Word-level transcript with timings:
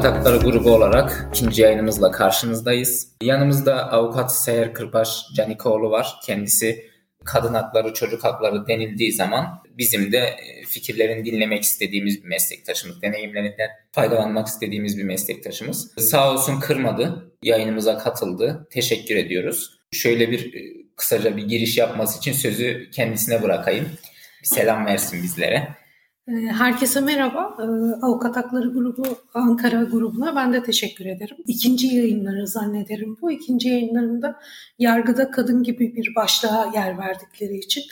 Avukat 0.00 0.16
Hakları 0.16 0.36
grubu 0.36 0.74
olarak 0.74 1.28
ikinci 1.34 1.62
yayınımızla 1.62 2.10
karşınızdayız. 2.10 3.08
Yanımızda 3.22 3.92
avukat 3.92 4.36
Seher 4.36 4.74
Kırbaş 4.74 5.24
Canikoğlu 5.36 5.90
var. 5.90 6.14
Kendisi 6.26 6.90
kadın 7.24 7.54
hakları, 7.54 7.94
çocuk 7.94 8.24
hakları 8.24 8.66
denildiği 8.66 9.12
zaman 9.12 9.62
bizim 9.78 10.12
de 10.12 10.18
e, 10.18 10.64
fikirlerini 10.64 11.24
dinlemek 11.24 11.62
istediğimiz 11.62 12.24
bir 12.24 12.28
meslektaşımız, 12.28 13.02
deneyimlerinden 13.02 13.70
faydalanmak 13.92 14.46
istediğimiz 14.46 14.98
bir 14.98 15.04
meslektaşımız. 15.04 15.92
Sağ 15.98 16.32
olsun 16.32 16.60
kırmadı, 16.60 17.32
yayınımıza 17.42 17.98
katıldı. 17.98 18.68
Teşekkür 18.70 19.16
ediyoruz. 19.16 19.78
Şöyle 19.92 20.30
bir 20.30 20.54
e, 20.54 20.60
kısaca 20.96 21.36
bir 21.36 21.42
giriş 21.48 21.78
yapması 21.78 22.18
için 22.18 22.32
sözü 22.32 22.90
kendisine 22.90 23.42
bırakayım. 23.42 23.88
Bir 24.42 24.48
selam 24.48 24.86
versin 24.86 25.22
bizlere. 25.22 25.79
Ee, 26.30 26.46
herkese 26.46 27.00
merhaba. 27.00 27.56
Ee, 27.58 27.64
Avukat 28.06 28.36
Hakları 28.36 28.72
Grubu 28.72 29.02
Ankara 29.34 29.84
grubuna 29.84 30.36
ben 30.36 30.52
de 30.52 30.62
teşekkür 30.62 31.06
ederim. 31.06 31.36
İkinci 31.46 31.86
yayınları 31.86 32.46
zannederim 32.46 33.16
bu. 33.22 33.30
ikinci 33.30 33.68
yayınlarında 33.68 34.40
yargıda 34.78 35.30
kadın 35.30 35.62
gibi 35.62 35.96
bir 35.96 36.14
başlığa 36.14 36.72
yer 36.74 36.98
verdikleri 36.98 37.56
için 37.56 37.82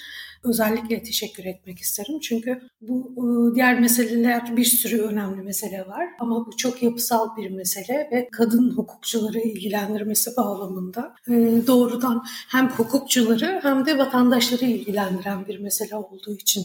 özellikle 0.45 1.02
teşekkür 1.02 1.45
etmek 1.45 1.78
isterim. 1.78 2.20
Çünkü 2.20 2.61
bu 2.80 3.14
e, 3.16 3.55
diğer 3.55 3.80
meseleler 3.80 4.56
bir 4.56 4.64
sürü 4.64 5.00
önemli 5.02 5.42
mesele 5.42 5.86
var 5.86 6.06
ama 6.19 6.47
bu 6.47 6.56
çok 6.56 6.83
yapısal 6.83 7.36
bir 7.36 7.50
mesele 7.50 8.09
ve 8.12 8.28
kadın 8.33 8.70
hukukçuları 8.77 9.39
ilgilendirmesi 9.39 10.30
bağlamında 10.36 11.14
e, 11.28 11.33
doğrudan 11.66 12.25
hem 12.48 12.69
hukukçuları 12.69 13.61
hem 13.62 13.86
de 13.86 13.98
vatandaşları 13.98 14.64
ilgilendiren 14.64 15.47
bir 15.47 15.59
mesele 15.59 15.97
olduğu 15.97 16.34
için 16.34 16.64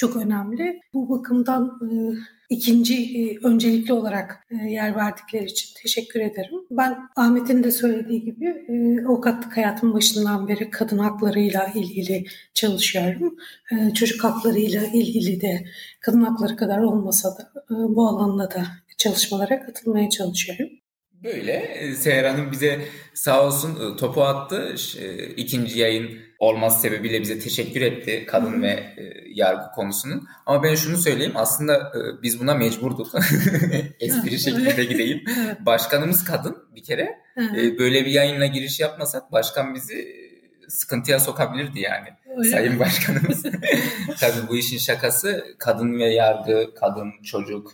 çok 0.00 0.16
önemli. 0.16 0.80
Bu 0.94 1.10
bakımdan 1.10 1.78
e, 1.82 1.94
ikinci 2.50 2.94
e, 2.94 3.38
öncelikli 3.46 3.92
olarak 3.92 4.46
e, 4.50 4.70
yer 4.70 4.96
verdikleri 4.96 5.44
için 5.44 5.68
teşekkür 5.82 6.20
ederim. 6.20 6.54
Ben 6.70 6.98
Ahmet'in 7.16 7.62
de 7.62 7.70
söylediği 7.70 8.24
gibi 8.24 8.54
avukatlık 9.08 9.56
hayatımın 9.56 9.94
başından 9.94 10.48
beri 10.48 10.70
kadın 10.70 10.98
haklarıyla 10.98 11.72
ilgili 11.74 12.24
çalışıyorum. 12.54 13.36
E, 13.72 13.94
çocuk 13.94 14.24
haklarıyla 14.24 14.82
ilgili 14.84 15.40
de 15.40 15.64
kadın 16.00 16.22
hakları 16.22 16.56
kadar 16.56 16.78
olmasa 16.78 17.28
da 17.38 17.52
bu 17.70 18.08
alanda 18.08 18.50
da 18.50 18.66
çalışmalara 18.98 19.66
katılmaya 19.66 20.10
çalışıyorum. 20.10 20.68
Böyle 21.24 21.76
Seher 21.94 22.24
Hanım 22.24 22.52
bize 22.52 22.80
sağ 23.14 23.46
olsun 23.46 23.96
topu 23.96 24.22
attı. 24.22 24.74
İkinci 25.36 25.78
yayın 25.78 26.29
olması 26.40 26.80
sebebiyle 26.80 27.20
bize 27.20 27.38
teşekkür 27.38 27.80
etti 27.80 28.26
kadın 28.26 28.62
ve 28.62 28.68
e, 28.68 29.02
yargı 29.34 29.72
konusunun. 29.74 30.28
Ama 30.46 30.62
ben 30.62 30.74
şunu 30.74 30.96
söyleyeyim 30.96 31.32
aslında 31.34 31.76
e, 31.76 32.22
biz 32.22 32.40
buna 32.40 32.54
mecburduk. 32.54 33.14
Espri 34.00 34.38
şeklinde 34.38 34.84
gideyim. 34.84 35.24
Başkanımız 35.66 36.24
kadın 36.24 36.56
bir 36.74 36.82
kere. 36.82 37.18
E, 37.56 37.78
böyle 37.78 38.06
bir 38.06 38.10
yayınla 38.10 38.46
giriş 38.46 38.80
yapmasak 38.80 39.32
başkan 39.32 39.74
bizi 39.74 40.30
sıkıntıya 40.68 41.20
sokabilirdi 41.20 41.80
yani. 41.80 42.08
Öyle 42.36 42.50
Sayın 42.50 42.72
mi? 42.72 42.80
Başkanımız. 42.80 43.42
Tabii 44.20 44.48
bu 44.48 44.56
işin 44.56 44.78
şakası 44.78 45.44
kadın 45.58 45.98
ve 45.98 46.14
yargı, 46.14 46.74
kadın, 46.80 47.12
çocuk 47.24 47.72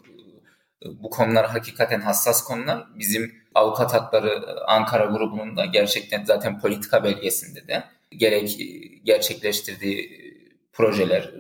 bu 0.85 1.11
konular 1.11 1.47
hakikaten 1.47 2.01
hassas 2.01 2.45
konular. 2.45 2.85
Bizim 2.99 3.35
avukat 3.55 3.95
hakları 3.95 4.61
Ankara 4.67 5.05
grubunun 5.05 5.57
da 5.57 5.65
gerçekten 5.65 6.25
zaten 6.25 6.61
politika 6.61 7.05
belgesinde 7.05 7.69
de 7.69 7.85
gerek 8.19 8.59
gerçekleştirdiği 9.05 10.27
projeler, 10.73 11.31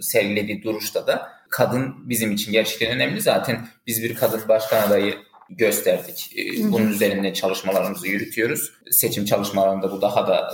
sergilediği 0.00 0.62
duruşta 0.62 1.06
da 1.06 1.28
kadın 1.50 2.08
bizim 2.08 2.32
için 2.32 2.52
gerçekten 2.52 2.90
önemli. 2.90 3.20
Zaten 3.20 3.68
biz 3.86 4.02
bir 4.02 4.14
kadın 4.14 4.48
başkan 4.48 4.82
adayı 4.82 5.14
gösterdik. 5.50 6.36
Bunun 6.58 6.90
üzerinde 6.90 7.34
çalışmalarımızı 7.34 8.08
yürütüyoruz. 8.08 8.72
Seçim 8.90 9.24
çalışmalarında 9.24 9.92
bu 9.92 10.02
daha 10.02 10.26
da 10.26 10.50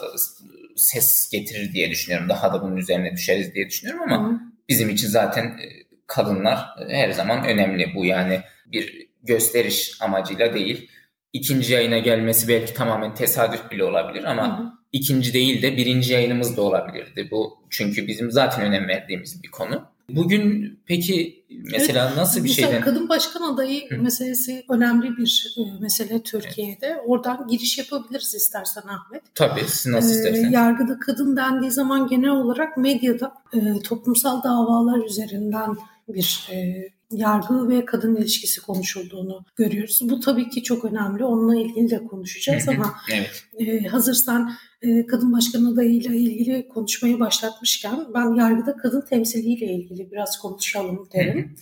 ses 0.77 1.31
getirir 1.33 1.73
diye 1.73 1.91
düşünüyorum. 1.91 2.29
Daha 2.29 2.55
da 2.55 2.63
bunun 2.63 2.77
üzerine 2.77 3.13
düşeriz 3.13 3.55
diye 3.55 3.69
düşünüyorum 3.69 4.13
ama 4.13 4.31
Hı. 4.31 4.41
bizim 4.69 4.91
için 4.91 5.09
zaten 5.09 5.61
kadınlar 6.07 6.67
her 6.89 7.11
zaman 7.11 7.45
önemli. 7.45 7.95
Bu 7.95 8.05
yani 8.05 8.41
bir 8.67 9.09
gösteriş 9.23 9.97
amacıyla 10.01 10.55
değil. 10.55 10.91
İkinci 11.33 11.73
yayına 11.73 11.99
gelmesi 11.99 12.49
belki 12.49 12.75
tamamen 12.75 13.15
tesadüf 13.15 13.71
bile 13.71 13.85
olabilir 13.85 14.25
ama 14.25 14.59
Hı 14.59 14.84
ikinci 14.95 15.33
değil 15.33 15.63
de 15.63 15.77
birinci 15.77 16.13
yayınımız 16.13 16.57
da 16.57 16.63
olabilirdi. 16.63 17.29
Bu 17.31 17.59
çünkü 17.71 18.07
bizim 18.07 18.31
zaten 18.31 18.65
önem 18.65 18.89
verdiğimiz 18.89 19.43
bir 19.43 19.51
konu. 19.51 19.83
Bugün 20.09 20.79
peki 20.87 21.45
mesela 21.73 22.07
evet, 22.07 22.17
nasıl 22.17 22.45
bir 22.45 22.49
mesela 22.49 22.69
şeyden... 22.69 22.85
Kadın 22.85 23.09
başkan 23.09 23.43
adayı 23.43 23.91
Hı. 23.91 24.03
meselesi 24.03 24.65
önemli 24.69 25.17
bir 25.17 25.55
e, 25.59 25.81
mesele 25.81 26.23
Türkiye'de. 26.23 26.87
Evet. 26.87 27.01
Oradan 27.07 27.49
giriş 27.49 27.79
yapabiliriz 27.79 28.35
istersen 28.35 28.83
Ahmet. 28.83 29.23
Tabii 29.35 29.65
siz 29.67 29.93
nasıl 29.93 30.11
ee, 30.11 30.15
isterseniz. 30.15 30.53
Yargıda 30.53 30.99
kadın 30.99 31.37
dendiği 31.37 31.71
zaman 31.71 32.07
genel 32.07 32.31
olarak 32.31 32.77
medyada 32.77 33.35
e, 33.53 33.83
toplumsal 33.83 34.43
davalar 34.43 35.05
üzerinden 35.05 35.77
bir 36.09 36.49
e, 36.53 36.89
yargı 37.11 37.69
ve 37.69 37.85
kadın 37.85 38.17
ilişkisi 38.17 38.61
konuşulduğunu 38.61 39.45
görüyoruz. 39.57 40.01
Bu 40.03 40.21
tabii 40.21 40.49
ki 40.49 40.63
çok 40.63 40.85
önemli. 40.85 41.25
Onunla 41.25 41.57
ilgili 41.57 41.91
de 41.91 42.05
konuşacağız 42.05 42.69
ama 42.69 42.95
evet. 43.13 43.45
e, 43.59 43.87
hazırsan 43.87 44.55
e, 44.85 45.07
kadın 45.07 45.33
başkan 45.33 45.65
adayıyla 45.65 46.15
ilgili 46.15 46.69
konuşmayı 46.69 47.21
başlatmışken 47.21 48.07
ben 48.15 48.35
yargıda 48.35 48.77
kadın 48.77 49.01
temsiliyle 49.01 49.67
ilgili 49.67 50.13
biraz 50.13 50.39
konuşalım 50.39 51.09
derim. 51.15 51.57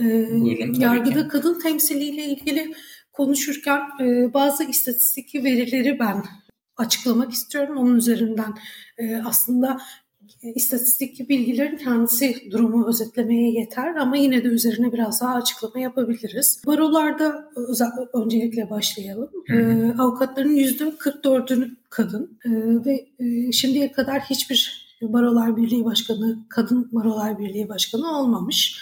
E, 0.00 0.04
Buyurun, 0.30 0.74
yargıda 0.74 1.22
ki. 1.22 1.28
kadın 1.28 1.60
temsiliyle 1.60 2.24
ilgili 2.24 2.74
konuşurken 3.12 3.80
e, 4.00 4.34
bazı 4.34 4.64
istatistik 4.64 5.34
verileri 5.34 5.98
ben 5.98 6.24
açıklamak 6.76 7.32
istiyorum. 7.32 7.76
Onun 7.76 7.96
üzerinden 7.96 8.54
e, 8.98 9.16
aslında 9.16 9.80
istatistik 10.54 11.28
bilgilerin 11.28 11.76
kendisi 11.76 12.50
durumu 12.50 12.88
özetlemeye 12.88 13.50
yeter 13.50 13.94
ama 13.94 14.16
yine 14.16 14.44
de 14.44 14.48
üzerine 14.48 14.92
biraz 14.92 15.20
daha 15.20 15.34
açıklama 15.34 15.78
yapabiliriz. 15.80 16.62
Barolarda 16.66 17.50
öncelikle 18.14 18.70
başlayalım. 18.70 19.30
Hı 19.46 19.56
hı. 19.56 19.60
E, 19.60 19.94
avukatların 19.98 20.56
%44'ünü 20.56 21.70
kadın 21.90 22.38
e, 22.44 22.50
ve 22.84 23.06
e, 23.18 23.52
şimdiye 23.52 23.92
kadar 23.92 24.20
hiçbir 24.20 24.84
Barolar 25.02 25.56
Birliği 25.56 25.84
Başkanı, 25.84 26.38
kadın 26.48 26.88
Barolar 26.92 27.38
Birliği 27.38 27.68
Başkanı 27.68 28.18
olmamış. 28.18 28.80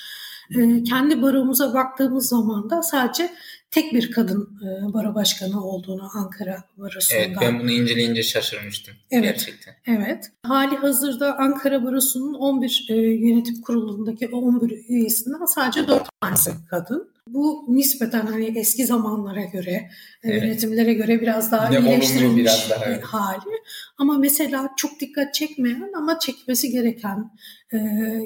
E, 0.50 0.84
kendi 0.84 1.22
baromuza 1.22 1.74
baktığımız 1.74 2.28
zaman 2.28 2.70
da 2.70 2.82
sadece 2.82 3.30
tek 3.72 3.92
bir 3.94 4.10
kadın 4.10 4.58
e, 4.62 4.92
baro 4.94 5.14
başkanı 5.14 5.64
olduğunu 5.64 6.10
Ankara 6.14 6.64
Barosu'nda. 6.76 7.20
Evet 7.20 7.36
ben 7.40 7.60
bunu 7.60 7.70
inceleyince 7.70 8.22
şaşırmıştım 8.22 8.94
evet, 9.10 9.24
gerçekten. 9.24 9.74
Evet. 9.86 10.30
Hali 10.46 10.76
hazırda 10.76 11.38
Ankara 11.38 11.84
Barosu'nun 11.84 12.34
11 12.34 12.86
e, 12.88 12.94
yönetim 12.94 13.60
kurulundaki 13.60 14.28
11 14.28 14.88
üyesinden 14.88 15.44
sadece 15.44 15.88
4 15.88 16.08
tanesi 16.20 16.50
kadın. 16.70 17.12
Bu 17.28 17.64
nispeten 17.68 18.26
hani 18.26 18.58
eski 18.58 18.86
zamanlara 18.86 19.44
göre, 19.44 19.70
e, 19.70 19.90
evet. 20.22 20.42
yönetimlere 20.42 20.94
göre 20.94 21.20
biraz 21.20 21.52
daha 21.52 21.74
Yine 21.74 21.90
iyileştirilmiş 21.90 22.42
biraz 22.42 22.70
daha, 22.70 22.84
evet. 22.84 23.04
hali. 23.04 23.62
Ama 23.98 24.18
mesela 24.18 24.70
çok 24.76 25.00
dikkat 25.00 25.34
çekmeyen 25.34 25.90
ama 25.96 26.18
çekmesi 26.18 26.70
gereken 26.70 27.30
e, 27.72 27.76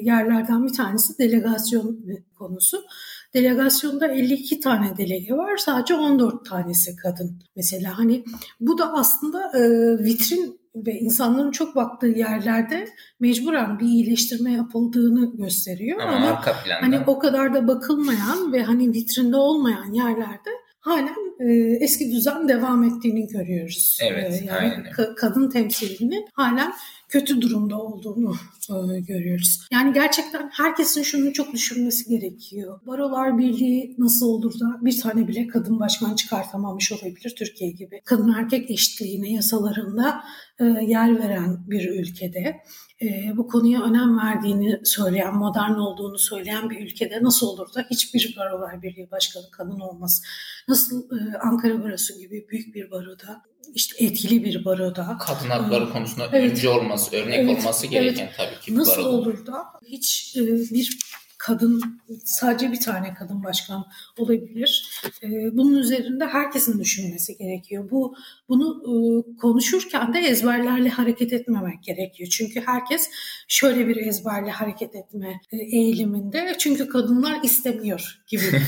yerlerden 0.01 0.67
bir 0.67 0.73
tanesi 0.73 1.17
delegasyon 1.17 1.99
konusu. 2.37 2.83
Delegasyonda 3.33 4.07
52 4.07 4.59
tane 4.59 4.97
delege 4.97 5.33
var. 5.33 5.57
Sadece 5.57 5.95
14 5.95 6.45
tanesi 6.45 6.95
kadın. 6.95 7.41
Mesela 7.55 7.97
hani 7.97 8.23
bu 8.59 8.77
da 8.77 8.93
aslında 8.93 9.51
e, 9.57 9.61
vitrin 10.03 10.59
ve 10.75 10.91
insanların 10.91 11.51
çok 11.51 11.75
baktığı 11.75 12.07
yerlerde 12.07 12.87
mecburen 13.19 13.79
bir 13.79 13.85
iyileştirme 13.85 14.51
yapıldığını 14.51 15.37
gösteriyor. 15.37 16.01
Ama, 16.01 16.15
Ama 16.15 16.41
hani 16.81 16.99
o 17.07 17.19
kadar 17.19 17.53
da 17.53 17.67
bakılmayan 17.67 18.53
ve 18.53 18.63
hani 18.63 18.93
vitrinde 18.93 19.35
olmayan 19.35 19.93
yerlerde 19.93 20.49
halen 20.79 21.26
e, 21.39 21.53
eski 21.79 22.11
düzen 22.11 22.49
devam 22.49 22.83
ettiğini 22.83 23.27
görüyoruz. 23.27 23.97
Evet, 24.01 24.41
e, 24.41 24.45
yani 24.45 24.59
aynen. 24.59 24.85
Ka- 24.85 25.15
kadın 25.15 25.49
temsilinin 25.49 26.25
halen 26.33 26.73
kötü 27.09 27.41
durumda 27.41 27.81
olduğunu 27.81 28.35
e, 28.69 28.99
görüyoruz. 28.99 29.67
Yani 29.71 29.93
gerçekten 29.93 30.49
herkesin 30.53 31.03
şunu 31.03 31.33
çok 31.33 31.53
düşünmesi 31.53 32.09
gerekiyor. 32.09 32.79
Barolar 32.87 33.37
Birliği 33.37 33.95
nasıl 33.97 34.25
olur 34.25 34.59
da 34.59 34.65
bir 34.81 35.01
tane 35.01 35.27
bile 35.27 35.47
kadın 35.47 35.79
başkan 35.79 36.15
çıkartamamış 36.15 36.91
olabilir 36.91 37.35
Türkiye 37.37 37.71
gibi. 37.71 38.01
Kadın 38.05 38.33
erkek 38.33 38.71
eşitliğine 38.71 39.31
yasalarında 39.31 40.23
e, 40.59 40.65
yer 40.65 41.19
veren 41.19 41.57
bir 41.67 41.89
ülkede 41.89 42.61
e, 43.01 43.37
bu 43.37 43.47
konuya 43.47 43.83
önem 43.83 44.17
verdiğini 44.17 44.79
söyleyen, 44.83 45.35
modern 45.35 45.71
olduğunu 45.71 46.19
söyleyen 46.19 46.69
bir 46.69 46.79
ülkede 46.79 47.23
nasıl 47.23 47.47
olur 47.47 47.73
da 47.73 47.85
hiçbir 47.91 48.35
barolar 48.37 48.81
birliği 48.81 49.11
başkanı 49.11 49.51
kadın 49.51 49.79
olmaz? 49.79 50.23
Nasıl 50.67 51.03
e, 51.11 51.37
Ankara 51.37 51.83
Barosu 51.83 52.19
gibi 52.19 52.47
büyük 52.49 52.75
bir 52.75 52.91
baroda, 52.91 53.41
işte 53.73 54.05
etkili 54.05 54.43
bir 54.43 54.65
baroda. 54.65 55.17
Kadın 55.19 55.49
hakları 55.49 55.85
e, 55.85 55.89
konusunda 55.89 56.29
evet, 56.31 56.51
öncü 56.51 56.67
olması, 56.67 57.15
örnek 57.15 57.39
evet, 57.39 57.59
olması 57.59 57.87
gereken 57.87 58.23
evet, 58.23 58.33
tabii 58.37 58.59
ki 58.65 58.75
Nasıl 58.75 59.03
baroda. 59.03 59.09
olur 59.09 59.45
da 59.45 59.65
hiç 59.85 60.37
e, 60.37 60.41
bir 60.47 60.99
kadın 61.47 61.81
sadece 62.23 62.71
bir 62.71 62.79
tane 62.79 63.13
kadın 63.13 63.43
başkan 63.43 63.85
olabilir. 64.17 65.01
E, 65.23 65.57
bunun 65.57 65.77
üzerinde 65.77 66.25
herkesin 66.25 66.79
düşünmesi 66.79 67.37
gerekiyor. 67.37 67.91
Bu 67.91 68.15
bunu 68.49 68.83
e, 68.85 68.91
konuşurken 69.37 70.13
de 70.13 70.19
ezberlerle 70.19 70.89
hareket 70.89 71.33
etmemek 71.33 71.83
gerekiyor. 71.83 72.29
Çünkü 72.31 72.61
herkes 72.65 73.09
şöyle 73.47 73.87
bir 73.87 73.95
ezberle 73.95 74.51
hareket 74.51 74.95
etme 74.95 75.41
e, 75.51 75.57
eğiliminde. 75.57 76.55
Çünkü 76.59 76.87
kadınlar 76.87 77.43
istemiyor 77.43 78.21
gibi. 78.27 78.43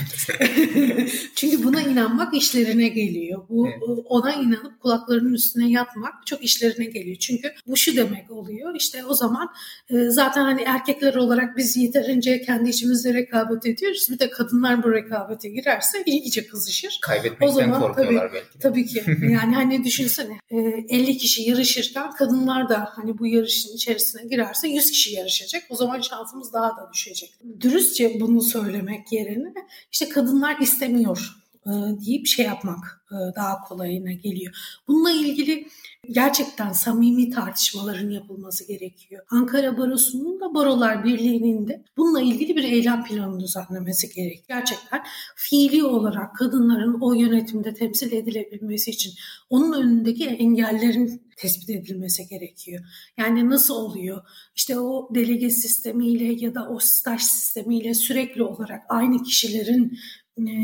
Çünkü 1.35 1.63
buna 1.63 1.81
inanmak 1.81 2.33
işlerine 2.33 2.87
geliyor. 2.87 3.43
Bu 3.49 3.67
evet. 3.67 3.99
ona 4.05 4.33
inanıp 4.33 4.79
kulaklarının 4.81 5.33
üstüne 5.33 5.71
yatmak 5.71 6.27
çok 6.27 6.43
işlerine 6.43 6.85
geliyor. 6.85 7.17
Çünkü 7.19 7.51
bu 7.67 7.77
şu 7.77 7.95
demek 7.95 8.31
oluyor. 8.31 8.75
İşte 8.75 9.05
o 9.05 9.13
zaman 9.13 9.49
e, 9.89 10.09
zaten 10.09 10.41
hani 10.41 10.61
erkekler 10.61 11.15
olarak 11.15 11.57
biz 11.57 11.77
yeterince 11.77 12.41
kendi 12.41 12.68
içimizde 12.69 13.13
rekabet 13.13 13.65
ediyoruz. 13.65 14.07
Bir 14.11 14.19
de 14.19 14.29
kadınlar 14.29 14.83
bu 14.83 14.91
rekabete 14.93 15.49
girerse 15.49 16.03
iyice 16.05 16.47
kızışır. 16.47 16.99
Kaybetmekten 17.01 17.47
o 17.47 17.51
zaman, 17.51 17.81
korkuyorlar 17.81 18.27
tabii, 18.27 18.33
belki. 18.33 18.53
De. 18.53 18.59
Tabii 18.59 18.85
ki. 18.85 19.03
Yani 19.29 19.55
hani 19.55 19.83
düşünsene 19.83 20.39
50 20.51 21.11
e, 21.11 21.17
kişi 21.17 21.49
yarışırken 21.49 22.11
kadınlar 22.11 22.69
da 22.69 22.89
hani 22.91 23.17
bu 23.17 23.27
yarışın 23.27 23.75
içerisine 23.75 24.23
girerse 24.23 24.67
100 24.67 24.91
kişi 24.91 25.13
yarışacak. 25.13 25.63
O 25.69 25.75
zaman 25.75 26.01
şansımız 26.01 26.53
daha 26.53 26.69
da 26.69 26.89
düşecek. 26.93 27.33
Dürüstçe 27.61 28.19
bunu 28.19 28.41
söylemek 28.41 29.11
yerine 29.11 29.53
işte 29.91 30.09
kadınlar 30.09 30.57
istemiyor 30.59 31.39
e, 31.65 31.71
deyip 32.05 32.27
şey 32.27 32.45
yapmak 32.45 33.01
e, 33.11 33.35
daha 33.35 33.59
kolayına 33.61 34.11
geliyor. 34.11 34.53
Bununla 34.87 35.11
ilgili 35.11 35.67
gerçekten 36.07 36.71
samimi 36.71 37.29
tartışmaların 37.29 38.09
yapılması 38.09 38.67
gerekiyor. 38.67 39.23
Ankara 39.29 39.77
Barosu'nun 39.77 40.39
da 40.39 40.53
Barolar 40.53 41.03
Birliği'nin 41.03 41.67
de 41.67 41.83
bununla 41.97 42.21
ilgili 42.21 42.55
bir 42.55 42.63
eylem 42.63 43.03
planı 43.03 43.39
düzenlemesi 43.39 44.13
gerekiyor. 44.13 44.45
Gerçekten 44.47 45.03
fiili 45.35 45.83
olarak 45.83 46.35
kadınların 46.35 46.97
o 47.01 47.13
yönetimde 47.13 47.73
temsil 47.73 48.11
edilebilmesi 48.11 48.91
için 48.91 49.13
onun 49.49 49.73
önündeki 49.81 50.25
engellerin 50.25 51.21
tespit 51.37 51.69
edilmesi 51.69 52.27
gerekiyor. 52.27 52.83
Yani 53.17 53.49
nasıl 53.49 53.75
oluyor? 53.75 54.21
İşte 54.55 54.79
o 54.79 55.09
delege 55.15 55.49
sistemiyle 55.49 56.45
ya 56.45 56.55
da 56.55 56.69
o 56.69 56.79
staj 56.79 57.21
sistemiyle 57.21 57.93
sürekli 57.93 58.43
olarak 58.43 58.81
aynı 58.89 59.23
kişilerin 59.23 59.97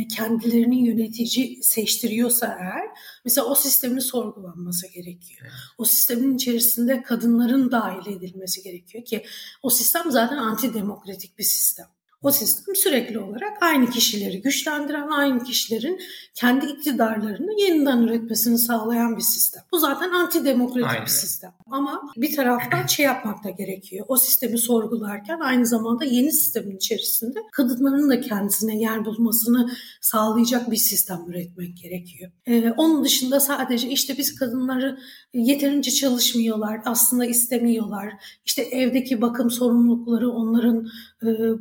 kendilerini 0.07 0.88
yönetici 0.88 1.63
seçtiriyorsa 1.63 2.57
eğer 2.60 2.88
mesela 3.25 3.48
o 3.48 3.56
sistemin 3.56 4.00
sorgulanması 4.00 4.88
gerekiyor. 4.88 5.51
O 5.77 5.86
sistemin 5.86 6.36
içerisinde 6.36 7.01
kadınların 7.01 7.72
dahil 7.72 8.12
edilmesi 8.12 8.63
gerekiyor 8.63 9.06
ki 9.06 9.25
o 9.63 9.69
sistem 9.69 10.12
zaten 10.12 10.38
antidemokratik 10.38 11.38
bir 11.38 11.44
sistem. 11.44 11.95
O 12.25 12.31
sistem 12.31 12.75
sürekli 12.75 13.19
olarak 13.19 13.57
aynı 13.62 13.89
kişileri 13.89 14.42
güçlendiren, 14.42 15.07
aynı 15.07 15.44
kişilerin 15.44 16.00
kendi 16.33 16.66
iktidarlarını 16.66 17.62
yeniden 17.62 18.01
üretmesini 18.01 18.57
sağlayan 18.57 19.18
bir 19.18 19.22
sistem. 19.22 19.63
Bu 19.72 19.80
zaten 19.80 20.10
antidemokratik 20.10 20.89
Aynen. 20.89 21.06
bir 21.06 21.10
sistem. 21.10 21.51
Ama 21.72 22.01
bir 22.18 22.36
taraftan 22.36 22.86
şey 22.88 23.06
yapmak 23.06 23.44
da 23.44 23.50
gerekiyor. 23.50 24.06
O 24.10 24.18
sistemi 24.18 24.57
sorgularken 24.57 25.39
aynı 25.39 25.66
zamanda 25.66 26.06
yeni 26.06 26.31
sistemin 26.31 26.75
içerisinde 26.75 27.39
kadınların 27.51 28.10
da 28.10 28.22
kendisine 28.22 28.77
yer 28.77 29.06
bulmasını 29.06 29.72
sağlayacak 30.01 30.72
bir 30.72 30.77
sistem 30.77 31.25
üretmek 31.27 31.77
gerekiyor. 31.77 32.31
Ee, 32.45 32.72
onun 32.77 33.04
dışında 33.04 33.39
sadece 33.39 33.89
işte 33.89 34.18
biz 34.18 34.36
kadınları 34.36 35.00
yeterince 35.33 35.92
çalışmıyorlar, 35.92 36.81
aslında 36.86 37.25
istemiyorlar. 37.25 38.13
İşte 38.45 38.62
evdeki 38.62 39.22
bakım 39.22 39.51
sorumlulukları 39.51 40.30
onların 40.30 40.88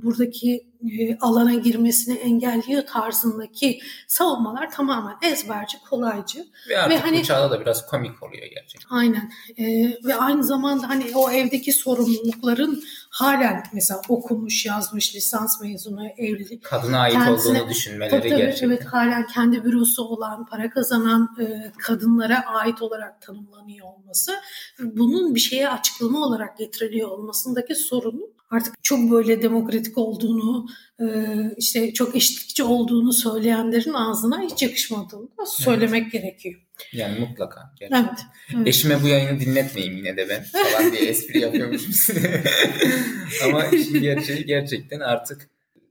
buradaki 0.02 0.66
e, 0.92 1.18
alana 1.20 1.54
girmesini 1.54 2.18
engelliyor 2.18 2.82
tarzındaki 2.86 3.80
savunmalar 4.06 4.70
tamamen 4.70 5.16
ezberci, 5.22 5.78
kolaycı. 5.90 6.46
Ve 6.68 6.78
artık 6.78 6.98
ve 6.98 7.00
hani, 7.00 7.18
bu 7.18 7.22
çağda 7.22 7.50
da 7.50 7.60
biraz 7.60 7.86
komik 7.86 8.22
oluyor 8.22 8.46
gerçekten. 8.46 8.96
Aynen. 8.96 9.32
E, 9.58 9.64
ve 10.04 10.14
aynı 10.14 10.44
zamanda 10.44 10.88
hani 10.88 11.04
o 11.14 11.30
evdeki 11.30 11.72
sorumlulukların 11.72 12.82
halen 13.10 13.62
mesela 13.72 14.00
okumuş, 14.08 14.66
yazmış, 14.66 15.14
lisans 15.14 15.60
mezunu, 15.60 16.06
evli. 16.16 16.60
Kadına 16.60 16.98
ait 16.98 17.14
kendisine, 17.14 17.52
olduğunu 17.52 17.70
düşünmeleri 17.70 18.10
tabii, 18.10 18.28
tabii, 18.28 18.40
gerçekten. 18.40 18.68
Evet 18.68 18.84
halen 18.84 19.26
kendi 19.26 19.64
bürosu 19.64 20.04
olan, 20.04 20.46
para 20.46 20.70
kazanan 20.70 21.36
e, 21.40 21.72
kadınlara 21.78 22.44
ait 22.46 22.82
olarak 22.82 23.22
tanımlanıyor 23.22 23.86
olması. 23.86 24.32
Bunun 24.78 25.34
bir 25.34 25.40
şeye 25.40 25.68
açıklama 25.68 26.26
olarak 26.26 26.58
getiriliyor 26.58 27.08
olmasındaki 27.08 27.74
sorunu 27.74 28.34
artık 28.54 28.84
çok 28.84 29.10
böyle 29.10 29.42
demokratik 29.42 29.98
olduğunu, 29.98 30.66
e, 31.00 31.06
işte 31.56 31.92
çok 31.92 32.16
eşitlikçi 32.16 32.62
olduğunu 32.62 33.12
söyleyenlerin 33.12 33.92
ağzına 33.92 34.42
hiç 34.42 34.62
yakışmadığını 34.62 35.28
da 35.38 35.46
söylemek 35.46 36.02
evet. 36.02 36.12
gerekiyor. 36.12 36.60
Yani 36.92 37.18
mutlaka. 37.18 37.74
Gerçekten. 37.80 38.04
Evet, 38.04 38.18
evet. 38.56 38.68
Eşime 38.68 39.02
bu 39.02 39.08
yayını 39.08 39.40
dinletmeyeyim 39.40 39.96
yine 39.96 40.16
de 40.16 40.28
ben 40.28 40.42
falan 40.42 40.92
diye 40.92 41.02
espri 41.02 41.40
yapıyormuşum. 41.40 42.14
Ama 43.44 43.66
işin 43.66 44.02
gerçeği 44.02 44.44
gerçekten 44.46 45.00
artık 45.00 45.48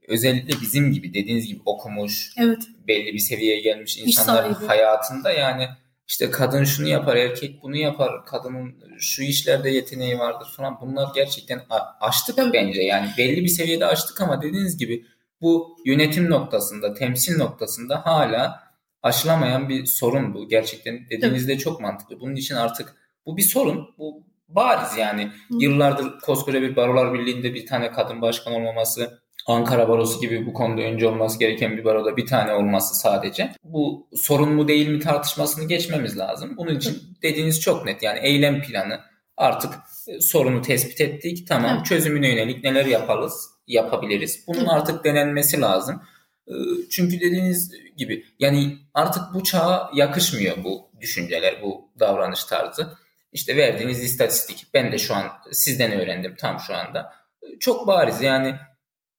özellikle 0.08 0.60
bizim 0.60 0.92
gibi 0.92 1.14
dediğiniz 1.14 1.46
gibi 1.46 1.60
okumuş, 1.64 2.30
evet. 2.38 2.62
belli 2.88 3.14
bir 3.14 3.18
seviyeye 3.18 3.60
gelmiş 3.60 3.98
insanların 3.98 4.54
hayatında 4.54 5.30
yani 5.30 5.68
işte 6.08 6.30
kadın 6.30 6.64
şunu 6.64 6.88
yapar, 6.88 7.16
erkek 7.16 7.62
bunu 7.62 7.76
yapar, 7.76 8.26
kadının 8.26 8.74
şu 8.98 9.22
işlerde 9.22 9.70
yeteneği 9.70 10.18
vardır 10.18 10.48
falan. 10.56 10.78
Bunlar 10.80 11.08
gerçekten 11.14 11.62
açtık 12.00 12.36
Tabii. 12.36 12.52
bence. 12.52 12.82
Yani 12.82 13.08
belli 13.18 13.42
bir 13.42 13.48
seviyede 13.48 13.86
açtık 13.86 14.20
ama 14.20 14.42
dediğiniz 14.42 14.76
gibi 14.76 15.06
bu 15.40 15.76
yönetim 15.84 16.30
noktasında, 16.30 16.94
temsil 16.94 17.36
noktasında 17.36 18.06
hala 18.06 18.62
aşılamayan 19.02 19.68
bir 19.68 19.86
sorun 19.86 20.34
bu. 20.34 20.48
Gerçekten 20.48 21.10
dediğinizde 21.10 21.52
Tabii. 21.52 21.62
çok 21.62 21.80
mantıklı. 21.80 22.20
Bunun 22.20 22.36
için 22.36 22.54
artık 22.54 22.96
bu 23.26 23.36
bir 23.36 23.42
sorun. 23.42 23.94
Bu 23.98 24.26
bariz 24.48 24.96
yani. 24.98 25.24
Hı. 25.24 25.54
Yıllardır 25.58 26.20
koskoca 26.20 26.62
bir 26.62 26.76
barolar 26.76 27.14
birliğinde 27.14 27.54
bir 27.54 27.66
tane 27.66 27.92
kadın 27.92 28.20
başkan 28.20 28.54
olmaması, 28.54 29.22
Ankara 29.46 29.88
Barosu 29.88 30.20
gibi 30.20 30.46
bu 30.46 30.52
konuda 30.52 30.82
önce 30.82 31.08
olması 31.08 31.38
gereken 31.38 31.76
bir 31.76 31.84
baroda 31.84 32.16
bir 32.16 32.26
tane 32.26 32.52
olması 32.52 32.94
sadece. 32.94 33.52
Bu 33.64 34.08
sorun 34.14 34.52
mu 34.52 34.68
değil 34.68 34.88
mi 34.88 35.00
tartışmasını 35.00 35.68
geçmemiz 35.68 36.18
lazım. 36.18 36.54
Bunun 36.56 36.76
için 36.76 37.02
dediğiniz 37.22 37.60
çok 37.60 37.84
net 37.84 38.02
yani 38.02 38.18
eylem 38.22 38.62
planı 38.62 39.00
artık 39.36 39.74
e, 40.08 40.20
sorunu 40.20 40.62
tespit 40.62 41.00
ettik. 41.00 41.48
Tamam 41.48 41.76
evet. 41.76 41.86
çözümüne 41.86 42.28
yönelik 42.28 42.64
neler 42.64 42.86
yaparız, 42.86 43.50
yapabiliriz. 43.66 44.44
Bunun 44.46 44.66
artık 44.66 45.04
denenmesi 45.04 45.60
lazım. 45.60 46.02
E, 46.48 46.52
çünkü 46.90 47.20
dediğiniz 47.20 47.72
gibi 47.96 48.24
yani 48.38 48.78
artık 48.94 49.22
bu 49.34 49.42
çağa 49.42 49.90
yakışmıyor 49.94 50.56
bu 50.64 50.90
düşünceler, 51.00 51.62
bu 51.62 51.90
davranış 52.00 52.44
tarzı. 52.44 52.88
İşte 53.32 53.56
verdiğiniz 53.56 54.02
istatistik. 54.02 54.66
Ben 54.74 54.92
de 54.92 54.98
şu 54.98 55.14
an 55.14 55.26
sizden 55.52 55.92
öğrendim 55.92 56.34
tam 56.38 56.60
şu 56.60 56.74
anda. 56.74 57.12
E, 57.42 57.58
çok 57.58 57.86
bariz 57.86 58.22
yani 58.22 58.54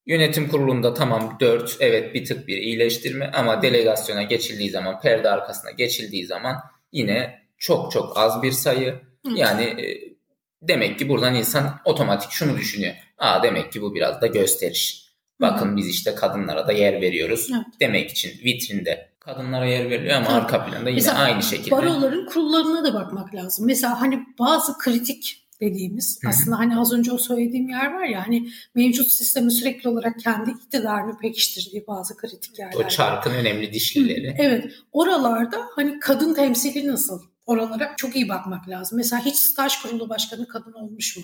Yönetim 0.05 0.50
kurulunda 0.50 0.93
tamam 0.93 1.38
4 1.39 1.77
evet 1.79 2.13
bir 2.13 2.25
tık 2.25 2.47
bir 2.47 2.57
iyileştirme 2.57 3.31
ama 3.33 3.62
delegasyona 3.62 4.24
geçildiği 4.24 4.69
zaman 4.69 5.00
perde 5.01 5.29
arkasına 5.29 5.71
geçildiği 5.71 6.25
zaman 6.25 6.55
yine 6.91 7.41
çok 7.57 7.91
çok 7.91 8.17
az 8.17 8.41
bir 8.41 8.51
sayı. 8.51 9.01
Yani 9.35 9.63
e, 9.63 10.15
demek 10.62 11.00
ki 11.00 11.09
buradan 11.09 11.35
insan 11.35 11.79
otomatik 11.85 12.31
şunu 12.31 12.57
düşünüyor. 12.57 12.93
Aa 13.17 13.43
demek 13.43 13.71
ki 13.71 13.81
bu 13.81 13.95
biraz 13.95 14.21
da 14.21 14.27
gösteriş. 14.27 15.05
Bakın 15.41 15.77
biz 15.77 15.89
işte 15.89 16.15
kadınlara 16.15 16.67
da 16.67 16.71
yer 16.71 17.01
veriyoruz. 17.01 17.50
Evet. 17.55 17.65
Demek 17.79 18.12
için 18.12 18.29
vitrinde 18.45 19.09
kadınlara 19.19 19.65
yer 19.65 19.89
veriliyor 19.89 20.15
ama 20.15 20.29
arka 20.29 20.65
planda 20.65 20.89
yine 20.89 20.95
Mesela 20.95 21.17
aynı 21.17 21.43
şekilde. 21.43 21.71
Baroların 21.71 22.25
kurullarına 22.25 22.83
da 22.83 22.93
bakmak 22.93 23.35
lazım. 23.35 23.65
Mesela 23.65 24.01
hani 24.01 24.19
bazı 24.39 24.77
kritik 24.77 25.44
dediğimiz 25.62 26.19
aslında 26.27 26.59
hani 26.59 26.79
az 26.79 26.93
önce 26.93 27.12
o 27.12 27.17
söylediğim 27.17 27.69
yer 27.69 27.93
var 27.93 28.03
ya 28.03 28.27
hani 28.27 28.50
mevcut 28.75 29.07
sistemi 29.07 29.51
sürekli 29.51 29.89
olarak 29.89 30.19
kendi 30.19 30.51
iktidarını 30.51 31.17
pekiştirdiği 31.17 31.88
bazı 31.88 32.17
kritik 32.17 32.59
yerler. 32.59 32.85
O 32.85 32.88
çarkın 32.88 33.31
var. 33.31 33.35
önemli 33.35 33.74
dişlileri. 33.74 34.35
Evet. 34.38 34.65
Oralarda 34.91 35.57
hani 35.75 36.00
kadın 36.00 36.33
temsili 36.33 36.88
nasıl? 36.88 37.21
Oralara 37.45 37.93
çok 37.97 38.15
iyi 38.15 38.29
bakmak 38.29 38.69
lazım. 38.69 38.97
Mesela 38.97 39.25
hiç 39.25 39.35
staj 39.35 39.81
kurulu 39.81 40.09
başkanı 40.09 40.47
kadın 40.47 40.74
olmuş 40.74 41.17
mu? 41.17 41.24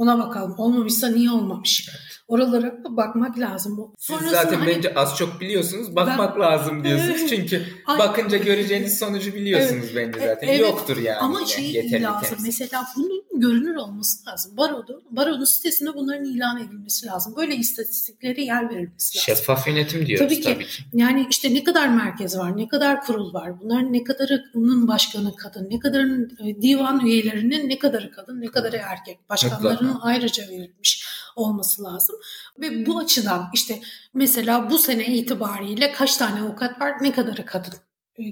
Ona 0.00 0.18
bakalım. 0.18 0.54
Olmamışsa 0.58 1.08
niye 1.08 1.30
olmamış? 1.30 1.88
Evet. 1.90 2.00
Oralara 2.28 2.84
bakmak 2.96 3.38
lazım. 3.38 3.94
Sonrasında 3.98 4.30
Siz 4.30 4.38
zaten 4.38 4.58
hani, 4.58 4.76
bence 4.76 4.94
az 4.94 5.16
çok 5.16 5.40
biliyorsunuz. 5.40 5.96
Bakmak 5.96 6.36
ben, 6.36 6.42
lazım 6.42 6.84
diyorsunuz. 6.84 7.28
Çünkü 7.28 7.62
Ay, 7.86 7.98
bakınca 7.98 8.38
göreceğiniz 8.38 8.98
sonucu 8.98 9.34
biliyorsunuz 9.34 9.86
evet, 9.92 10.14
bence 10.14 10.26
zaten. 10.26 10.48
Evet, 10.48 10.60
Yoktur 10.60 10.96
yani. 10.96 11.18
Ama 11.18 11.46
şey 11.46 11.92
lazım. 12.02 12.28
Temsil. 12.28 12.46
Mesela 12.46 12.86
bunun 12.96 13.29
görünür 13.40 13.76
olması 13.76 14.30
lazım. 14.30 14.56
Baroda, 14.56 14.92
baronun 15.10 15.44
sitesinde 15.44 15.94
bunların 15.94 16.24
ilan 16.24 16.60
edilmesi 16.60 17.06
lazım. 17.06 17.36
Böyle 17.36 17.56
istatistiklere 17.56 18.42
yer 18.42 18.70
verilmesi 18.70 19.18
lazım. 19.18 19.36
Şeffaf 19.36 19.66
yönetim 19.66 20.06
diyoruz 20.06 20.26
tabii 20.26 20.40
ki. 20.40 20.54
Tabii 20.54 20.66
ki. 20.66 20.82
Yani 20.92 21.26
işte 21.30 21.54
ne 21.54 21.64
kadar 21.64 21.88
merkez 21.88 22.38
var, 22.38 22.56
ne 22.56 22.68
kadar 22.68 23.00
kurul 23.00 23.34
var, 23.34 23.60
bunların 23.60 23.92
ne 23.92 24.04
kadarının 24.04 24.88
başkanı 24.88 25.36
kadın, 25.36 25.70
ne 25.70 25.78
kadarın 25.78 26.38
e, 26.44 26.62
divan 26.62 27.06
üyelerinin 27.06 27.68
ne 27.68 27.78
kadarı 27.78 28.10
kadın, 28.10 28.40
ne 28.40 28.46
kadarı 28.46 28.76
erkek. 28.76 29.30
Başkanların 29.30 29.86
Mutlaka. 29.86 30.08
ayrıca 30.08 30.48
verilmiş 30.48 31.06
olması 31.36 31.84
lazım. 31.84 32.16
Ve 32.60 32.86
bu 32.86 32.98
açıdan 32.98 33.50
işte 33.54 33.80
mesela 34.14 34.70
bu 34.70 34.78
sene 34.78 35.06
itibariyle 35.06 35.92
kaç 35.92 36.16
tane 36.16 36.40
avukat 36.40 36.80
var, 36.80 36.92
ne 37.00 37.12
kadarı 37.12 37.44
kadın 37.44 37.74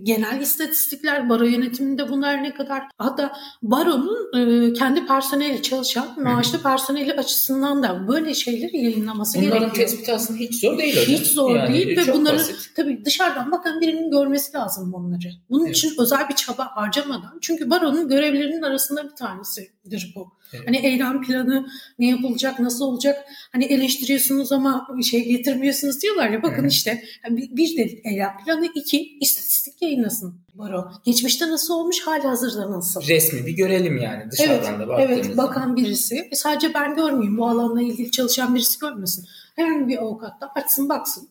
genel 0.02 0.40
istatistikler, 0.40 1.28
baro 1.28 1.44
yönetiminde 1.44 2.08
bunlar 2.08 2.42
ne 2.42 2.54
kadar 2.54 2.82
hatta 2.98 3.32
baronun 3.62 4.28
e, 4.36 4.72
kendi 4.72 5.06
personeli 5.06 5.62
çalışan 5.62 6.22
maaşlı 6.22 6.62
personeli 6.62 7.12
açısından 7.12 7.82
da 7.82 8.08
böyle 8.08 8.34
şeyleri 8.34 8.76
yayınlaması 8.76 9.38
Bunların 9.38 9.58
gerekiyor. 9.60 9.72
Bunların 9.72 9.90
tespiti 9.90 10.14
aslında 10.14 10.40
hiç 10.40 10.60
zor 10.60 10.78
değil 10.78 10.96
hocam. 10.96 11.14
Hiç 11.14 11.26
zor 11.26 11.56
yani, 11.56 11.74
değil 11.74 11.96
ve 11.96 12.12
bunları 12.14 12.36
basit. 12.36 12.56
tabii 12.76 13.04
dışarıdan 13.04 13.52
bakan 13.52 13.80
birinin 13.80 14.10
görmesi 14.10 14.56
lazım 14.56 14.92
bunları. 14.92 15.30
Bunun 15.50 15.66
evet. 15.66 15.76
için 15.76 15.92
özel 15.98 16.28
bir 16.28 16.34
çaba 16.34 16.66
harcamadan 16.76 17.38
çünkü 17.40 17.70
baronun 17.70 18.08
görevlerinin 18.08 18.62
arasında 18.62 19.04
bir 19.04 19.16
tanesidir 19.88 20.12
bu. 20.16 20.28
Evet. 20.52 20.68
Hani 20.68 20.76
eylem 20.76 21.22
planı 21.22 21.66
ne 21.98 22.08
yapılacak, 22.08 22.60
nasıl 22.60 22.84
olacak? 22.84 23.24
Hani 23.52 23.64
eleştiriyorsunuz 23.64 24.52
ama 24.52 24.88
şey 25.10 25.24
getirmiyorsunuz 25.24 26.02
diyorlar 26.02 26.30
ya. 26.30 26.42
Bakın 26.42 26.62
Hı. 26.62 26.66
işte 26.66 27.04
bir, 27.30 27.56
bir 27.56 27.76
de 27.76 27.82
eylem 28.04 28.36
planı, 28.44 28.66
iki 28.74 29.18
istatistik 29.20 29.82
yayınlasın 29.82 30.34
baro. 30.54 30.90
Geçmişte 31.04 31.48
nasıl 31.48 31.74
olmuş, 31.74 32.00
hali 32.00 32.22
hazırda 32.22 32.70
nasıl? 32.70 33.08
Resmi 33.08 33.46
bir 33.46 33.52
görelim 33.52 33.98
yani 33.98 34.30
dışarıdan 34.30 34.74
evet, 34.74 34.80
da 34.80 34.88
baktığımızda. 34.88 35.26
Evet, 35.26 35.36
bakan 35.36 35.76
birisi. 35.76 36.28
Sadece 36.32 36.74
ben 36.74 36.94
görmeyeyim, 36.94 37.38
bu 37.38 37.48
alanla 37.48 37.82
ilgili 37.82 38.10
çalışan 38.10 38.54
birisi 38.54 38.78
görmesin. 38.78 39.24
Herhangi 39.56 39.88
bir 39.88 39.98
avukat 39.98 40.40
da 40.40 40.50
açsın 40.54 40.88
baksın. 40.88 41.28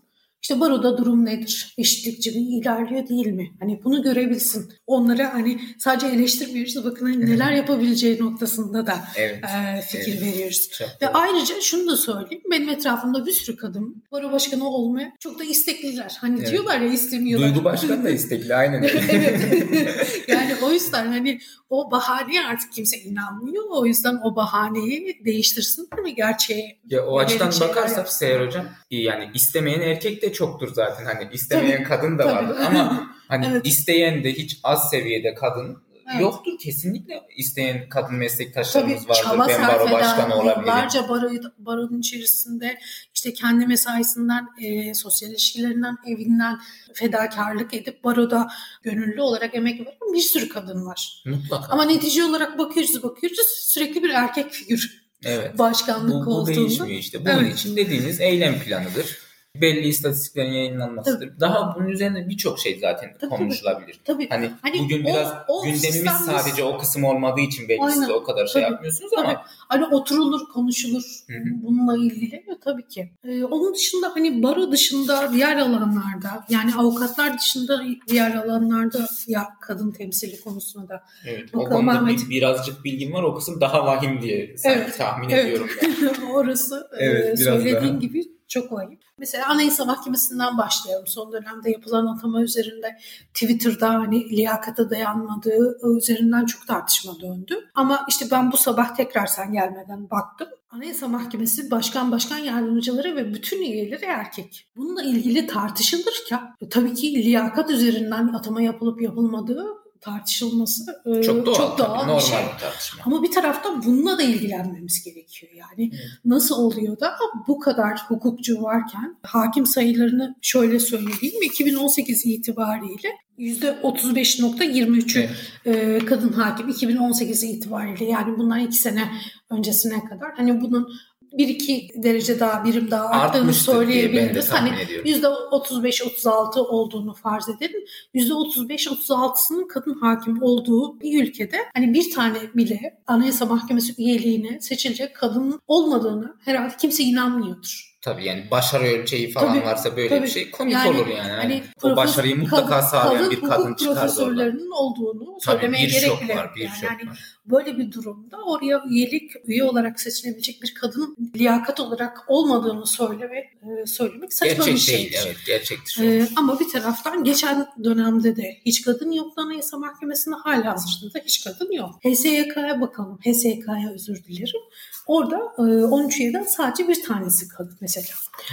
İşte 0.47 0.59
baroda 0.59 0.97
durum 0.97 1.25
nedir? 1.25 1.73
Eşitlikçi 1.77 2.31
mi 2.31 2.37
ilerliyor 2.37 3.07
değil 3.07 3.27
mi? 3.27 3.51
Hani 3.59 3.81
bunu 3.83 4.03
görebilsin. 4.03 4.71
Onlara 4.87 5.33
hani 5.33 5.59
sadece 5.77 6.07
eleştirmiyoruz 6.07 6.85
bakın 6.85 7.05
hani 7.05 7.25
neler 7.25 7.51
yapabileceği 7.51 8.19
noktasında 8.19 8.87
da 8.87 8.97
evet, 9.15 9.43
e, 9.43 9.81
fikir 9.81 10.11
evet. 10.11 10.21
veriyoruz. 10.21 10.69
Çok 10.69 10.87
Ve 10.87 11.05
doğru. 11.05 11.11
ayrıca 11.13 11.55
şunu 11.61 11.91
da 11.91 11.97
söyleyeyim. 11.97 12.43
Benim 12.51 12.69
etrafımda 12.69 13.25
bir 13.25 13.31
sürü 13.31 13.57
kadın 13.57 14.03
baro 14.11 14.31
başkanı 14.31 14.69
olmaya 14.69 15.13
çok 15.19 15.39
da 15.39 15.43
istekliler. 15.43 16.17
Hani 16.21 16.39
evet. 16.39 16.51
diyorlar 16.51 16.81
ya 16.81 16.87
istemiyorlar. 16.87 17.49
Duygu 17.49 17.63
başkan 17.63 18.03
da 18.03 18.09
istekli 18.09 18.55
aynen. 18.55 18.83
evet. 19.09 20.23
yani 20.27 20.55
o 20.61 20.71
yüzden 20.71 21.07
hani 21.07 21.39
o 21.69 21.91
bahaneye 21.91 22.45
artık 22.45 22.73
kimse 22.73 22.97
inanmıyor. 22.97 23.63
O 23.69 23.85
yüzden 23.85 24.19
o 24.23 24.35
bahaneyi 24.35 25.21
değiştirsinler 25.25 25.99
mi 25.99 26.15
gerçeğe? 26.15 26.79
Ya 26.85 27.05
o 27.05 27.19
açıdan 27.19 27.51
bakarsak 27.61 28.09
Seher 28.09 28.47
Hocam 28.47 28.65
yani 28.91 29.29
istemeyen 29.33 29.81
erkek 29.81 30.21
de 30.21 30.33
çoktur 30.33 30.73
zaten. 30.73 31.05
Hani 31.05 31.29
istemeyen 31.33 31.77
tabii, 31.77 31.87
kadın 31.87 32.19
da 32.19 32.23
tabii. 32.23 32.35
vardır 32.35 32.57
ama 32.65 33.07
hani 33.27 33.45
evet. 33.51 33.67
isteyen 33.67 34.23
de 34.23 34.33
hiç 34.33 34.59
az 34.63 34.89
seviyede 34.89 35.33
kadın 35.33 35.86
Evet. 36.11 36.21
Yoktur 36.21 36.57
kesinlikle 36.59 37.23
isteyen 37.35 37.89
kadın 37.89 38.15
meslektaşlarımız 38.15 39.05
Tabii, 39.07 39.39
vardır. 39.39 39.55
Ben 39.59 39.67
baro 39.67 39.91
başkanı 39.91 40.35
olabilirim. 40.35 40.61
Yıllarca 40.61 41.09
baro, 41.09 41.29
baronun 41.57 41.99
içerisinde 41.99 42.79
işte 43.13 43.33
kendi 43.33 43.67
mesaisinden, 43.67 44.47
e, 44.61 44.93
sosyal 44.93 45.31
ilişkilerinden, 45.31 45.97
evinden 46.07 46.59
fedakarlık 46.93 47.73
edip 47.73 48.03
baroda 48.03 48.47
gönüllü 48.83 49.21
olarak 49.21 49.55
emek 49.55 49.79
veren 49.79 50.13
bir 50.13 50.19
sürü 50.19 50.49
kadın 50.49 50.85
var. 50.85 51.23
Mutlaka. 51.25 51.73
Ama 51.73 51.85
netice 51.85 52.23
olarak 52.23 52.57
bakıyoruz 52.57 53.03
bakıyoruz 53.03 53.39
sürekli 53.47 54.03
bir 54.03 54.09
erkek 54.09 54.51
figür. 54.51 55.07
Evet. 55.23 55.57
Başkanlık 55.57 56.13
bu, 56.15 56.19
bu 56.19 56.25
koltuğunda. 56.25 56.59
Değişmiyor 56.59 56.99
işte. 56.99 57.25
Bunun 57.25 57.43
evet. 57.43 57.55
için 57.55 57.75
dediğiniz 57.75 58.21
eylem 58.21 58.59
planıdır 58.59 59.26
belli 59.61 59.87
istatistiklerin 59.87 60.51
yayınlanmasıdır. 60.51 61.29
Tabii. 61.29 61.39
Daha 61.39 61.75
bunun 61.75 61.87
üzerine 61.87 62.29
birçok 62.29 62.59
şey 62.59 62.79
zaten 62.79 63.13
tabii, 63.21 63.29
konuşulabilir. 63.29 63.99
Tabii. 64.05 64.29
Hani, 64.29 64.51
hani 64.61 64.79
bugün 64.79 65.03
o, 65.03 65.07
biraz 65.07 65.33
o 65.47 65.63
gündemimiz 65.63 66.11
sadece 66.25 66.63
o 66.63 66.77
kısım 66.77 67.03
olmadığı 67.03 67.41
için 67.41 67.69
belki 67.69 67.83
Aynen. 67.83 67.93
siz 67.93 68.09
o 68.09 68.23
kadar 68.23 68.47
şey 68.47 68.61
tabii. 68.61 68.71
yapmıyorsunuz 68.71 69.11
tabii. 69.15 69.27
ama 69.27 69.45
hani 69.69 69.85
oturulur, 69.85 70.49
konuşulur 70.53 71.03
Hı-hı. 71.27 71.63
bununla 71.63 71.97
ilgili 71.97 72.33
ve 72.35 72.59
tabii 72.63 72.87
ki. 72.87 73.11
Ee, 73.23 73.43
onun 73.43 73.73
dışında 73.73 74.11
hani 74.15 74.43
baro 74.43 74.71
dışında 74.71 75.33
diğer 75.33 75.57
alanlarda 75.57 76.45
yani 76.49 76.75
avukatlar 76.75 77.37
dışında 77.37 77.81
diğer 78.07 78.35
alanlarda 78.35 79.07
ya 79.27 79.47
kadın 79.61 79.91
temsili 79.91 80.41
konusunda 80.41 80.89
da 80.89 81.03
Evet. 81.25 81.49
O 81.53 81.63
konuda 81.63 81.91
Ahmet... 81.91 82.19
bir, 82.19 82.29
birazcık 82.29 82.83
bilgim 82.85 83.13
var. 83.13 83.23
O 83.23 83.35
kısım 83.35 83.61
daha 83.61 83.85
vahim 83.85 84.21
diye 84.21 84.55
evet. 84.63 84.97
tahmin 84.97 85.29
evet. 85.29 85.45
ediyorum. 85.45 85.69
Ben. 85.81 86.25
Orası 86.33 86.87
evet, 86.99 87.39
e, 87.39 87.43
söylediğin 87.43 87.93
daha. 87.93 87.99
gibi 87.99 88.36
çok 88.47 88.79
ayıp. 88.79 89.01
Mesela 89.17 89.49
Anayasa 89.49 89.85
Mahkemesi'nden 89.85 90.57
başlayalım. 90.57 91.07
Son 91.07 91.31
dönemde 91.31 91.71
yapılan 91.71 92.05
atama 92.05 92.41
üzerinde 92.41 92.97
Twitter'da 93.33 93.89
hani 93.89 94.29
liyakata 94.29 94.89
dayanmadığı 94.89 95.77
üzerinden 95.97 96.45
çok 96.45 96.67
tartışma 96.67 97.19
döndü. 97.21 97.69
Ama 97.75 98.05
işte 98.09 98.25
ben 98.31 98.51
bu 98.51 98.57
sabah 98.57 98.95
tekrar 98.95 99.25
sen 99.25 99.53
gelmeden 99.53 100.09
baktım. 100.09 100.47
Anayasa 100.69 101.07
Mahkemesi 101.07 101.71
başkan 101.71 102.11
başkan 102.11 102.37
yardımcıları 102.37 103.15
ve 103.15 103.33
bütün 103.33 103.61
üyeleri 103.61 104.05
erkek. 104.05 104.67
Bununla 104.75 105.03
ilgili 105.03 105.47
tartışılırken 105.47 106.55
tabii 106.69 106.93
ki 106.93 107.23
liyakat 107.23 107.71
üzerinden 107.71 108.27
atama 108.27 108.61
yapılıp 108.61 109.01
yapılmadığı 109.01 109.65
tartışılması 110.07 111.01
e, 111.05 111.21
çok 111.23 111.45
doğal, 111.45 111.55
çok 111.55 111.77
doğal 111.77 111.99
tabii, 111.99 112.15
bir 112.15 112.21
şey. 112.21 112.39
tartışma. 112.59 113.03
Ama 113.05 113.23
bir 113.23 113.31
taraftan 113.31 113.83
bununla 113.83 114.17
da 114.17 114.23
ilgilenmemiz 114.23 115.03
gerekiyor. 115.03 115.51
Yani 115.55 115.91
evet. 115.93 116.03
nasıl 116.25 116.55
oluyor 116.55 116.99
da 116.99 117.13
bu 117.47 117.59
kadar 117.59 117.99
hukukçu 118.07 118.63
varken 118.63 119.17
hakim 119.23 119.65
sayılarını 119.65 120.35
şöyle 120.41 120.79
söyleyeyim 120.79 121.41
2018 121.43 122.25
itibariyle 122.25 123.09
%35.23'ü 123.39 125.29
evet. 125.65 126.01
e, 126.01 126.05
kadın 126.05 126.33
hakim 126.33 126.69
2018 126.69 127.43
itibariyle 127.43 128.05
yani 128.05 128.37
bundan 128.37 128.59
iki 128.59 128.75
sene 128.75 129.11
öncesine 129.49 130.05
kadar 130.05 130.31
hani 130.37 130.61
bunun 130.61 130.87
bir 131.33 131.47
iki 131.47 131.87
derece 131.95 132.39
daha 132.39 132.65
birim 132.65 132.91
daha 132.91 133.05
arttığını 133.05 133.53
söyleyebiliriz. 133.53 134.49
Hani 134.51 134.71
yüzde 135.05 135.27
35-36 135.27 136.59
olduğunu 136.59 137.13
farz 137.13 137.49
edelim. 137.49 137.81
Yüzde 138.13 138.33
35-36'sının 138.33 139.67
kadın 139.67 139.93
hakim 139.93 140.43
olduğu 140.43 140.99
bir 140.99 141.23
ülkede 141.23 141.57
hani 141.73 141.93
bir 141.93 142.11
tane 142.11 142.37
bile 142.55 142.99
Anayasa 143.07 143.45
Mahkemesi 143.45 143.93
üyeliğine 143.97 144.61
seçilecek 144.61 145.15
kadın 145.15 145.59
olmadığını 145.67 146.35
herhalde 146.45 146.73
kimse 146.79 147.03
inanmıyordur. 147.03 147.96
Tabii 148.01 148.25
yani 148.25 148.51
başarı 148.51 148.83
ölçeği 148.83 149.31
falan 149.31 149.53
tabii, 149.53 149.65
varsa 149.65 149.97
böyle 149.97 150.09
tabii. 150.09 150.23
bir 150.23 150.27
şey 150.27 150.51
komik 150.51 150.73
yani, 150.73 150.89
olur 150.89 151.07
yani. 151.07 151.31
Hani 151.31 151.63
o 151.83 151.95
başarıyı 151.95 152.37
mutlaka 152.37 152.67
kadın, 152.67 152.87
sağlayan 152.87 153.31
bir 153.31 153.41
kadın 153.41 153.75
çıkardı 153.75 153.99
profesörlerinin 153.99 154.71
olduğunu 154.71 155.37
tabii, 155.45 155.59
söylemeye 155.59 155.85
gerek 155.85 156.21
bile 156.21 156.35
var. 156.35 156.55
Bir 156.55 156.61
yani, 156.61 156.73
yani 156.83 157.09
var. 157.09 157.19
böyle 157.45 157.77
bir 157.77 157.91
durumda 157.91 158.37
oraya 158.37 158.83
üyelik 158.89 159.31
üye 159.45 159.63
olarak 159.63 159.99
seçilebilecek 159.99 160.61
bir 160.61 160.73
kadın 160.73 161.15
liyakat 161.35 161.79
olarak 161.79 162.23
olmadığını 162.27 162.85
söyleme, 162.85 163.37
e, 163.37 163.85
söylemek 163.85 164.33
saçma 164.33 164.53
Gerçek 164.53 164.73
bir 164.75 164.79
şey. 164.79 164.97
Değil, 164.97 165.17
evet 165.25 165.37
gerçektir. 165.47 166.03
Ee, 166.03 166.27
ama 166.35 166.59
bir 166.59 166.69
taraftan 166.69 167.23
geçen 167.23 167.67
dönemde 167.83 168.35
de 168.35 168.57
hiç 168.65 168.81
kadın 168.81 169.11
yoktu 169.11 169.41
Anayasa 169.41 169.77
Mahkemesi'nde 169.77 170.35
hala 170.35 170.73
hazırda 170.73 171.19
hiç 171.25 171.43
kadın 171.43 171.71
yok. 171.71 171.99
HSYK'ya 172.03 172.81
bakalım. 172.81 173.19
HSYK'ya 173.25 173.91
özür 173.93 174.23
dilerim. 174.23 174.61
Orada 175.07 175.37
13 175.37 176.19
e, 176.19 176.23
üyeden 176.23 176.43
sadece 176.43 176.87
bir 176.87 177.03
tanesi 177.03 177.47
kadın 177.47 177.77
mesela. 177.81 178.07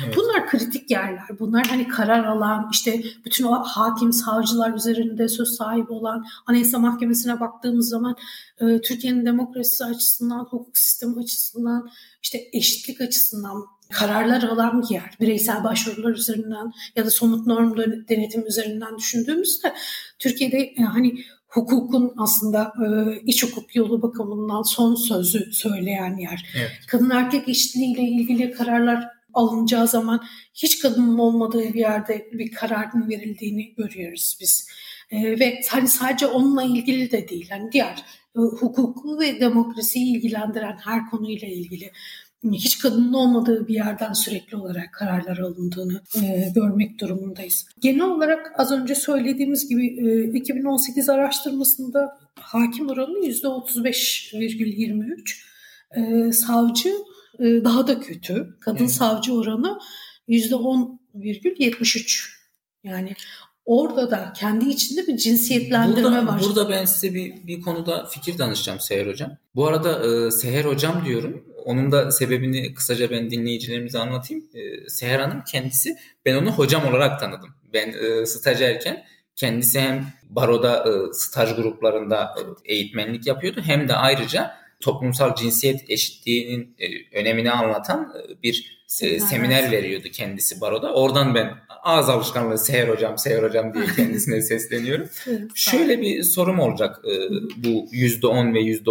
Evet. 0.05 0.17
Bunlar 0.17 0.49
kritik 0.49 0.91
yerler. 0.91 1.39
Bunlar 1.41 1.67
hani 1.67 1.89
karar 1.89 2.25
alan, 2.25 2.69
işte 2.73 3.03
bütün 3.25 3.45
o 3.45 3.53
hakim, 3.53 4.13
savcılar 4.13 4.75
üzerinde 4.75 5.29
söz 5.29 5.57
sahibi 5.57 5.93
olan 5.93 6.25
Anayasa 6.47 6.79
Mahkemesi'ne 6.79 7.41
baktığımız 7.41 7.89
zaman 7.89 8.17
Türkiye'nin 8.59 9.27
demokrasisi 9.27 9.85
açısından, 9.85 10.39
hukuk 10.39 10.79
sistemi 10.79 11.21
açısından, 11.21 11.91
işte 12.23 12.39
eşitlik 12.53 13.01
açısından 13.01 13.65
kararlar 13.91 14.43
alan 14.43 14.83
bir 14.83 14.95
yer. 14.95 15.11
Bireysel 15.21 15.65
başvurular 15.65 16.11
üzerinden 16.11 16.73
ya 16.97 17.07
da 17.07 17.11
somut 17.11 17.47
norm 17.47 17.77
denetim 18.09 18.47
üzerinden 18.47 18.99
düşündüğümüzde 18.99 19.75
Türkiye'de 20.19 20.75
hani 20.93 21.15
hukukun 21.55 22.15
aslında 22.17 22.73
e, 22.85 22.87
iç 23.27 23.45
hukuk 23.45 23.77
yolu 23.77 24.03
bakımından 24.03 24.63
son 24.63 24.95
sözü 24.95 25.53
söyleyen 25.53 26.17
yer. 26.17 26.47
Evet. 26.59 26.71
Kadın 26.89 27.11
erkek 27.11 27.49
eşitliğiyle 27.49 28.03
ilgili 28.03 28.53
kararlar 28.53 29.09
alınacağı 29.35 29.89
zaman 29.89 30.25
hiç 30.55 30.79
kadının 30.83 31.19
olmadığı 31.19 31.75
bir 31.75 31.81
yerde 31.81 32.29
bir 32.33 32.53
kararın 32.53 33.09
verildiğini 33.09 33.75
görüyoruz 33.75 34.39
biz. 34.41 34.69
E, 35.11 35.41
ve 35.41 35.61
hani 35.71 35.89
sadece 35.89 36.27
onunla 36.27 36.65
ilgili 36.65 37.11
de 37.11 37.29
değil. 37.29 37.51
Hani 37.51 37.73
diğer 37.73 38.05
e, 38.37 38.41
hukuku 38.41 39.21
ve 39.21 39.41
demokrasiyi 39.41 40.17
ilgilendiren 40.17 40.79
her 40.85 41.11
konuyla 41.11 41.49
ilgili 41.49 41.91
hiç 42.53 42.79
kadının 42.79 43.13
olmadığı 43.13 43.69
bir 43.69 43.75
yerden 43.75 44.13
sürekli 44.13 44.57
olarak 44.57 44.93
kararlar 44.93 45.39
alındığını 45.39 46.03
e, 46.23 46.53
görmek 46.55 47.01
durumundayız. 47.01 47.67
Genel 47.81 48.05
olarak 48.05 48.61
az 48.61 48.73
önce 48.73 48.95
söylediğimiz 48.95 49.69
gibi 49.69 49.87
e, 49.87 50.25
2018 50.39 51.09
araştırmasında 51.09 52.19
hakim 52.41 52.89
oranı 52.89 53.19
%35,23. 53.19 55.45
E, 55.97 56.33
savcı 56.33 56.93
e, 57.39 57.45
daha 57.45 57.87
da 57.87 58.01
kötü. 58.01 58.57
Kadın 58.61 58.79
evet. 58.79 58.93
savcı 58.93 59.35
oranı 59.35 59.79
%10,73. 60.29 62.35
Yani 62.85 63.15
orada 63.65 64.11
da 64.11 64.33
kendi 64.37 64.69
içinde 64.69 65.07
bir 65.07 65.17
cinsiyetlendirme 65.17 66.05
burada, 66.05 66.27
var. 66.27 66.41
Burada 66.45 66.71
ben 66.71 66.85
size 66.85 67.15
bir, 67.15 67.47
bir 67.47 67.61
konuda 67.61 68.07
fikir 68.07 68.39
danışacağım 68.39 68.81
Seher 68.81 69.07
Hocam. 69.07 69.37
Bu 69.55 69.67
arada 69.67 70.07
e, 70.07 70.31
Seher 70.31 70.65
Hocam 70.65 71.03
diyorum. 71.07 71.54
Onun 71.65 71.93
da 71.93 72.11
sebebini 72.11 72.75
kısaca 72.75 73.11
ben 73.11 73.31
dinleyicilerimize 73.31 73.99
anlatayım. 73.99 74.45
E, 74.55 74.89
Seher 74.89 75.21
Hanım 75.21 75.43
kendisi, 75.53 75.97
ben 76.25 76.35
onu 76.35 76.53
hocam 76.53 76.87
olarak 76.87 77.21
tanıdım. 77.21 77.51
Ben 77.73 77.93
e, 77.93 78.27
stajyerken 78.27 79.05
kendisi 79.37 79.81
hem 79.81 80.07
baroda 80.31 80.85
e, 80.89 81.13
staj 81.13 81.57
gruplarında 81.57 82.35
e, 82.39 82.73
eğitmenlik 82.75 83.27
yapıyordu 83.27 83.61
hem 83.65 83.89
de 83.89 83.95
ayrıca 83.95 84.64
toplumsal 84.85 85.35
cinsiyet 85.35 85.91
eşitliğinin 85.91 86.77
e, 86.79 87.19
önemini 87.21 87.51
anlatan 87.51 88.15
e, 88.19 88.43
bir 88.43 88.85
e, 89.03 89.21
seminer 89.21 89.71
veriyordu 89.71 90.09
kendisi 90.13 90.61
baroda. 90.61 90.95
Oradan 90.95 91.35
ben 91.35 91.55
ağız 91.83 92.09
alışkanlığı 92.09 92.59
Seher 92.59 92.89
hocam, 92.89 93.19
Seher 93.19 93.43
hocam 93.43 93.75
diye 93.75 93.87
kendisine 93.97 94.43
sesleniyorum. 94.43 95.09
Şöyle 95.55 96.01
bir 96.01 96.23
sorum 96.23 96.61
olacak. 96.61 97.01
E, 97.05 97.13
bu 97.57 97.69
%10 97.93 98.55
ve 98.55 98.61
%30 98.61 98.85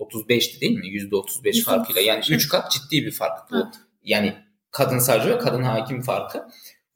35'ti 0.00 0.60
değil 0.60 0.78
mi? 0.78 0.86
%35 0.86 1.62
farkıyla. 1.64 2.00
Yani 2.00 2.22
3 2.30 2.48
kat 2.48 2.72
ciddi 2.72 3.06
bir 3.06 3.12
fark 3.12 3.50
bu. 3.50 3.56
Yani 4.04 4.34
kadın 4.70 4.98
savcı 4.98 5.28
ve 5.28 5.38
kadın 5.38 5.62
hakim 5.62 6.02
farkı. 6.02 6.42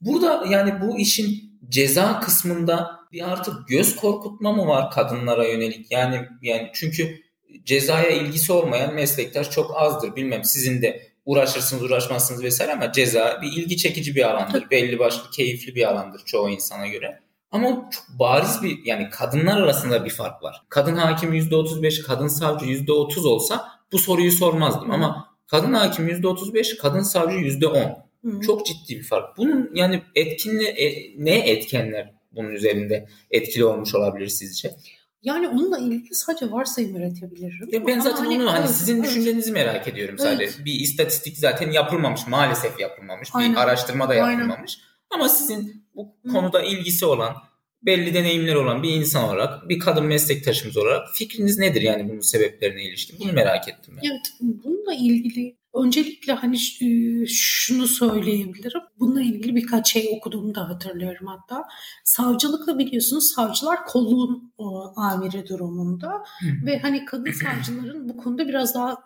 Burada 0.01 0.45
yani 0.49 0.81
bu 0.81 0.99
işin 0.99 1.59
ceza 1.69 2.19
kısmında 2.19 2.99
bir 3.11 3.31
artık 3.31 3.67
göz 3.67 3.95
korkutma 3.95 4.53
mı 4.53 4.67
var 4.67 4.91
kadınlara 4.91 5.47
yönelik? 5.47 5.91
Yani 5.91 6.27
yani 6.41 6.69
çünkü 6.73 7.23
cezaya 7.65 8.09
ilgisi 8.09 8.53
olmayan 8.53 8.93
meslektaş 8.93 9.51
çok 9.51 9.81
azdır. 9.81 10.15
Bilmem 10.15 10.43
sizin 10.43 10.81
de 10.81 11.07
uğraşırsınız 11.25 11.83
uğraşmazsınız 11.83 12.43
vesaire 12.43 12.73
ama 12.73 12.91
ceza 12.91 13.39
bir 13.41 13.51
ilgi 13.51 13.77
çekici 13.77 14.15
bir 14.15 14.29
alandır. 14.29 14.69
Belli 14.71 14.99
başlı 14.99 15.31
keyifli 15.31 15.75
bir 15.75 15.91
alandır 15.91 16.21
çoğu 16.25 16.49
insana 16.49 16.87
göre. 16.87 17.19
Ama 17.51 17.89
çok 17.91 18.19
bariz 18.19 18.63
bir 18.63 18.85
yani 18.85 19.09
kadınlar 19.09 19.61
arasında 19.61 20.05
bir 20.05 20.09
fark 20.09 20.43
var. 20.43 20.61
Kadın 20.69 20.95
hakim 20.95 21.33
%35, 21.33 22.01
kadın 22.01 22.27
savcı 22.27 22.65
%30 22.65 23.27
olsa 23.27 23.65
bu 23.91 23.99
soruyu 23.99 24.31
sormazdım. 24.31 24.91
Ama 24.91 25.27
kadın 25.47 25.73
hakim 25.73 26.09
%35, 26.09 26.77
kadın 26.77 27.03
savcı 27.03 27.37
%10. 27.37 27.95
Hı. 28.25 28.41
Çok 28.41 28.65
ciddi 28.65 28.99
bir 28.99 29.03
fark. 29.03 29.37
Bunun 29.37 29.71
yani 29.73 30.01
etkinli 30.15 30.65
e, 30.65 31.13
ne 31.17 31.49
etkenler 31.49 32.13
bunun 32.31 32.51
üzerinde 32.51 33.07
etkili 33.31 33.65
olmuş 33.65 33.95
olabilir 33.95 34.27
sizce? 34.27 34.75
Yani 35.23 35.47
onunla 35.47 35.79
ilgili 35.79 36.15
sadece 36.15 36.51
varsayım 36.51 36.95
üretebilirim. 36.95 37.69
Ya 37.71 37.87
ben 37.87 37.99
zaten 37.99 38.25
hani, 38.25 38.35
onu 38.35 38.51
hani 38.51 38.59
evet, 38.59 38.75
sizin 38.75 38.95
evet. 38.95 39.05
düşüncenizi 39.05 39.51
merak 39.51 39.87
ediyorum 39.87 40.17
sadece. 40.17 40.43
Evet. 40.43 40.65
Bir 40.65 40.73
istatistik 40.73 41.37
zaten 41.37 41.71
yapılmamış, 41.71 42.27
maalesef 42.27 42.79
yapılmamış. 42.79 43.29
Aynen. 43.33 43.51
Bir 43.51 43.57
araştırma 43.57 44.09
da 44.09 44.13
yapılmamış. 44.13 44.77
Aynen. 44.79 44.93
Ama 45.15 45.29
sizin 45.29 45.85
bu 45.95 46.15
konuda 46.31 46.63
ilgisi 46.63 47.05
olan, 47.05 47.35
belli 47.81 48.13
deneyimleri 48.13 48.57
olan 48.57 48.83
bir 48.83 48.89
insan 48.89 49.23
olarak, 49.23 49.69
bir 49.69 49.79
kadın 49.79 50.05
meslektaşımız 50.05 50.77
olarak 50.77 51.07
fikriniz 51.13 51.57
nedir 51.57 51.81
yani 51.81 52.09
bunun 52.09 52.19
sebeplerine 52.19 52.83
ilişkin? 52.83 53.19
Bunu 53.19 53.33
merak 53.33 53.69
ettim. 53.69 53.99
Yani. 54.03 54.13
Evet, 54.13 54.53
bununla 54.63 54.93
ilgili 54.93 55.57
Öncelikle 55.73 56.33
hani 56.33 56.55
e, 56.55 56.87
şunu 57.27 57.87
söyleyebilirim. 57.87 58.81
Bununla 58.99 59.21
ilgili 59.21 59.55
birkaç 59.55 59.91
şey 59.91 60.17
okuduğumu 60.17 60.55
da 60.55 60.69
hatırlıyorum 60.69 61.27
hatta. 61.27 61.63
Savcılıkla 62.03 62.77
biliyorsunuz 62.77 63.31
savcılar 63.35 63.85
kolluğun 63.85 64.53
o, 64.57 64.93
amiri 64.95 65.47
durumunda 65.47 66.09
Hı. 66.09 66.65
ve 66.65 66.79
hani 66.79 67.05
kadın 67.05 67.31
savcıların 67.31 68.09
bu 68.09 68.17
konuda 68.17 68.47
biraz 68.47 68.75
daha 68.75 68.97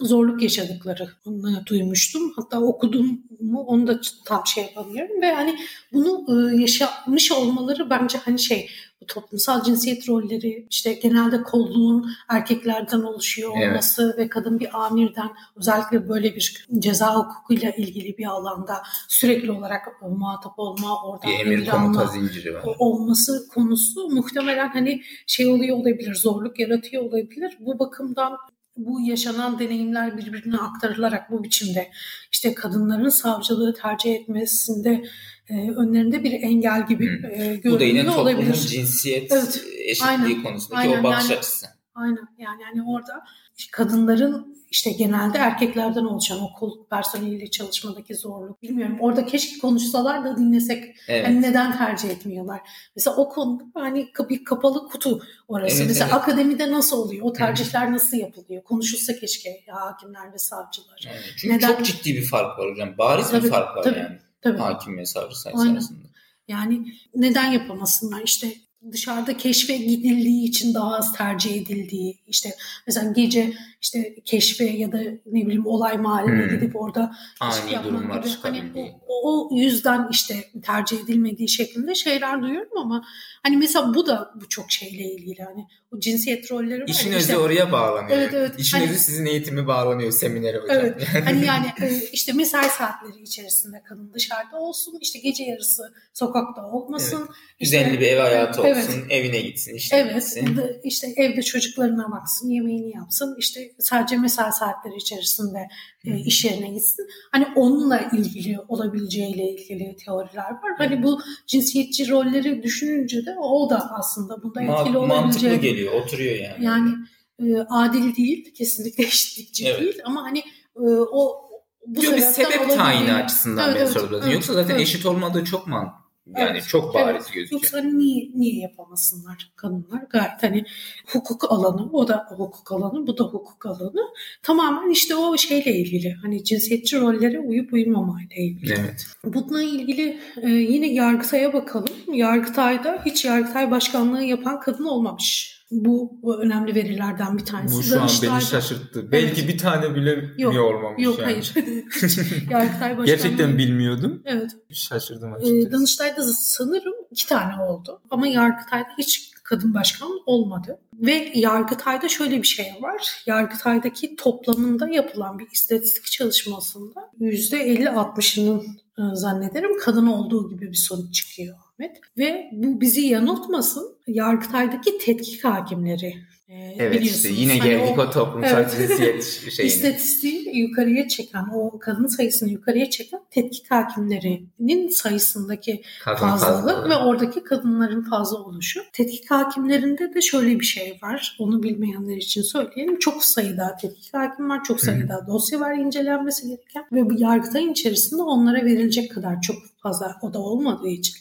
zorluk 0.00 0.42
yaşadıklarını 0.42 1.66
duymuştum. 1.66 2.32
Hatta 2.36 2.60
okudum 2.60 3.20
mu 3.40 3.60
onu 3.60 3.86
da 3.86 4.00
tam 4.24 4.46
şey 4.46 4.64
yapamıyorum 4.64 5.22
ve 5.22 5.32
hani 5.34 5.58
bunu 5.92 6.24
e, 6.28 6.56
yaşamış 6.60 7.32
olmaları 7.32 7.90
bence 7.90 8.18
hani 8.18 8.38
şey 8.38 8.68
toplumsal 9.08 9.64
cinsiyet 9.64 10.08
rolleri 10.08 10.66
işte 10.70 10.92
genelde 10.92 11.42
kolluğun 11.42 12.10
erkeklerden 12.28 13.00
oluşuyor 13.00 13.50
olması 13.50 14.02
evet. 14.06 14.18
ve 14.18 14.28
kadın 14.28 14.60
bir 14.60 14.86
amirden 14.86 15.30
özellikle 15.56 16.08
böyle 16.08 16.36
bir 16.36 16.66
ceza 16.78 17.14
hukukuyla 17.16 17.70
ilgili 17.70 18.18
bir 18.18 18.26
alanda 18.26 18.82
sürekli 19.08 19.50
olarak 19.50 20.02
muhatap 20.02 20.58
olma 20.58 21.04
oradan 21.04 21.30
bir 21.30 21.46
emir 21.46 21.66
komuta 21.66 22.06
zinciri 22.06 22.54
var. 22.54 22.62
olması 22.78 23.48
konusu 23.48 24.08
muhtemelen 24.08 24.68
hani 24.68 25.02
şey 25.26 25.46
oluyor 25.46 25.76
olabilir 25.76 26.14
zorluk 26.14 26.60
yaratıyor 26.60 27.02
olabilir. 27.02 27.56
Bu 27.60 27.78
bakımdan 27.78 28.38
bu 28.76 29.00
yaşanan 29.00 29.58
deneyimler 29.58 30.18
birbirine 30.18 30.56
aktarılarak 30.56 31.30
bu 31.30 31.44
biçimde 31.44 31.90
işte 32.32 32.54
kadınların 32.54 33.08
savcılığı 33.08 33.74
tercih 33.74 34.14
etmesinde 34.14 35.04
e, 35.48 35.70
önlerinde 35.70 36.24
bir 36.24 36.32
engel 36.32 36.86
gibi 36.86 37.04
e, 37.04 37.56
görünüyor 37.56 37.74
Bu 37.74 37.80
da 37.80 37.84
yine 37.84 38.04
toplumun 38.04 38.22
olabilir. 38.22 38.54
cinsiyet 38.54 39.32
evet. 39.32 39.64
eşitliği 39.78 40.10
aynen. 40.10 40.42
konusundaki 40.42 40.88
aynen. 40.88 41.00
o 41.00 41.04
bakış 41.04 41.30
yani, 41.30 41.38
açısı. 41.38 41.66
Aynen 41.94 42.28
yani 42.38 42.62
yani 42.62 42.90
orada 42.90 43.24
kadınların 43.72 44.56
işte 44.70 44.90
genelde 44.90 45.38
erkeklerden 45.38 46.04
oluşan 46.04 46.42
o 46.42 46.52
kolluk 46.52 46.90
personeliyle 46.90 47.50
çalışmadaki 47.50 48.14
zorluk 48.14 48.62
bilmiyorum. 48.62 48.96
Orada 49.00 49.26
keşke 49.26 49.58
konuşsalar 49.58 50.24
da 50.24 50.36
dinlesek. 50.36 50.96
Evet. 51.08 51.24
Yani 51.24 51.42
neden 51.42 51.78
tercih 51.78 52.10
etmiyorlar? 52.10 52.60
Mesela 52.96 53.16
o 53.16 53.28
konuda 53.28 53.64
hani 53.74 54.08
bir 54.30 54.44
kapalı 54.44 54.88
kutu 54.88 55.22
orası. 55.48 55.76
Evet, 55.76 55.86
Mesela 55.88 56.10
evet. 56.12 56.22
akademide 56.22 56.72
nasıl 56.72 56.98
oluyor? 56.98 57.24
O 57.24 57.32
tercihler 57.32 57.92
nasıl 57.92 58.16
yapılıyor? 58.16 58.62
Konuşulsa 58.62 59.16
keşke 59.16 59.50
ya 59.66 59.76
hakimler 59.76 60.32
ve 60.32 60.38
savcılar. 60.38 61.08
Evet. 61.10 61.22
Çünkü 61.36 61.56
neden? 61.56 61.66
çok 61.66 61.84
ciddi 61.84 62.14
bir 62.14 62.24
fark 62.24 62.58
var 62.58 62.70
hocam. 62.70 62.98
Bariz 62.98 63.30
tabii, 63.30 63.44
bir 63.44 63.50
fark 63.50 63.76
var 63.76 63.82
tabii, 63.82 63.98
yani. 63.98 64.18
Tabii. 64.40 64.58
Hakim 64.58 64.98
ve 64.98 65.06
savcı 65.06 65.40
sayısı 65.40 65.62
Aynen. 65.62 65.72
arasında. 65.72 66.06
Yani 66.48 66.92
neden 67.14 67.52
yapamasınlar? 67.52 68.22
İşte 68.24 68.52
dışarıda 68.92 69.36
keşfe 69.36 69.76
gidildiği 69.76 70.48
için 70.48 70.74
daha 70.74 70.96
az 70.96 71.12
tercih 71.12 71.62
edildiği 71.62 72.18
işte 72.26 72.54
mesela 72.86 73.12
gece 73.12 73.52
işte 73.82 74.14
keşfe 74.24 74.64
ya 74.64 74.92
da 74.92 74.98
ne 75.26 75.46
bileyim 75.46 75.66
olay 75.66 75.98
mahalline 75.98 76.44
hmm. 76.44 76.58
gidip 76.58 76.76
orada 76.76 77.16
ani 77.40 77.84
durumlar 77.84 78.22
gibi. 78.22 78.34
Hani 78.42 78.62
o, 78.74 79.05
o 79.22 79.56
yüzden 79.56 80.08
işte 80.10 80.50
tercih 80.62 81.00
edilmediği 81.00 81.48
şeklinde 81.48 81.94
şeyler 81.94 82.42
duyuyorum 82.42 82.78
ama 82.78 83.04
hani 83.42 83.56
mesela 83.56 83.94
bu 83.94 84.06
da 84.06 84.30
bu 84.34 84.48
çok 84.48 84.70
şeyle 84.70 85.04
ilgili 85.04 85.42
hani 85.42 85.66
o 85.92 86.00
cinsiyet 86.00 86.50
rolleri 86.50 86.82
var. 86.82 86.88
İşin 86.88 87.12
özü 87.12 87.20
işte, 87.20 87.38
oraya 87.38 87.72
bağlanıyor. 87.72 88.18
Evet 88.18 88.34
evet. 88.34 88.52
İşin 88.58 88.78
hani, 88.78 88.90
özü 88.90 88.98
sizin 88.98 89.26
eğitimi 89.26 89.66
bağlanıyor 89.66 90.12
seminere 90.12 90.58
hocam. 90.58 90.76
Evet. 90.76 91.08
hani 91.24 91.46
yani 91.46 91.66
e, 91.80 92.00
işte 92.12 92.32
mesai 92.32 92.70
saatleri 92.70 93.22
içerisinde 93.22 93.82
kadın 93.88 94.12
dışarıda 94.14 94.56
olsun 94.56 94.98
işte 95.00 95.18
gece 95.18 95.44
yarısı 95.44 95.94
sokakta 96.12 96.66
olmasın. 96.66 97.18
Evet. 97.18 97.60
Düzenli 97.60 97.88
işte, 97.88 98.00
bir 98.00 98.06
ev 98.06 98.20
hayatı 98.20 98.60
olsun 98.60 98.72
evet. 98.72 99.10
evine 99.10 99.40
gitsin 99.40 99.74
işte 99.74 99.96
evet. 99.96 100.14
gitsin. 100.14 100.60
işte 100.84 101.12
evde 101.16 101.42
çocuklarına 101.42 102.12
baksın 102.12 102.50
yemeğini 102.50 102.96
yapsın 102.96 103.36
işte 103.38 103.72
sadece 103.78 104.16
mesai 104.16 104.52
saatleri 104.52 104.96
içerisinde 104.96 105.68
iş 106.14 106.44
yerine 106.44 106.68
gitsin. 106.68 107.06
Hani 107.32 107.46
onunla 107.56 108.00
ilgili 108.12 108.58
olabileceğiyle 108.68 109.50
ilgili 109.50 109.96
teoriler 109.96 110.50
var. 110.50 110.74
Hani 110.78 111.02
bu 111.02 111.20
cinsiyetçi 111.46 112.10
rolleri 112.10 112.62
düşününce 112.62 113.26
de 113.26 113.36
o 113.38 113.70
da 113.70 113.90
aslında 113.98 114.42
bunda 114.42 114.60
Ma- 114.60 114.80
etkili 114.80 114.98
olabileceği. 114.98 115.52
Mantıklı 115.52 115.68
geliyor, 115.68 115.92
oturuyor 115.92 116.36
yani. 116.36 116.64
Yani 116.64 116.90
e, 117.38 117.66
adil 117.70 118.16
değil, 118.16 118.54
kesinlikle 118.54 119.04
eşitlikçi 119.04 119.66
evet. 119.68 119.80
değil 119.80 119.98
ama 120.04 120.22
hani 120.22 120.38
e, 120.76 120.82
o 120.90 121.46
bu 121.86 122.04
Yok, 122.04 122.16
bir 122.16 122.20
sebep 122.20 122.70
tayini 122.70 123.12
açısından 123.12 123.68
evet, 123.68 123.76
ben 123.76 123.80
evet, 123.80 123.92
sorguladım. 123.92 124.24
Evet, 124.24 124.34
Yoksa 124.34 124.54
zaten 124.54 124.74
evet. 124.74 124.82
eşit 124.82 125.06
olmadığı 125.06 125.44
çok 125.44 125.66
mantıklı 125.66 126.05
yani 126.26 126.50
evet, 126.50 126.68
çok 126.68 126.94
bariz 126.94 127.22
evet. 127.24 127.34
gözüküyor. 127.34 127.62
Yoksa 127.62 127.80
niye, 127.80 128.30
niye 128.34 128.60
yapamasınlar 128.60 129.52
kadınlar? 129.56 130.02
Gayet 130.10 130.42
hani 130.42 130.64
hukuk 131.12 131.52
alanı, 131.52 131.90
o 131.92 132.08
da 132.08 132.26
hukuk 132.36 132.72
alanı, 132.72 133.06
bu 133.06 133.18
da 133.18 133.24
hukuk 133.24 133.66
alanı. 133.66 134.12
Tamamen 134.42 134.90
işte 134.90 135.16
o 135.16 135.36
şeyle 135.36 135.74
ilgili. 135.74 136.12
Hani 136.22 136.44
cinsiyetçi 136.44 137.00
rollere 137.00 137.40
uyup 137.40 137.72
uyumamayla 137.72 138.36
ilgili. 138.36 138.72
Evet. 138.72 139.06
Bununla 139.24 139.62
ilgili 139.62 140.20
e, 140.42 140.48
yine 140.48 140.92
Yargıtay'a 140.92 141.52
bakalım. 141.52 141.94
Yargıtay'da 142.12 143.02
hiç 143.06 143.24
Yargıtay 143.24 143.70
başkanlığı 143.70 144.22
yapan 144.22 144.60
kadın 144.60 144.84
olmamış. 144.84 145.55
Bu, 145.70 146.18
bu 146.22 146.42
önemli 146.42 146.74
verilerden 146.74 147.38
bir 147.38 147.44
tanesi. 147.44 147.76
Bu 147.76 147.82
şu 147.82 148.02
an 148.02 148.08
beni 148.22 148.42
şaşırttı. 148.42 149.00
Evet. 149.00 149.12
Belki 149.12 149.48
bir 149.48 149.58
tane 149.58 149.94
bile 149.94 150.24
yok, 150.38 150.56
olmamış 150.56 151.04
yok, 151.04 151.18
yani. 151.18 151.24
hayır. 151.24 151.54
Yargıtay. 152.50 153.04
Gerçekten 153.04 153.58
bilmiyordum. 153.58 154.22
Evet. 154.24 154.50
Şaşırdım 154.70 155.32
açıkçası. 155.32 155.72
Danıştay'da 155.72 156.22
sanırım 156.22 156.94
iki 157.10 157.28
tane 157.28 157.62
oldu. 157.62 158.00
Ama 158.10 158.26
Yargıtay'da 158.26 158.88
hiç 158.98 159.30
kadın 159.48 159.74
başkan 159.74 160.10
olmadı. 160.26 160.78
Ve 160.94 161.32
Yargıtay'da 161.34 162.08
şöyle 162.08 162.42
bir 162.42 162.46
şey 162.46 162.66
var. 162.80 163.22
Yargıtay'daki 163.26 164.16
toplamında 164.16 164.88
yapılan 164.88 165.38
bir 165.38 165.46
istatistik 165.52 166.04
çalışmasında 166.04 167.10
%50-60'ının 167.20 168.62
e, 168.98 169.02
zannederim 169.14 169.78
kadın 169.78 170.06
olduğu 170.06 170.50
gibi 170.50 170.70
bir 170.70 170.76
sonuç 170.76 171.14
çıkıyor 171.14 171.56
Ahmet. 171.72 172.00
Ve 172.18 172.50
bu 172.52 172.80
bizi 172.80 173.00
yanıltmasın. 173.00 173.96
Yargıtay'daki 174.06 174.98
tetkik 174.98 175.44
hakimleri 175.44 176.14
ee, 176.48 176.74
evet 176.78 177.04
işte 177.04 177.28
yine 177.28 177.58
hani 177.58 177.70
geldik 177.70 177.98
o, 177.98 178.02
o 178.02 178.10
toplumsal 178.10 178.60
evet. 178.60 178.70
cinsiyet 178.70 179.24
şeyine. 179.50 179.72
İstatistiği 179.72 180.58
yukarıya 180.58 181.08
çeken, 181.08 181.46
o 181.54 181.78
kadın 181.78 182.06
sayısını 182.06 182.50
yukarıya 182.50 182.90
çeken 182.90 183.20
tetkik 183.30 183.70
hakimlerinin 183.70 184.88
sayısındaki 184.88 185.82
kadın 186.04 186.16
fazlalık 186.16 186.76
fazla. 186.76 186.90
ve 186.90 186.96
oradaki 186.96 187.44
kadınların 187.44 188.02
fazla 188.02 188.38
oluşu. 188.38 188.80
Tetkik 188.92 189.30
hakimlerinde 189.30 190.14
de 190.14 190.20
şöyle 190.20 190.60
bir 190.60 190.64
şey 190.64 190.98
var. 191.02 191.36
Onu 191.38 191.62
bilmeyenler 191.62 192.16
için 192.16 192.42
söyleyelim. 192.42 192.98
Çok 192.98 193.24
sayıda 193.24 193.76
tetkik 193.80 194.14
hakim 194.14 194.50
var. 194.50 194.64
Çok 194.64 194.80
sayıda 194.80 195.14
Hı. 195.14 195.26
dosya 195.26 195.60
var 195.60 195.74
incelenmesi 195.74 196.46
gereken. 196.46 196.84
Ve 196.92 197.10
bu 197.10 197.20
yargıtayın 197.20 197.72
içerisinde 197.72 198.22
onlara 198.22 198.64
verilecek 198.64 199.14
kadar 199.14 199.40
çok 199.40 199.56
fazla 199.82 200.16
o 200.22 200.34
da 200.34 200.38
olmadığı 200.38 200.88
için 200.88 201.16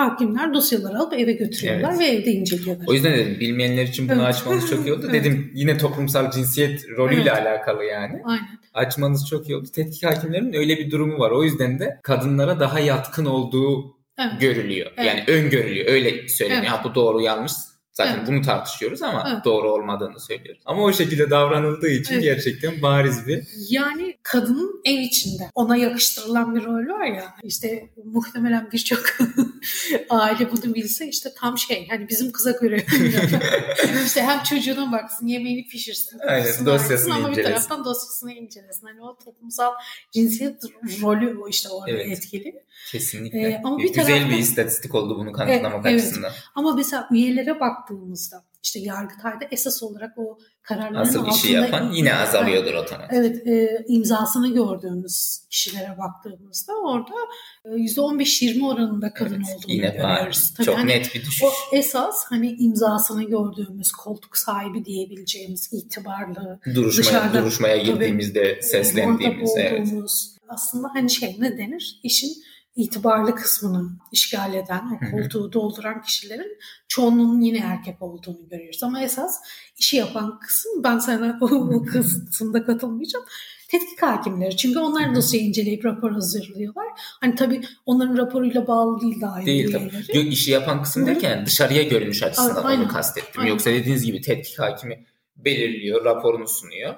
hakimler 0.00 0.54
dosyaları 0.54 0.98
alıp 0.98 1.12
eve 1.12 1.32
götürüyorlar 1.32 1.90
evet. 1.90 2.00
ve 2.00 2.06
evde 2.06 2.30
inceliyorlar. 2.30 2.86
O 2.88 2.92
yüzden 2.92 3.12
dedim 3.12 3.36
bilmeyenler 3.40 3.82
için 3.82 4.08
bunu 4.08 4.22
evet. 4.22 4.26
açmanız 4.26 4.70
çok 4.70 4.86
iyi 4.86 4.92
oldu. 4.92 5.06
evet. 5.10 5.24
Dedim 5.24 5.52
yine 5.54 5.78
toplumsal 5.78 6.30
cinsiyet 6.30 6.88
rolüyle 6.96 7.20
evet. 7.20 7.32
alakalı 7.32 7.84
yani. 7.84 8.22
Aynen. 8.24 8.60
Açmanız 8.74 9.28
çok 9.28 9.48
iyi 9.48 9.56
oldu. 9.56 9.68
Tetkik 9.74 10.04
hakimlerin 10.04 10.52
öyle 10.52 10.78
bir 10.78 10.90
durumu 10.90 11.18
var. 11.18 11.30
O 11.30 11.44
yüzden 11.44 11.78
de 11.78 12.00
kadınlara 12.02 12.60
daha 12.60 12.80
yatkın 12.80 13.24
olduğu 13.24 13.96
evet. 14.18 14.40
görülüyor. 14.40 14.92
Evet. 14.96 15.06
Yani 15.06 15.38
öngörülüyor. 15.38 15.86
Öyle 15.86 16.28
söyleniyor. 16.28 16.62
Evet. 16.62 16.72
Ha, 16.72 16.84
bu 16.84 16.94
doğru 16.94 17.20
yanlış 17.20 17.52
Zaten 17.92 18.18
evet. 18.18 18.28
bunu 18.28 18.42
tartışıyoruz 18.42 19.02
ama 19.02 19.28
evet. 19.32 19.44
doğru 19.44 19.72
olmadığını 19.72 20.20
söylüyoruz. 20.20 20.62
Ama 20.66 20.82
o 20.82 20.92
şekilde 20.92 21.30
davranıldığı 21.30 21.88
için 21.88 22.14
evet. 22.14 22.22
gerçekten 22.22 22.82
bariz 22.82 23.26
bir. 23.26 23.48
Yani 23.70 24.18
kadının 24.22 24.80
ev 24.84 24.98
içinde 24.98 25.50
ona 25.54 25.76
yakıştırılan 25.76 26.54
bir 26.54 26.64
rol 26.64 26.88
var 26.88 27.04
ya 27.04 27.34
işte 27.42 27.90
muhtemelen 28.04 28.68
birçok 28.72 29.02
aile 30.10 30.50
bunu 30.52 30.74
bilse 30.74 31.08
işte 31.08 31.30
tam 31.36 31.58
şey 31.58 31.88
hani 31.88 32.08
bizim 32.08 32.32
kıza 32.32 32.50
göre 32.50 32.76
işte 34.04 34.22
hem 34.22 34.42
çocuğuna 34.42 34.92
baksın 34.92 35.26
yemeğini 35.26 35.68
pişirsin 35.68 36.18
Aynen, 36.18 36.66
dosyasını 36.66 37.14
ama 37.14 37.36
bir 37.36 37.42
taraftan 37.42 37.84
dosyasını 37.84 38.32
incelesin. 38.32 38.86
Hani 38.86 39.02
o 39.02 39.18
toplumsal 39.24 39.72
cinsiyet 40.12 40.62
rolü 41.02 41.38
o 41.38 41.48
işte 41.48 41.68
orada 41.68 41.90
evet. 41.90 42.06
etkili. 42.06 42.62
Kesinlikle. 42.88 43.38
Ee, 43.38 43.60
ama 43.64 43.78
bir 43.78 43.88
Güzel 43.88 44.06
taraftan, 44.06 44.30
bir 44.30 44.38
istatistik 44.38 44.94
oldu 44.94 45.18
bunu 45.18 45.32
kanıtlamak 45.32 45.86
evet, 45.86 46.00
açısından. 46.00 46.30
Evet. 46.30 46.42
Ama 46.54 46.74
mesela 46.74 47.08
üyelere 47.12 47.60
baktığımızda 47.60 48.44
işte 48.62 48.80
Yargıtay'da 48.80 49.44
esas 49.50 49.82
olarak 49.82 50.18
o 50.18 50.38
kararların 50.62 50.94
Asıl 50.94 51.18
altında... 51.18 51.34
işi 51.34 51.52
yapan 51.52 51.92
yine 51.92 52.14
azalıyordur 52.14 52.74
otomatik. 52.74 53.12
Evet 53.12 53.46
e, 53.46 53.84
imzasını 53.88 54.54
gördüğümüz 54.54 55.40
kişilere 55.50 55.98
baktığımızda 55.98 56.72
orada 56.72 57.14
%15-20 57.64 58.60
e, 58.60 58.64
oranında 58.64 59.14
kadın 59.14 59.34
evet, 59.34 59.56
olduğunu 59.56 59.72
yine 59.72 59.88
görüyoruz. 59.88 60.54
Tabii 60.56 60.66
Çok 60.66 60.78
hani 60.78 60.90
net 60.90 61.14
bir 61.14 61.20
düşüş. 61.20 61.42
O 61.42 61.76
esas 61.76 62.24
hani 62.28 62.52
imzasını 62.52 63.22
gördüğümüz 63.22 63.92
koltuk 63.92 64.36
sahibi 64.36 64.84
diyebileceğimiz 64.84 65.72
itibarlı 65.72 66.60
duruşmaya, 66.74 67.02
dışarıda, 67.02 67.42
duruşmaya 67.42 67.76
girdiğimizde 67.76 68.54
tabii, 68.54 68.62
seslendiğimiz 68.62 69.50
evet. 69.56 69.88
aslında 70.48 70.88
hani 70.94 71.10
şey 71.10 71.36
ne 71.38 71.58
denir 71.58 72.00
işin 72.02 72.30
itibarlı 72.76 73.34
kısmını 73.34 73.90
işgal 74.12 74.54
eden, 74.54 74.82
o 74.96 75.10
koltuğu 75.10 75.52
dolduran 75.52 76.02
kişilerin 76.02 76.58
çoğunluğunun 76.88 77.40
yine 77.40 77.58
erkek 77.58 78.02
olduğunu 78.02 78.48
görüyoruz. 78.50 78.82
Ama 78.82 79.02
esas 79.02 79.40
işi 79.78 79.96
yapan 79.96 80.38
kısım, 80.38 80.84
ben 80.84 80.98
sana 80.98 81.38
o 81.40 81.82
kısımda 81.84 82.64
katılmayacağım, 82.64 83.24
tetkik 83.68 84.02
hakimleri. 84.02 84.56
Çünkü 84.56 84.78
onlar 84.78 85.14
dosyayı 85.14 85.46
inceleyip 85.46 85.84
rapor 85.84 86.12
hazırlıyorlar. 86.12 86.86
Hani 86.96 87.34
tabii 87.34 87.60
onların 87.86 88.16
raporuyla 88.16 88.66
bağlı 88.66 89.00
değil 89.00 89.20
daha 89.20 89.46
Değil 89.46 89.72
tabii. 89.72 90.18
Yok 90.18 90.32
işi 90.32 90.50
yapan 90.50 90.82
kısım 90.82 91.06
derken 91.06 91.46
dışarıya 91.46 91.82
görünüş 91.82 92.22
açısından 92.22 92.64
Aynen. 92.64 92.82
onu 92.82 92.88
kastettim. 92.88 93.40
Aynen. 93.40 93.50
Yoksa 93.50 93.70
dediğiniz 93.70 94.04
gibi 94.04 94.20
tetkik 94.20 94.58
hakimi 94.58 95.06
belirliyor, 95.36 96.04
raporunu 96.04 96.48
sunuyor. 96.48 96.94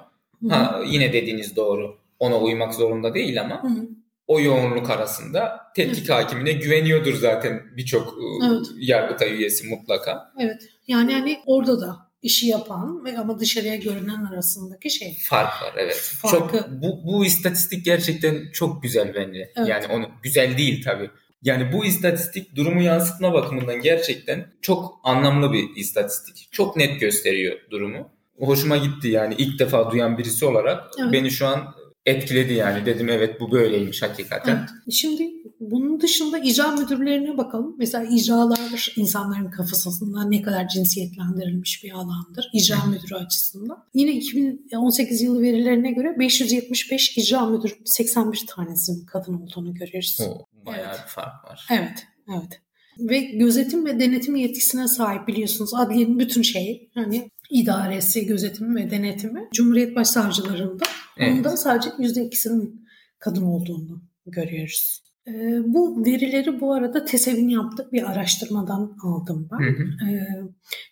Ha, 0.49 0.81
yine 0.87 1.13
dediğiniz 1.13 1.55
doğru. 1.55 1.97
Ona 2.19 2.39
uymak 2.39 2.73
zorunda 2.73 3.13
değil 3.13 3.41
ama 3.41 3.63
Hı-hı 3.63 4.02
o 4.27 4.39
yoğunluk 4.39 4.89
arasında 4.89 5.59
tetkik 5.75 6.09
evet. 6.09 6.09
hakimine 6.09 6.51
güveniyordur 6.51 7.13
zaten 7.13 7.61
birçok 7.77 8.07
ıı, 8.07 8.49
evet. 8.51 8.65
yargıtay 8.77 9.33
üyesi 9.33 9.67
mutlaka. 9.67 10.33
Evet. 10.39 10.61
Yani 10.87 11.13
hani 11.13 11.39
orada 11.45 11.81
da 11.81 11.97
işi 12.21 12.47
yapan 12.47 13.05
ve 13.05 13.17
ama 13.17 13.39
dışarıya 13.39 13.75
görünen 13.75 14.25
arasındaki 14.25 14.89
şey. 14.89 15.17
Fark 15.23 15.61
var 15.61 15.73
evet. 15.77 16.13
Farkı. 16.21 16.57
Çok 16.57 16.69
bu 16.69 17.01
bu 17.05 17.25
istatistik 17.25 17.85
gerçekten 17.85 18.51
çok 18.53 18.83
güzel 18.83 19.13
bence. 19.15 19.51
Evet. 19.55 19.67
Yani 19.67 19.85
onu 19.87 20.07
güzel 20.23 20.57
değil 20.57 20.83
tabii. 20.83 21.09
Yani 21.43 21.73
bu 21.73 21.85
istatistik 21.85 22.55
durumu 22.55 22.81
yansıtma 22.81 23.33
bakımından 23.33 23.81
gerçekten 23.81 24.47
çok 24.61 24.99
anlamlı 25.03 25.53
bir 25.53 25.75
istatistik. 25.75 26.47
Çok 26.51 26.77
net 26.77 26.99
gösteriyor 26.99 27.59
durumu. 27.71 28.09
Hoşuma 28.39 28.77
gitti 28.77 29.07
yani 29.07 29.35
ilk 29.37 29.59
defa 29.59 29.91
duyan 29.91 30.17
birisi 30.17 30.45
olarak 30.45 30.83
evet. 31.01 31.13
beni 31.13 31.31
şu 31.31 31.47
an 31.47 31.75
etkiledi 32.05 32.53
yani. 32.53 32.85
Dedim 32.85 33.09
evet 33.09 33.41
bu 33.41 33.51
böyleymiş 33.51 34.01
hakikaten. 34.01 34.57
Evet. 34.57 34.93
Şimdi 34.93 35.29
bunun 35.59 36.01
dışında 36.01 36.39
icra 36.39 36.71
müdürlerine 36.71 37.37
bakalım. 37.37 37.75
Mesela 37.77 38.03
icralar 38.03 38.93
insanların 38.95 39.51
kafasında 39.51 40.23
ne 40.23 40.41
kadar 40.41 40.67
cinsiyetlendirilmiş 40.67 41.83
bir 41.83 41.91
alandır. 41.91 42.49
İcra 42.53 42.85
müdürü 42.85 43.15
açısından. 43.15 43.83
Yine 43.93 44.11
2018 44.11 45.21
yılı 45.21 45.41
verilerine 45.41 45.91
göre 45.91 46.15
575 46.19 47.17
icra 47.17 47.45
müdür 47.45 47.77
81 47.85 48.45
tanesinin 48.47 49.05
kadın 49.05 49.33
olduğunu 49.33 49.73
görüyoruz. 49.73 50.17
O, 50.21 50.45
bayağı 50.65 50.89
evet. 50.89 51.01
bir 51.05 51.09
fark 51.09 51.45
var. 51.45 51.67
Evet, 51.71 52.07
evet. 52.29 52.61
Ve 52.99 53.19
gözetim 53.19 53.85
ve 53.85 53.99
denetim 53.99 54.35
yetkisine 54.35 54.87
sahip 54.87 55.27
biliyorsunuz 55.27 55.73
adliyenin 55.73 56.19
bütün 56.19 56.41
şeyi 56.41 56.89
hani 56.93 57.29
idaresi, 57.49 58.25
gözetimi 58.25 58.75
ve 58.75 58.91
denetimi 58.91 59.49
Cumhuriyet 59.53 59.95
Başsavcılarında. 59.95 60.83
Evet. 61.17 61.37
Onda 61.37 61.57
sadece 61.57 61.89
%2'sinin 61.89 62.85
kadın 63.19 63.43
olduğunu 63.43 64.03
görüyoruz. 64.25 65.03
Ee, 65.27 65.59
bu 65.65 66.05
verileri 66.05 66.61
bu 66.61 66.73
arada 66.73 67.05
TESEV'in 67.05 67.49
yaptığı 67.49 67.91
bir 67.91 68.11
araştırmadan 68.11 68.97
aldım 69.03 69.49
ben. 69.51 69.65
Hı 69.65 69.69
hı. 69.69 70.09
Ee, 70.09 70.27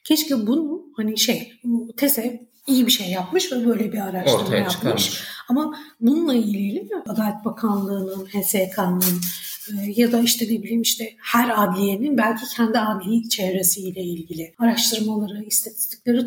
keşke 0.03 0.47
bunu 0.47 0.85
hani 0.97 1.17
şey 1.17 1.51
TESEV 1.97 2.31
iyi 2.67 2.85
bir 2.85 2.91
şey 2.91 3.11
yapmış 3.11 3.51
ve 3.51 3.65
böyle 3.65 3.93
bir 3.93 3.99
araştırma 3.99 4.43
Ortaya 4.43 4.57
yapmış. 4.57 4.73
Çıkarmış. 4.73 5.23
Ama 5.49 5.77
bununla 6.01 6.33
ilgili 6.33 6.89
Adalet 7.07 7.45
Bakanlığı'nın, 7.45 8.25
HSK'nın 8.25 9.21
ee, 9.69 9.93
ya 9.95 10.11
da 10.11 10.19
işte 10.19 10.45
ne 10.45 10.63
bileyim 10.63 10.81
işte 10.81 11.15
her 11.21 11.63
adliyenin 11.63 12.17
belki 12.17 12.45
kendi 12.55 12.79
adli 12.79 13.29
çevresiyle 13.29 14.01
ilgili 14.01 14.53
araştırmaları, 14.59 15.43
istatistikleri 15.43 16.25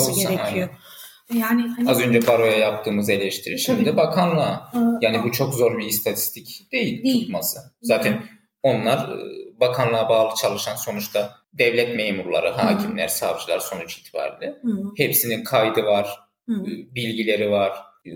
olsa, 0.00 0.12
gerekiyor. 0.12 0.68
Aynen. 0.68 0.85
Yani 1.34 1.68
hani, 1.76 1.90
az 1.90 2.00
önce 2.00 2.26
baroya 2.26 2.56
yaptığımız 2.56 3.10
eleştiri 3.10 3.58
şimdi 3.58 3.84
tabii, 3.84 3.96
bakanlığa. 3.96 4.72
Yani 5.00 5.22
bu 5.24 5.32
çok 5.32 5.54
zor 5.54 5.78
bir 5.78 5.86
istatistik 5.86 6.72
değil, 6.72 7.04
değil. 7.04 7.20
tutması. 7.20 7.58
Zaten 7.82 8.12
Hı. 8.12 8.18
onlar 8.62 8.98
e, 8.98 9.60
bakanlığa 9.60 10.08
bağlı 10.08 10.34
çalışan 10.42 10.76
sonuçta 10.76 11.34
devlet 11.52 11.96
memurları, 11.96 12.48
hakimler, 12.48 13.08
Hı. 13.08 13.12
savcılar 13.12 13.58
sonuç 13.58 13.98
itibariyle. 13.98 14.54
Hı. 14.62 14.70
Hepsinin 14.96 15.44
kaydı 15.44 15.84
var, 15.84 16.18
Hı. 16.48 16.64
bilgileri 16.94 17.50
var 17.50 17.72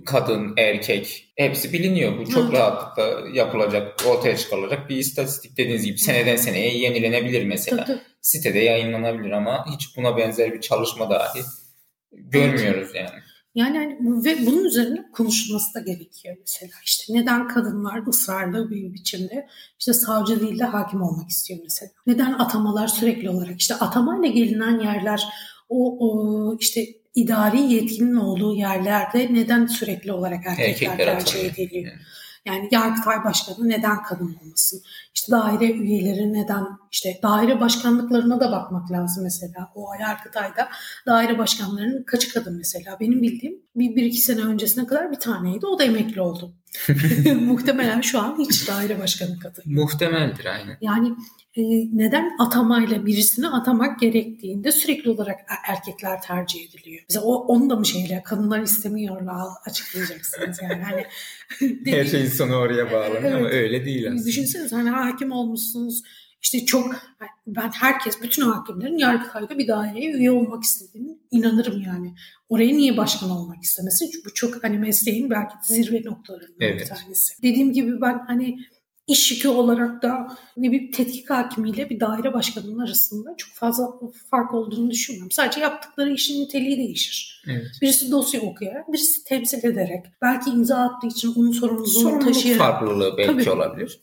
kadın, 0.06 0.54
erkek 0.56 1.32
hepsi 1.36 1.72
biliniyor. 1.72 2.18
Bu 2.18 2.30
çok 2.30 2.44
evet. 2.44 2.54
rahatlıkla 2.54 3.28
yapılacak, 3.34 4.02
ortaya 4.06 4.36
çıkarılacak 4.36 4.88
bir 4.88 4.96
istatistik 4.96 5.56
dediğiniz 5.56 5.84
gibi 5.84 5.98
seneden 5.98 6.36
seneye 6.36 6.78
yenilenebilir 6.78 7.44
mesela. 7.44 7.84
Tabii. 7.84 7.98
Sitede 8.20 8.58
yayınlanabilir 8.58 9.30
ama 9.30 9.66
hiç 9.74 9.96
buna 9.96 10.16
benzer 10.16 10.52
bir 10.52 10.60
çalışma 10.60 11.10
dahi 11.10 11.40
görmüyoruz 12.12 12.94
yani. 12.94 13.20
Yani 13.54 13.78
hani 13.78 14.24
ve 14.24 14.46
bunun 14.46 14.64
üzerine 14.64 15.04
konuşulması 15.12 15.74
da 15.74 15.80
gerekiyor 15.80 16.36
mesela. 16.40 16.72
İşte 16.84 17.14
neden 17.14 17.48
kadınlar 17.48 18.06
ısrarlı 18.08 18.70
bir 18.70 18.94
biçimde 18.94 19.48
işte 19.78 19.92
savcı 19.92 20.40
değil 20.40 20.58
de 20.58 20.64
hakim 20.64 21.02
olmak 21.02 21.30
istiyor 21.30 21.60
mesela. 21.62 21.90
Neden 22.06 22.32
atamalar 22.32 22.88
sürekli 22.88 23.30
olarak 23.30 23.60
işte 23.60 23.74
atamayla 23.74 24.28
gelinen 24.28 24.80
yerler 24.80 25.24
o, 25.68 25.96
o 26.00 26.56
işte 26.60 26.86
idari 27.14 27.60
yetkinin 27.72 28.16
olduğu 28.16 28.54
yerlerde 28.54 29.34
neden 29.34 29.66
sürekli 29.66 30.12
olarak 30.12 30.46
erkekler, 30.46 30.88
erkekler 30.88 31.24
tercih 31.24 31.44
ediliyor? 31.44 31.92
Yani. 31.92 32.00
Yani 32.46 32.68
Yargıtay 32.70 33.24
Başkanı 33.24 33.68
neden 33.68 34.02
kadın 34.02 34.36
olmasın? 34.42 34.82
İşte 35.14 35.32
daire 35.32 35.72
üyeleri 35.72 36.32
neden? 36.32 36.66
İşte 36.92 37.20
daire 37.22 37.60
başkanlıklarına 37.60 38.40
da 38.40 38.52
bakmak 38.52 38.90
lazım 38.90 39.24
mesela. 39.24 39.72
O 39.74 39.86
Yargıtay'da 40.00 40.68
daire 41.06 41.38
başkanlarının 41.38 42.02
kaçı 42.02 42.32
kadın 42.32 42.56
mesela? 42.56 42.96
Benim 43.00 43.22
bildiğim 43.22 43.54
bir, 43.76 43.96
bir 43.96 44.02
iki 44.02 44.20
sene 44.20 44.40
öncesine 44.40 44.86
kadar 44.86 45.12
bir 45.12 45.18
taneydi. 45.18 45.66
O 45.66 45.78
da 45.78 45.84
emekli 45.84 46.20
oldu. 46.20 46.54
Muhtemelen 47.40 48.00
şu 48.00 48.20
an 48.20 48.38
hiç 48.38 48.68
daire 48.68 48.98
başkanı 48.98 49.38
kadın. 49.38 49.64
Muhtemeldir 49.66 50.44
aynen. 50.44 50.78
Yani 50.80 51.08
e, 51.56 51.62
neden 51.92 52.30
atamayla 52.38 53.06
birisini 53.06 53.48
atamak 53.48 54.00
gerektiğinde 54.00 54.72
sürekli 54.72 55.10
olarak 55.10 55.40
er, 55.48 55.74
erkekler 55.74 56.22
tercih 56.22 56.68
ediliyor. 56.68 57.02
Mesela 57.08 57.26
o, 57.26 57.34
onu 57.34 57.70
da 57.70 57.76
mı 57.76 57.86
şeyle 57.86 58.22
kadınlar 58.24 58.60
istemiyorlar 58.60 59.48
açıklayacaksınız 59.66 60.58
yani. 60.62 60.82
Hani, 60.82 61.06
Her 61.86 62.04
şeyin 62.04 62.26
sonu 62.26 62.54
oraya 62.54 62.92
bağlanıyor 62.92 63.22
evet. 63.22 63.34
ama 63.34 63.48
öyle 63.48 63.84
değil 63.84 64.08
aslında. 64.08 64.26
Düşünsenize 64.26 64.76
hani 64.76 64.90
hakim 64.90 65.32
olmuşsunuz 65.32 66.02
işte 66.42 66.66
çok 66.66 66.96
ben 67.46 67.70
herkes 67.70 68.22
bütün 68.22 68.42
hakimlerin 68.42 68.98
Yargıtay'da 68.98 69.58
bir 69.58 69.68
daireye 69.68 70.12
üye 70.12 70.30
olmak 70.30 70.64
istediğini 70.64 71.18
inanırım 71.30 71.82
yani. 71.82 72.14
Oraya 72.48 72.76
niye 72.76 72.96
başkan 72.96 73.30
olmak 73.30 73.62
istemesin? 73.62 74.10
Çünkü 74.12 74.30
bu 74.30 74.34
çok 74.34 74.64
hani 74.64 74.78
mesleğin 74.78 75.30
belki 75.30 75.54
zirve 75.62 76.02
noktalarından 76.04 76.56
evet. 76.60 76.80
bir 76.80 76.86
tanesi. 76.86 77.42
Dediğim 77.42 77.72
gibi 77.72 78.00
ben 78.00 78.18
hani 78.26 78.58
iş 79.06 79.30
yükü 79.30 79.48
olarak 79.48 80.02
da 80.02 80.36
ne 80.56 80.72
bir 80.72 80.92
tetkik 80.92 81.30
hakimiyle 81.30 81.90
bir 81.90 82.00
daire 82.00 82.32
başkanının 82.32 82.78
arasında 82.78 83.34
çok 83.36 83.54
fazla 83.54 83.88
fark 84.30 84.54
olduğunu 84.54 84.90
düşünmüyorum. 84.90 85.30
Sadece 85.30 85.60
yaptıkları 85.60 86.12
işin 86.12 86.44
niteliği 86.44 86.76
değişir. 86.76 87.44
Evet. 87.48 87.66
Birisi 87.82 88.10
dosya 88.10 88.40
okuyarak, 88.40 88.92
birisi 88.92 89.24
temsil 89.24 89.64
ederek, 89.64 90.06
belki 90.22 90.50
imza 90.50 90.76
attığı 90.76 91.06
için 91.06 91.34
onun 91.36 91.52
sorumluluğunu 91.52 91.88
Sorumluluk 91.88 92.34
taşıyarak. 92.34 92.62
farklılığı 92.62 93.16
belki 93.18 93.32
Tabii. 93.32 93.50
olabilir. 93.50 94.00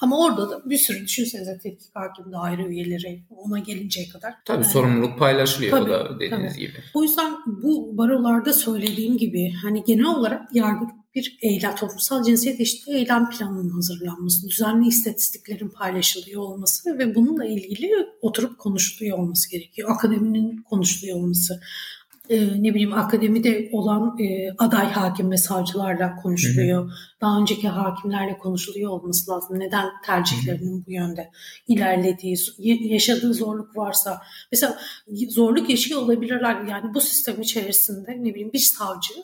Ama 0.00 0.24
orada 0.24 0.50
da 0.50 0.70
bir 0.70 0.78
sürü 0.78 1.04
düşünsenize 1.04 1.58
tetkik 1.58 1.96
hakim 1.96 2.32
daire 2.32 2.62
üyeleri 2.62 3.24
ona 3.30 3.58
gelinceye 3.58 4.08
kadar. 4.08 4.34
Tabii 4.44 4.62
yani, 4.62 4.72
sorumluluk 4.72 5.18
paylaşılıyor 5.18 5.78
tabii, 5.78 5.90
da 5.90 6.20
dediğiniz 6.20 6.52
tabii. 6.52 6.60
gibi. 6.60 6.78
O 6.94 7.02
yüzden 7.02 7.34
bu 7.46 7.98
barolarda 7.98 8.52
söylediğim 8.52 9.16
gibi 9.16 9.52
hani 9.62 9.84
genel 9.84 10.06
olarak 10.06 10.54
yargı 10.56 10.84
bir 11.14 11.38
eylem, 11.42 11.74
toplumsal 11.74 12.22
cinsiyet 12.22 12.60
eşitliği 12.60 12.98
eylem 12.98 13.30
planının 13.30 13.70
hazırlanması, 13.70 14.48
düzenli 14.48 14.88
istatistiklerin 14.88 15.68
paylaşılıyor 15.68 16.42
olması 16.42 16.98
ve 16.98 17.14
bununla 17.14 17.44
ilgili 17.44 17.90
oturup 18.20 18.58
konuşuluyor 18.58 19.18
olması 19.18 19.50
gerekiyor. 19.50 19.90
Akademinin 19.90 20.62
konuşuluyor 20.62 21.16
olması 21.16 21.60
e, 22.28 22.62
ne 22.62 22.70
bileyim 22.74 22.92
akademide 22.92 23.68
olan 23.72 24.18
e, 24.18 24.50
aday 24.58 24.86
hakim 24.86 25.30
ve 25.30 25.36
savcılarla 25.36 26.16
konuşuluyor. 26.16 26.82
Hı 26.82 26.86
hı. 26.86 26.92
Daha 27.20 27.40
önceki 27.40 27.68
hakimlerle 27.68 28.38
konuşuluyor 28.38 28.90
olması 28.90 29.30
lazım. 29.30 29.58
Neden 29.58 29.86
tercihlerinin 30.06 30.86
bu 30.86 30.92
yönde 30.92 31.30
ilerlediği, 31.68 32.36
yaşadığı 32.92 33.34
zorluk 33.34 33.76
varsa. 33.76 34.22
Mesela 34.52 34.78
zorluk 35.28 35.70
yaşıyor 35.70 36.02
olabilirler. 36.02 36.64
Yani 36.70 36.94
bu 36.94 37.00
sistem 37.00 37.40
içerisinde 37.40 38.10
ne 38.10 38.34
bileyim 38.34 38.52
bir 38.52 38.58
savcı 38.58 39.14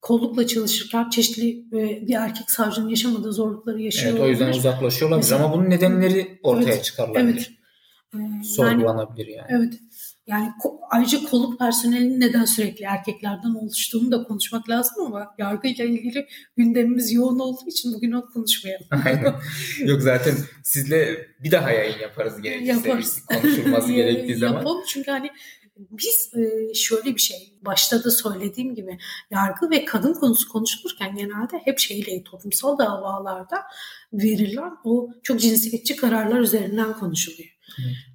kollukla 0.00 0.46
çalışırken 0.46 1.10
çeşitli 1.10 1.50
e, 1.50 2.06
bir 2.06 2.14
erkek 2.14 2.50
savcının 2.50 2.88
yaşamadığı 2.88 3.32
zorlukları 3.32 3.82
yaşıyor 3.82 4.12
Evet 4.12 4.22
o 4.22 4.28
yüzden 4.28 4.52
olabilir 5.06 5.32
ama 5.32 5.52
bunun 5.52 5.70
nedenleri 5.70 6.40
ortaya 6.42 6.72
evet, 6.74 6.84
çıkarılabilir. 6.84 7.34
Evet. 7.34 7.59
Ee, 8.14 8.44
Sorgulanabilir 8.44 9.26
yani. 9.26 9.46
Evet. 9.48 9.74
Yani 10.26 10.52
ayrıca 10.90 11.24
kolluk 11.30 11.58
personelinin 11.58 12.20
neden 12.20 12.44
sürekli 12.44 12.84
erkeklerden 12.84 13.54
oluştuğunu 13.54 14.12
da 14.12 14.22
konuşmak 14.22 14.68
lazım 14.68 15.06
ama 15.06 15.34
yargıyla 15.38 15.84
ilgili 15.84 16.26
gündemimiz 16.56 17.12
yoğun 17.12 17.38
olduğu 17.38 17.66
için 17.68 17.92
bugün 17.94 18.12
onu 18.12 18.30
konuşmayalım. 18.32 18.86
Aynen. 19.04 19.34
Yok 19.78 20.02
zaten 20.02 20.34
sizle 20.64 21.26
bir 21.42 21.50
daha 21.50 21.70
yayın 21.70 21.98
yaparız 21.98 22.42
gerekirse. 22.42 22.72
Yaparız. 22.72 23.22
Konuşulması 23.26 23.92
gerektiği 23.92 24.36
zaman. 24.36 24.54
Yapalım 24.54 24.82
çünkü 24.88 25.10
hani 25.10 25.30
biz 25.90 26.32
e, 26.36 26.74
şöyle 26.74 27.14
bir 27.14 27.20
şey 27.20 27.58
başta 27.62 28.04
da 28.04 28.10
söylediğim 28.10 28.74
gibi 28.74 28.98
yargı 29.30 29.70
ve 29.70 29.84
kadın 29.84 30.14
konusu 30.14 30.48
konuşulurken 30.48 31.16
genelde 31.16 31.58
hep 31.64 31.78
şeyle 31.78 32.22
toplumsal 32.22 32.78
davalarda 32.78 33.56
verilen 34.12 34.72
o 34.84 35.08
çok 35.22 35.40
cinsiyetçi 35.40 35.96
kararlar 35.96 36.40
üzerinden 36.40 36.92
konuşuluyor. 36.92 37.59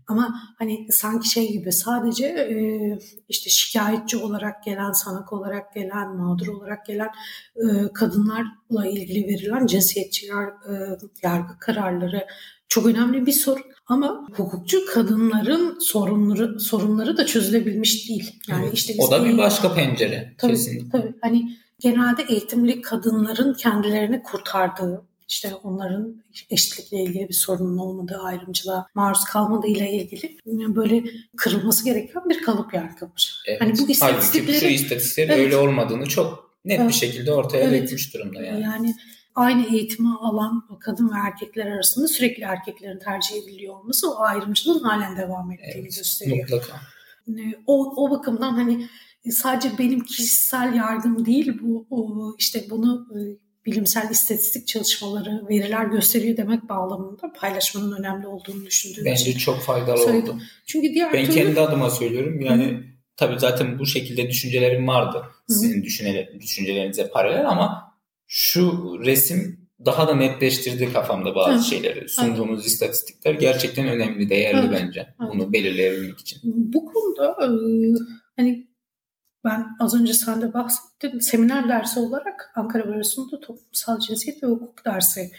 Ama 0.07 0.35
hani 0.57 0.87
sanki 0.91 1.29
şey 1.29 1.51
gibi 1.51 1.71
sadece 1.71 2.25
e, 2.25 2.55
işte 3.29 3.49
şikayetçi 3.49 4.17
olarak 4.17 4.63
gelen, 4.63 4.91
sanık 4.91 5.33
olarak 5.33 5.73
gelen, 5.73 6.15
mağdur 6.15 6.47
olarak 6.47 6.85
gelen 6.85 7.09
e, 7.55 7.93
kadınlarla 7.93 8.87
ilgili 8.87 9.27
verilen 9.27 9.67
cinsiyetçi 9.67 10.25
yar, 10.25 10.47
e, 10.47 10.97
yargı 11.23 11.59
kararları 11.59 12.27
çok 12.69 12.85
önemli 12.85 13.25
bir 13.25 13.31
sorun. 13.31 13.63
Ama 13.87 14.27
hukukçu 14.35 14.85
kadınların 14.85 15.79
sorunları 15.79 16.59
sorunları 16.59 17.17
da 17.17 17.25
çözülebilmiş 17.25 18.09
değil. 18.09 18.39
Yani 18.47 18.65
evet. 18.65 18.73
işte 18.73 18.93
o 18.97 19.11
da 19.11 19.25
bir 19.25 19.37
başka 19.37 19.73
pencere 19.73 20.35
tabii, 20.37 20.51
kesinlikle. 20.51 20.89
Tabii. 20.89 21.13
Hani 21.21 21.57
genelde 21.79 22.23
eğitimli 22.29 22.81
kadınların 22.81 23.53
kendilerini 23.53 24.23
kurtardığı 24.23 25.05
işte 25.27 25.55
onların 25.55 26.23
eşitlikle 26.49 27.03
ilgili 27.03 27.29
bir 27.29 27.33
sorunun 27.33 27.77
olmadığı, 27.77 28.17
ayrımcılığa 28.17 28.87
maruz 28.95 29.23
kalmadığıyla 29.23 29.87
ilgili 29.87 30.37
böyle 30.75 31.03
kırılması 31.37 31.85
gereken 31.85 32.29
bir 32.29 32.41
kalıp 32.41 32.73
yargıdır. 32.73 33.43
Evet. 33.47 33.61
Hani 33.61 33.73
bu 33.77 33.91
istatistikleri... 33.91 34.59
şu 34.59 34.65
istatistiklerin 34.65 35.31
evet. 35.31 35.41
öyle 35.41 35.57
olmadığını 35.57 36.05
çok 36.05 36.55
net 36.65 36.79
evet. 36.79 36.89
bir 36.89 36.93
şekilde 36.93 37.33
ortaya 37.33 37.63
evet. 37.63 37.83
dökmüş 37.83 38.13
durumda 38.13 38.41
yani. 38.41 38.61
Yani 38.61 38.95
aynı 39.35 39.75
eğitimi 39.75 40.17
alan 40.17 40.63
kadın 40.79 41.09
ve 41.09 41.17
erkekler 41.25 41.65
arasında 41.65 42.07
sürekli 42.07 42.43
erkeklerin 42.43 42.99
tercih 42.99 43.35
ediliyor 43.35 43.75
olması 43.75 44.11
o 44.11 44.19
ayrımcılığın 44.19 44.83
halen 44.83 45.17
devam 45.17 45.51
ettiğini 45.51 45.81
evet, 45.81 45.95
gösteriyor. 45.97 46.37
Mutlaka. 46.37 46.81
O, 47.67 48.03
o 48.03 48.11
bakımdan 48.11 48.53
hani 48.53 48.87
sadece 49.31 49.77
benim 49.77 50.03
kişisel 50.03 50.73
yargım 50.73 51.25
değil 51.25 51.59
bu 51.61 51.87
o 51.89 52.35
işte 52.39 52.65
bunu 52.69 53.07
e, 53.15 53.19
bilimsel 53.65 54.09
istatistik 54.09 54.67
çalışmaları, 54.67 55.47
veriler 55.49 55.85
gösteriyor 55.85 56.37
demek 56.37 56.69
bağlamında 56.69 57.33
paylaşmanın 57.39 57.99
önemli 57.99 58.27
olduğunu 58.27 58.65
düşündüğüm 58.65 59.05
Bence 59.05 59.29
için 59.31 59.39
çok 59.39 59.61
faydalı 59.61 59.97
söyledim. 59.97 60.33
oldu. 60.33 60.41
Çünkü 60.65 60.93
diğer 60.93 61.13
ben 61.13 61.25
türlü... 61.25 61.35
kendi 61.35 61.59
adıma 61.59 61.89
söylüyorum. 61.89 62.41
Yani 62.41 62.65
Hı. 62.65 62.83
tabii 63.17 63.39
zaten 63.39 63.79
bu 63.79 63.85
şekilde 63.85 64.29
düşüncelerim 64.29 64.87
vardı. 64.87 65.23
Sizin 65.47 65.83
düşünceler, 65.83 66.39
düşüncelerinize 66.39 67.09
paralel 67.09 67.49
ama 67.49 67.93
şu 68.27 68.95
resim 69.05 69.69
daha 69.85 70.07
da 70.07 70.15
netleştirdi 70.15 70.93
kafamda 70.93 71.35
bazı 71.35 71.59
Hı. 71.59 71.69
şeyleri. 71.69 72.09
Sunduğumuz 72.09 72.63
Hı. 72.63 72.67
istatistikler 72.67 73.33
gerçekten 73.33 73.87
önemli, 73.87 74.29
değerli 74.29 74.67
Hı. 74.67 74.71
bence. 74.71 75.07
Hı. 75.19 75.27
Bunu 75.33 75.53
belirleyebilmek 75.53 76.19
için. 76.19 76.39
Bu 76.43 76.85
konuda 76.85 77.35
hani 78.35 78.67
ben 79.45 79.67
az 79.79 79.95
önce 79.95 80.13
sen 80.13 80.41
de 80.41 80.53
bahsettin. 80.53 81.19
Seminer 81.19 81.69
dersi 81.69 81.99
olarak 81.99 82.51
Ankara 82.55 82.87
Barosu'nda 82.87 83.39
toplumsal 83.39 83.99
cinsiyet 83.99 84.43
ve 84.43 84.47
hukuk 84.47 84.85
dersi 84.85 85.31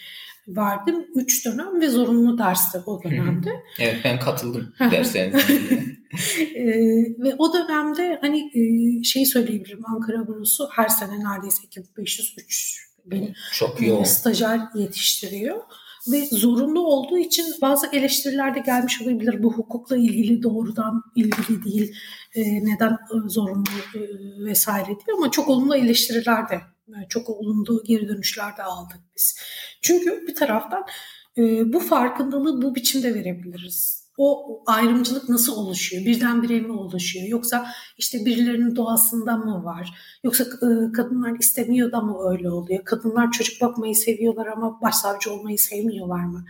vardım. 0.48 1.06
Üç 1.14 1.46
dönem 1.46 1.80
ve 1.80 1.88
zorunlu 1.88 2.38
derste 2.38 2.78
o 2.86 3.02
dönemde. 3.02 3.50
Evet 3.78 3.96
ben 4.04 4.18
katıldım 4.18 4.74
derslerinize. 4.80 5.52
e, 6.54 6.64
ve 7.18 7.34
o 7.38 7.52
dönemde 7.52 8.18
hani 8.20 8.50
e, 8.54 9.02
şey 9.02 9.26
söyleyebilirim 9.26 9.86
Ankara 9.86 10.28
Barosu 10.28 10.68
her 10.72 10.88
sene 10.88 11.24
neredeyse 11.24 11.62
2503 11.62 12.86
bin 13.04 13.34
Çok 13.52 13.82
yoğun. 13.82 14.04
stajyer 14.04 14.60
yetiştiriyor 14.74 15.56
ve 16.08 16.26
zorunlu 16.26 16.86
olduğu 16.86 17.18
için 17.18 17.46
bazı 17.62 17.86
eleştiriler 17.86 18.54
de 18.54 18.58
gelmiş 18.58 19.02
olabilir. 19.02 19.42
Bu 19.42 19.52
hukukla 19.52 19.96
ilgili 19.96 20.42
doğrudan 20.42 21.02
ilgili 21.16 21.64
değil. 21.64 21.96
E, 22.34 22.64
neden 22.64 22.92
e, 22.92 23.28
zorunlu 23.28 23.64
e, 23.94 24.00
vesaire 24.44 24.86
diye 24.86 25.16
ama 25.16 25.30
çok 25.30 25.48
olumlu 25.48 25.76
eleştiriler 25.76 26.48
de 26.48 26.60
çok 27.08 27.30
olumlu 27.30 27.82
geri 27.84 28.08
dönüşler 28.08 28.56
de 28.56 28.62
aldık 28.62 29.00
biz. 29.16 29.38
Çünkü 29.82 30.24
bir 30.28 30.34
taraftan 30.34 30.84
e, 31.38 31.72
bu 31.72 31.80
farkındalığı 31.80 32.62
bu 32.62 32.74
biçimde 32.74 33.14
verebiliriz 33.14 34.05
o 34.18 34.62
ayrımcılık 34.66 35.28
nasıl 35.28 35.56
oluşuyor? 35.56 36.04
Birdenbire 36.04 36.60
mi 36.60 36.72
oluşuyor? 36.72 37.26
Yoksa 37.28 37.66
işte 37.98 38.24
birilerinin 38.24 38.76
doğasında 38.76 39.36
mı 39.36 39.64
var? 39.64 39.94
Yoksa 40.24 40.44
e, 40.44 40.92
kadınlar 40.92 41.38
istemiyor 41.38 41.92
da 41.92 42.00
mı 42.00 42.30
öyle 42.30 42.50
oluyor? 42.50 42.84
Kadınlar 42.84 43.30
çocuk 43.30 43.60
bakmayı 43.60 43.94
seviyorlar 43.94 44.46
ama 44.46 44.80
başsavcı 44.82 45.32
olmayı 45.32 45.58
sevmiyorlar 45.58 46.24
mı? 46.24 46.44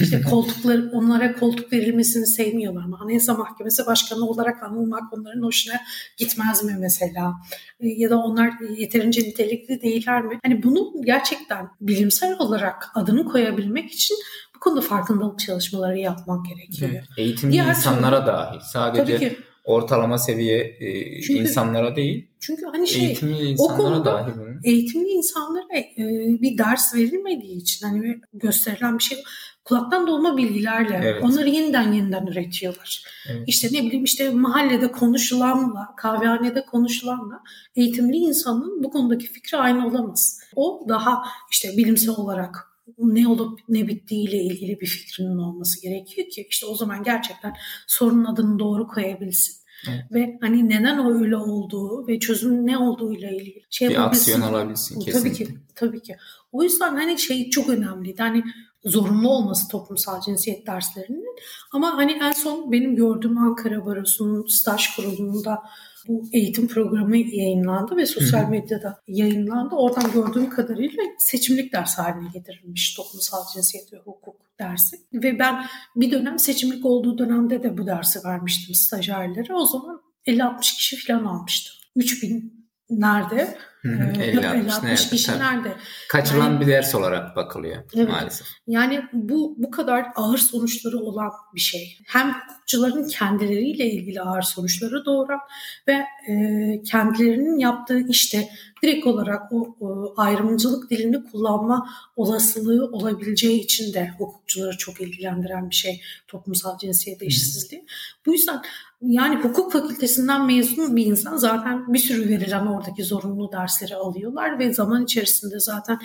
İşte 0.00 0.22
koltukları 0.30 0.90
onlara 0.92 1.36
koltuk 1.36 1.72
verilmesini 1.72 2.26
sevmiyorlar 2.26 2.84
mı? 2.84 2.98
Anayasa 3.00 3.34
Mahkemesi 3.34 3.86
Başkanı 3.86 4.28
olarak 4.28 4.62
anılmak 4.62 5.12
onların 5.12 5.42
hoşuna 5.42 5.74
gitmez 6.16 6.64
mi 6.64 6.76
mesela? 6.78 7.34
E, 7.80 7.88
ya 7.88 8.10
da 8.10 8.18
onlar 8.18 8.52
yeterince 8.76 9.20
nitelikli 9.20 9.82
değiller 9.82 10.22
mi? 10.22 10.38
Hani 10.44 10.62
bunu 10.62 10.92
gerçekten 11.04 11.68
bilimsel 11.80 12.36
olarak 12.38 12.90
adını 12.94 13.24
koyabilmek 13.24 13.92
için 13.92 14.16
konuda 14.62 14.80
farkındalık 14.80 15.38
çalışmaları 15.38 15.98
yapmak 15.98 16.46
gerekiyor. 16.46 16.90
Evet. 16.94 17.04
Eğitimli 17.16 17.52
Diğer 17.52 17.66
insanlara 17.66 18.16
türlü, 18.16 18.26
dahil. 18.26 18.60
Sadece 18.60 19.18
ki, 19.18 19.36
ortalama 19.64 20.18
seviye 20.18 20.76
e, 20.80 21.20
çünkü, 21.20 21.42
insanlara 21.42 21.96
değil. 21.96 22.28
Çünkü 22.40 22.62
hani 22.72 22.88
şey 22.88 23.06
eğitimli 23.06 23.38
insanlara 23.38 23.74
o 23.74 23.76
konuda 23.76 24.04
dahil 24.04 24.32
eğitimli 24.64 25.08
insanlara 25.08 25.78
e, 25.78 26.02
bir 26.42 26.58
ders 26.58 26.94
verilmediği 26.94 27.56
için 27.56 27.86
hani 27.86 28.20
gösterilen 28.32 28.98
bir 28.98 29.02
şey 29.02 29.18
kulaktan 29.64 30.06
dolma 30.06 30.36
bilgilerle 30.36 31.00
evet. 31.04 31.24
onları 31.24 31.48
yeniden 31.48 31.92
yeniden 31.92 32.26
üretiyorlar. 32.26 33.04
Evet. 33.30 33.42
İşte 33.46 33.68
ne 33.72 33.82
bileyim 33.86 34.04
işte 34.04 34.30
mahallede 34.30 34.92
konuşulanla, 34.92 35.88
kahvehanede 35.96 36.64
konuşulanla 36.64 37.40
eğitimli 37.76 38.16
insanın 38.16 38.82
bu 38.82 38.90
konudaki 38.90 39.26
fikri 39.26 39.58
aynı 39.58 39.86
olamaz. 39.86 40.40
O 40.56 40.84
daha 40.88 41.22
işte 41.50 41.76
bilimsel 41.76 42.14
olarak 42.14 42.71
ne 42.98 43.28
olup 43.28 43.60
ne 43.68 43.88
bittiğiyle 43.88 44.42
ilgili 44.42 44.80
bir 44.80 44.86
fikrinin 44.86 45.38
olması 45.38 45.82
gerekiyor 45.82 46.28
ki 46.28 46.46
işte 46.50 46.66
o 46.66 46.74
zaman 46.74 47.02
gerçekten 47.02 47.54
sorunun 47.86 48.24
adını 48.24 48.58
doğru 48.58 48.88
koyabilsin. 48.88 49.62
Evet. 49.88 50.04
Ve 50.12 50.38
hani 50.40 50.68
neden 50.68 51.06
öyle 51.20 51.36
olduğu 51.36 52.06
ve 52.06 52.18
çözümün 52.18 52.66
ne 52.66 52.78
olduğuyla 52.78 53.30
ilgili 53.30 53.62
şey 53.70 53.88
bir 53.88 54.06
aksiyon 54.06 54.40
alabilsin 54.40 55.00
kesinlikle. 55.00 55.44
Tabii 55.44 55.52
ki, 55.52 55.58
tabii 55.74 56.02
ki. 56.02 56.16
O 56.52 56.62
yüzden 56.62 56.96
hani 56.96 57.18
şey 57.18 57.50
çok 57.50 57.68
önemliydi. 57.68 58.22
Hani 58.22 58.44
zorunlu 58.84 59.28
olması 59.30 59.68
toplumsal 59.68 60.20
cinsiyet 60.20 60.66
derslerinin. 60.66 61.36
Ama 61.72 61.96
hani 61.96 62.12
en 62.12 62.32
son 62.32 62.72
benim 62.72 62.96
gördüğüm 62.96 63.38
Ankara 63.38 63.86
Barosu'nun 63.86 64.46
staj 64.46 64.96
kurulunda 64.96 65.62
bu 66.08 66.28
eğitim 66.32 66.68
programı 66.68 67.16
yayınlandı 67.16 67.96
ve 67.96 68.06
sosyal 68.06 68.48
medyada 68.48 69.00
yayınlandı. 69.08 69.74
Oradan 69.74 70.12
gördüğüm 70.12 70.50
kadarıyla 70.50 71.02
seçimlik 71.18 71.72
ders 71.72 71.98
haline 71.98 72.30
getirilmiş 72.34 72.94
toplumsal 72.94 73.38
cinsiyet 73.54 73.92
ve 73.92 73.96
hukuk 73.96 74.36
dersi. 74.58 74.96
Ve 75.12 75.38
ben 75.38 75.64
bir 75.96 76.10
dönem 76.10 76.38
seçimlik 76.38 76.86
olduğu 76.86 77.18
dönemde 77.18 77.62
de 77.62 77.78
bu 77.78 77.86
dersi 77.86 78.18
vermiştim 78.24 78.74
stajyerlere. 78.74 79.54
O 79.54 79.66
zaman 79.66 80.00
50-60 80.26 80.60
kişi 80.60 81.06
falan 81.06 81.24
almıştım. 81.24 81.76
3000 81.96 82.66
nerede? 82.90 83.58
50-60 83.84 85.10
kişi 85.10 85.26
tabii. 85.26 85.38
nerede? 85.38 85.72
Kaçırılan 86.08 86.50
yani, 86.50 86.60
bir 86.60 86.66
ders 86.66 86.94
olarak 86.94 87.36
bakılıyor 87.36 87.82
evet, 87.96 88.08
maalesef. 88.08 88.46
Yani 88.66 89.02
bu 89.12 89.54
bu 89.58 89.70
kadar 89.70 90.06
ağır 90.16 90.38
sonuçları 90.38 90.98
olan 90.98 91.30
bir 91.54 91.60
şey. 91.60 91.98
Hem 92.06 92.34
hukukçuların 92.72 93.08
kendileriyle 93.08 93.90
ilgili 93.90 94.20
ağır 94.20 94.42
sonuçları 94.42 95.04
doğuran 95.04 95.40
ve 95.88 96.04
e, 96.28 96.82
kendilerinin 96.82 97.58
yaptığı 97.58 98.00
işte 98.08 98.48
direkt 98.82 99.06
olarak 99.06 99.52
o, 99.52 99.76
o 99.80 100.14
ayrımcılık 100.16 100.90
dilini 100.90 101.24
kullanma 101.24 101.88
olasılığı 102.16 102.90
olabileceği 102.92 103.60
için 103.60 103.94
de 103.94 104.14
hukukçuları 104.18 104.78
çok 104.78 105.00
ilgilendiren 105.00 105.70
bir 105.70 105.74
şey 105.74 106.00
toplumsal 106.28 106.78
cinsiyet 106.78 107.22
eşitsizliği. 107.22 107.86
Bu 108.26 108.32
yüzden 108.32 108.62
yani 109.02 109.36
hukuk 109.36 109.72
fakültesinden 109.72 110.46
mezun 110.46 110.96
bir 110.96 111.06
insan 111.06 111.36
zaten 111.36 111.92
bir 111.92 111.98
sürü 111.98 112.28
verilen 112.28 112.66
oradaki 112.66 113.04
zorunlu 113.04 113.52
dersleri 113.52 113.94
alıyorlar 113.94 114.58
ve 114.58 114.74
zaman 114.74 115.04
içerisinde 115.04 115.60
zaten 115.60 115.98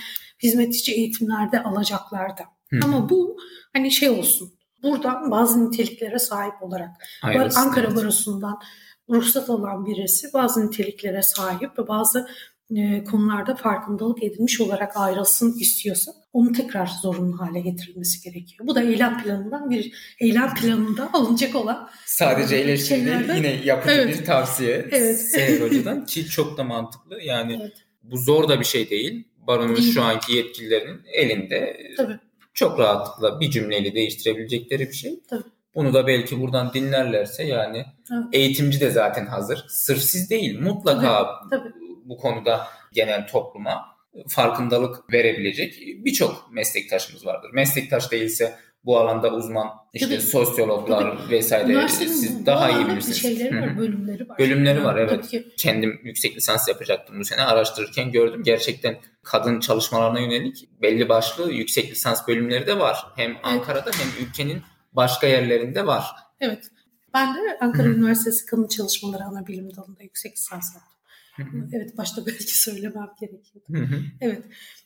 hizmetçi 0.43 0.93
eğitimlerde 0.93 1.63
alacaklar 1.63 2.37
da. 2.37 2.43
Hı. 2.69 2.79
Ama 2.83 3.09
bu 3.09 3.37
hani 3.73 3.91
şey 3.91 4.09
olsun 4.09 4.51
buradan 4.83 5.31
bazı 5.31 5.69
niteliklere 5.69 6.19
sahip 6.19 6.63
olarak 6.63 6.89
Hayırlısı, 7.21 7.59
Ankara 7.59 7.87
evet. 7.87 7.97
Barosu'ndan 7.97 8.59
ruhsat 9.09 9.49
alan 9.49 9.85
birisi 9.85 10.33
bazı 10.33 10.67
niteliklere 10.67 11.21
sahip 11.21 11.79
ve 11.79 11.87
bazı 11.87 12.27
e, 12.75 13.03
konularda 13.03 13.55
farkındalık 13.55 14.23
edilmiş 14.23 14.61
olarak 14.61 14.97
ayrılsın 14.97 15.59
istiyorsa 15.59 16.11
onu 16.33 16.51
tekrar 16.51 16.89
zorunlu 17.01 17.39
hale 17.39 17.59
getirilmesi 17.59 18.21
gerekiyor. 18.21 18.67
Bu 18.67 18.75
da 18.75 18.81
eylem 18.81 19.23
planından 19.23 19.69
bir 19.69 20.15
eylem 20.19 20.53
planında 20.53 21.09
alınacak 21.13 21.55
olan 21.55 21.89
sadece 22.05 22.55
eleştiri 22.55 23.05
değil 23.05 23.35
yine 23.35 23.61
yapıcı 23.65 23.95
evet. 23.95 24.19
bir 24.19 24.25
tavsiye 24.25 24.87
evet. 24.91 25.21
Seher 25.21 25.61
Hoca'dan 25.61 26.05
ki 26.05 26.25
çok 26.25 26.57
da 26.57 26.63
mantıklı 26.63 27.21
yani 27.21 27.57
evet. 27.61 27.73
bu 28.03 28.17
zor 28.17 28.49
da 28.49 28.59
bir 28.59 28.65
şey 28.65 28.89
değil. 28.89 29.27
Baronun 29.37 29.75
şu 29.75 30.01
anki 30.01 30.33
yetkililerin 30.33 31.01
elinde 31.13 31.77
Tabii. 31.97 32.19
çok 32.53 32.79
rahatlıkla 32.79 33.39
bir 33.39 33.51
cümleyle 33.51 33.95
değiştirebilecekleri 33.95 34.87
bir 34.87 34.95
şey. 34.95 35.19
Tabii. 35.29 35.43
Bunu 35.75 35.93
da 35.93 36.07
belki 36.07 36.41
buradan 36.41 36.73
dinlerlerse 36.73 37.43
yani 37.43 37.85
evet. 38.13 38.25
eğitimci 38.33 38.79
de 38.79 38.89
zaten 38.89 39.25
hazır. 39.25 39.65
Sırf 39.69 40.01
siz 40.01 40.29
değil 40.29 40.59
mutlaka 40.61 41.25
tabii, 41.49 41.63
tabii 41.63 41.86
bu 42.09 42.17
konuda 42.17 42.67
genel 42.93 43.27
topluma 43.27 43.97
farkındalık 44.27 45.13
verebilecek 45.13 45.79
birçok 46.05 46.49
meslektaşımız 46.53 47.25
vardır. 47.25 47.49
Meslektaş 47.53 48.11
değilse 48.11 48.55
bu 48.87 48.97
alanda 48.97 49.33
uzman 49.33 49.69
işte 49.93 50.09
Tabii. 50.09 50.21
sosyologlar 50.21 51.17
Tabii. 51.17 51.31
vesaire 51.31 51.87
siz 51.89 52.45
daha 52.45 52.69
iyi 52.69 52.87
bilirsiniz. 52.87 53.21
Şeyleri 53.21 53.61
var, 53.61 53.77
bölümleri 53.77 54.29
var. 54.29 54.37
Bölümleri 54.39 54.83
var 54.83 54.95
evet. 54.95 55.29
Tabii 55.31 55.55
Kendim 55.57 55.99
yüksek 56.03 56.37
lisans 56.37 56.67
yapacaktım 56.67 57.19
bu 57.19 57.25
sene 57.25 57.41
araştırırken 57.41 58.11
gördüm. 58.11 58.43
Gerçekten 58.43 58.97
kadın 59.23 59.59
çalışmalarına 59.59 60.19
yönelik 60.19 60.69
belli 60.81 61.09
başlı 61.09 61.51
yüksek 61.51 61.91
lisans 61.91 62.27
bölümleri 62.27 62.67
de 62.67 62.79
var. 62.79 63.05
Hem 63.15 63.31
evet. 63.31 63.39
Ankara'da 63.43 63.91
hem 63.91 64.25
ülkenin 64.25 64.61
başka 64.93 65.27
yerlerinde 65.27 65.87
var. 65.87 66.05
Evet. 66.39 66.71
Ben 67.13 67.35
de 67.35 67.57
Ankara 67.61 67.87
Hı-hı. 67.87 67.95
Üniversitesi 67.95 68.45
Kadın 68.45 68.67
Çalışmaları 68.67 69.23
Ana 69.23 69.47
Bilim 69.47 69.75
Dalı'nda 69.75 70.03
yüksek 70.03 70.31
lisans 70.37 70.75
yaptım. 70.75 70.96
Evet 71.73 71.97
başta 71.97 72.25
belki 72.25 72.59
söylemem 72.59 73.09
gerekiyordu. 73.19 73.95
evet. 74.21 74.43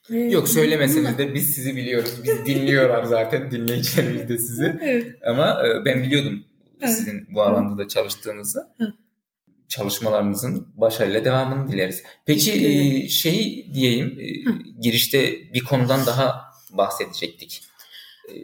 Ee, 0.09 0.17
Yok 0.17 0.49
söylemeseniz 0.49 1.17
de 1.17 1.33
biz 1.33 1.55
sizi 1.55 1.75
biliyoruz. 1.75 2.13
Biz 2.23 2.45
dinliyorlar 2.45 3.03
zaten 3.03 3.51
dinleyicilerimiz 3.51 4.29
de 4.29 4.37
sizi. 4.37 4.77
evet. 4.81 5.15
Ama 5.25 5.61
e, 5.67 5.85
ben 5.85 6.03
biliyordum 6.03 6.43
evet. 6.81 6.93
sizin 6.93 7.27
bu 7.33 7.41
alanda 7.41 7.77
da 7.83 7.87
çalıştığınızı. 7.87 8.67
Çalışmalarınızın 9.67 10.67
başarıyla 10.75 11.25
devamını 11.25 11.71
dileriz. 11.71 12.03
Peki 12.25 12.51
e, 12.51 13.09
şey 13.09 13.67
diyeyim 13.73 14.19
e, 14.19 14.25
girişte 14.81 15.53
bir 15.53 15.63
konudan 15.63 16.05
daha 16.05 16.41
bahsedecektik. 16.71 17.61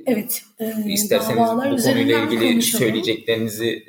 Evet. 0.05 0.43
E, 0.59 0.73
İsterseniz 0.85 1.39
bu 1.39 1.83
konuyla 1.83 2.23
ilgili 2.23 2.51
konuşalım. 2.51 2.61
söyleyeceklerinizi 2.61 3.85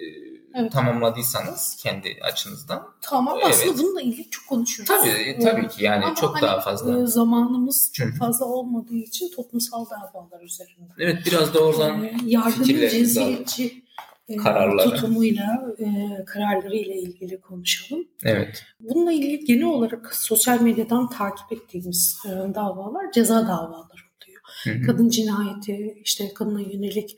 evet. 0.54 0.72
tamamladıysanız 0.72 1.76
kendi 1.82 2.16
açınızdan. 2.22 2.82
Tamam 3.00 3.38
evet. 3.42 3.50
aslında 3.50 3.78
bununla 3.78 4.02
ilgili 4.02 4.30
çok 4.30 4.46
konuşuyoruz. 4.46 4.94
Tabii 4.94 5.38
tabii 5.42 5.68
ki 5.68 5.84
yani 5.84 6.04
Ama 6.04 6.14
çok 6.14 6.34
hani, 6.34 6.42
daha 6.42 6.60
fazla. 6.60 7.02
E, 7.02 7.06
zamanımız 7.06 7.90
çok 7.94 8.14
fazla 8.18 8.44
olmadığı 8.44 8.94
için 8.94 9.30
toplumsal 9.36 9.86
davalar 9.90 10.42
üzerinde. 10.42 10.92
Evet 10.98 11.18
biraz 11.26 11.54
da 11.54 11.58
oradan 11.58 12.04
e, 12.04 12.16
yargının 12.24 12.88
cinsiyetçi 12.88 13.84
e, 14.28 14.36
kararları. 14.36 14.90
tutumuyla, 14.90 15.66
e, 15.78 15.84
kararlarıyla 16.24 16.94
ilgili 16.94 17.40
konuşalım. 17.40 18.08
Evet. 18.24 18.64
Bununla 18.80 19.12
ilgili 19.12 19.44
genel 19.44 19.64
olarak 19.64 20.14
sosyal 20.14 20.60
medyadan 20.60 21.10
takip 21.10 21.52
ettiğimiz 21.52 22.18
e, 22.26 22.28
davalar 22.54 23.12
ceza 23.12 23.34
davaları 23.42 24.02
oluyor. 24.24 24.42
Hı 24.64 24.70
hı. 24.70 24.86
Kadın 24.86 25.08
cinayeti, 25.08 26.02
işte 26.04 26.34
kadına 26.34 26.60
yönelik 26.60 27.16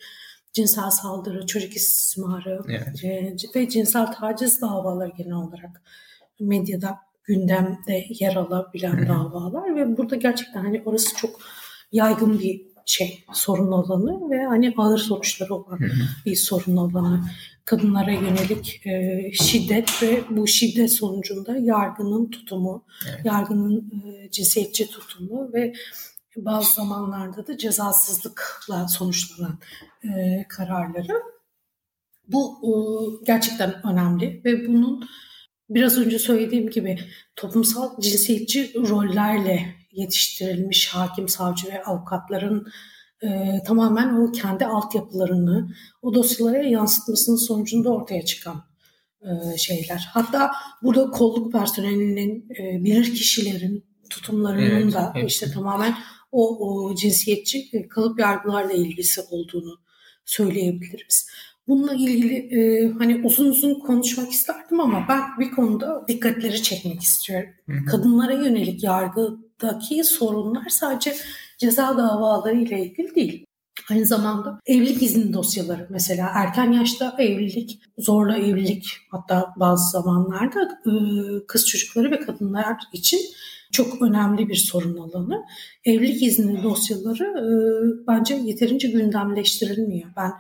cinsel 0.53 0.91
saldırı, 0.91 1.47
çocuk 1.47 1.77
istismarı 1.77 2.61
evet. 2.69 3.05
e, 3.05 3.37
ve 3.55 3.69
cinsel 3.69 4.13
taciz 4.13 4.61
davaları 4.61 5.13
genel 5.19 5.33
olarak 5.33 5.83
medyada 6.41 6.99
gündemde 7.25 8.07
yer 8.09 8.37
alabilen 8.37 8.97
Hı-hı. 8.97 9.09
davalar 9.09 9.77
ve 9.77 9.97
burada 9.97 10.17
gerçekten 10.17 10.61
hani 10.61 10.83
orası 10.85 11.17
çok 11.17 11.41
yaygın 11.93 12.39
bir 12.39 12.71
şey 12.87 13.25
sorun 13.33 13.73
alanı 13.73 14.31
ve 14.31 14.45
hani 14.45 14.75
ağır 14.77 14.99
sonuçları 14.99 15.55
olan 15.55 15.79
Hı-hı. 15.79 16.07
bir 16.27 16.37
sorun 16.37 16.77
alanı 16.77 17.25
kadınlara 17.65 18.11
yönelik 18.11 18.87
e, 18.87 19.31
şiddet 19.33 20.03
ve 20.03 20.21
bu 20.31 20.47
şiddet 20.47 20.93
sonucunda 20.93 21.57
yargının 21.57 22.31
tutumu, 22.31 22.85
evet. 23.09 23.21
yargının 23.25 23.93
e, 24.07 24.31
cinsiyetçi 24.31 24.91
tutumu 24.91 25.51
ve 25.55 25.73
bazı 26.44 26.74
zamanlarda 26.74 27.46
da 27.46 27.59
cezasızlıkla 27.59 28.88
sonuçlanan 28.88 29.59
e, 30.05 30.44
kararları. 30.48 31.22
Bu 32.29 32.59
e, 32.62 32.72
gerçekten 33.26 33.87
önemli 33.87 34.42
ve 34.44 34.68
bunun 34.68 35.09
biraz 35.70 35.98
önce 35.98 36.18
söylediğim 36.18 36.70
gibi 36.70 36.98
toplumsal 37.37 38.00
cinsiyetçi 38.00 38.72
rollerle 38.74 39.74
yetiştirilmiş 39.92 40.88
hakim, 40.88 41.29
savcı 41.29 41.68
ve 41.68 41.85
avukatların 41.85 42.66
e, 43.22 43.62
tamamen 43.66 44.14
o 44.14 44.33
kendi 44.33 44.66
altyapılarını 44.66 45.68
o 46.03 46.14
dosyalara 46.14 46.62
yansıtmasının 46.62 47.37
sonucunda 47.37 47.90
ortaya 47.90 48.24
çıkan 48.24 48.64
e, 49.22 49.59
şeyler. 49.59 50.09
Hatta 50.12 50.50
burada 50.83 51.11
kolluk 51.11 51.53
personelinin, 51.53 52.48
e, 52.61 52.85
bilir 52.85 53.05
kişilerin 53.05 53.85
tutumlarının 54.11 54.83
evet, 54.83 54.94
da 54.94 55.12
evet. 55.16 55.31
işte 55.31 55.50
tamamen 55.50 55.94
o, 56.33 56.69
o 56.69 56.95
cinsiyetçi 56.95 57.69
e, 57.73 57.88
kalıp 57.88 58.21
yargılarla 58.21 58.73
ilgisi 58.73 59.21
olduğunu 59.21 59.79
söyleyebiliriz. 60.25 61.31
Bununla 61.69 61.95
ilgili 61.95 62.35
e, 62.35 62.93
hani 62.99 63.21
uzun 63.25 63.51
uzun 63.51 63.81
konuşmak 63.81 64.33
isterdim 64.33 64.81
ama 64.81 65.07
ben 65.09 65.23
bir 65.38 65.51
konuda 65.51 66.05
dikkatleri 66.09 66.62
çekmek 66.62 67.03
istiyorum. 67.03 67.51
Hı 67.66 67.73
hı. 67.73 67.85
Kadınlara 67.85 68.33
yönelik 68.33 68.85
yargıdaki 68.85 70.05
sorunlar 70.05 70.69
sadece 70.69 71.16
ceza 71.59 71.99
davaları 71.99 72.57
ile 72.57 72.85
ilgili 72.85 73.14
değil. 73.14 73.47
Aynı 73.90 74.07
zamanda 74.07 74.61
evlilik 74.66 75.03
izni 75.03 75.33
dosyaları 75.33 75.87
mesela 75.90 76.31
erken 76.35 76.73
yaşta 76.73 77.16
evlilik, 77.19 77.83
zorla 77.99 78.37
evlilik 78.37 78.87
hatta 79.11 79.55
bazı 79.57 79.90
zamanlarda 79.90 80.62
e, 80.62 80.93
kız 81.47 81.69
çocukları 81.69 82.11
ve 82.11 82.21
kadınlar 82.21 82.77
için 82.93 83.21
çok 83.73 84.03
önemli 84.03 84.49
bir 84.49 84.57
sorun 84.57 84.97
alanı. 84.97 85.45
Evlilik 85.85 86.23
izni 86.23 86.63
dosyaları 86.63 87.25
e, 87.25 87.47
bence 88.07 88.35
yeterince 88.35 88.89
gündemleştirilmiyor. 88.89 90.11
Ben 90.17 90.33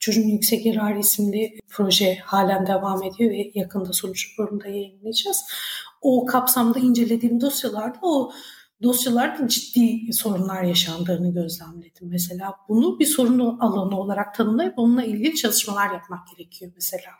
Çocuğun 0.00 0.28
Yüksek 0.28 0.66
Yararı 0.66 0.98
isimli 0.98 1.58
proje 1.68 2.18
halen 2.24 2.66
devam 2.66 3.02
ediyor 3.02 3.30
ve 3.30 3.50
yakında 3.54 3.92
sonuç 3.92 4.28
raporunda 4.32 4.68
yayınlayacağız. 4.68 5.44
O 6.02 6.26
kapsamda 6.26 6.78
incelediğim 6.78 7.40
dosyalarda 7.40 7.98
o 8.02 8.32
dosyalarda 8.82 9.48
ciddi 9.48 10.12
sorunlar 10.12 10.62
yaşandığını 10.62 11.34
gözlemledim 11.34 12.08
mesela. 12.08 12.54
Bunu 12.68 12.98
bir 12.98 13.06
sorun 13.06 13.58
alanı 13.58 14.00
olarak 14.00 14.34
tanımlayıp 14.34 14.78
onunla 14.78 15.04
ilgili 15.04 15.34
çalışmalar 15.34 15.90
yapmak 15.92 16.20
gerekiyor 16.36 16.72
mesela. 16.74 17.10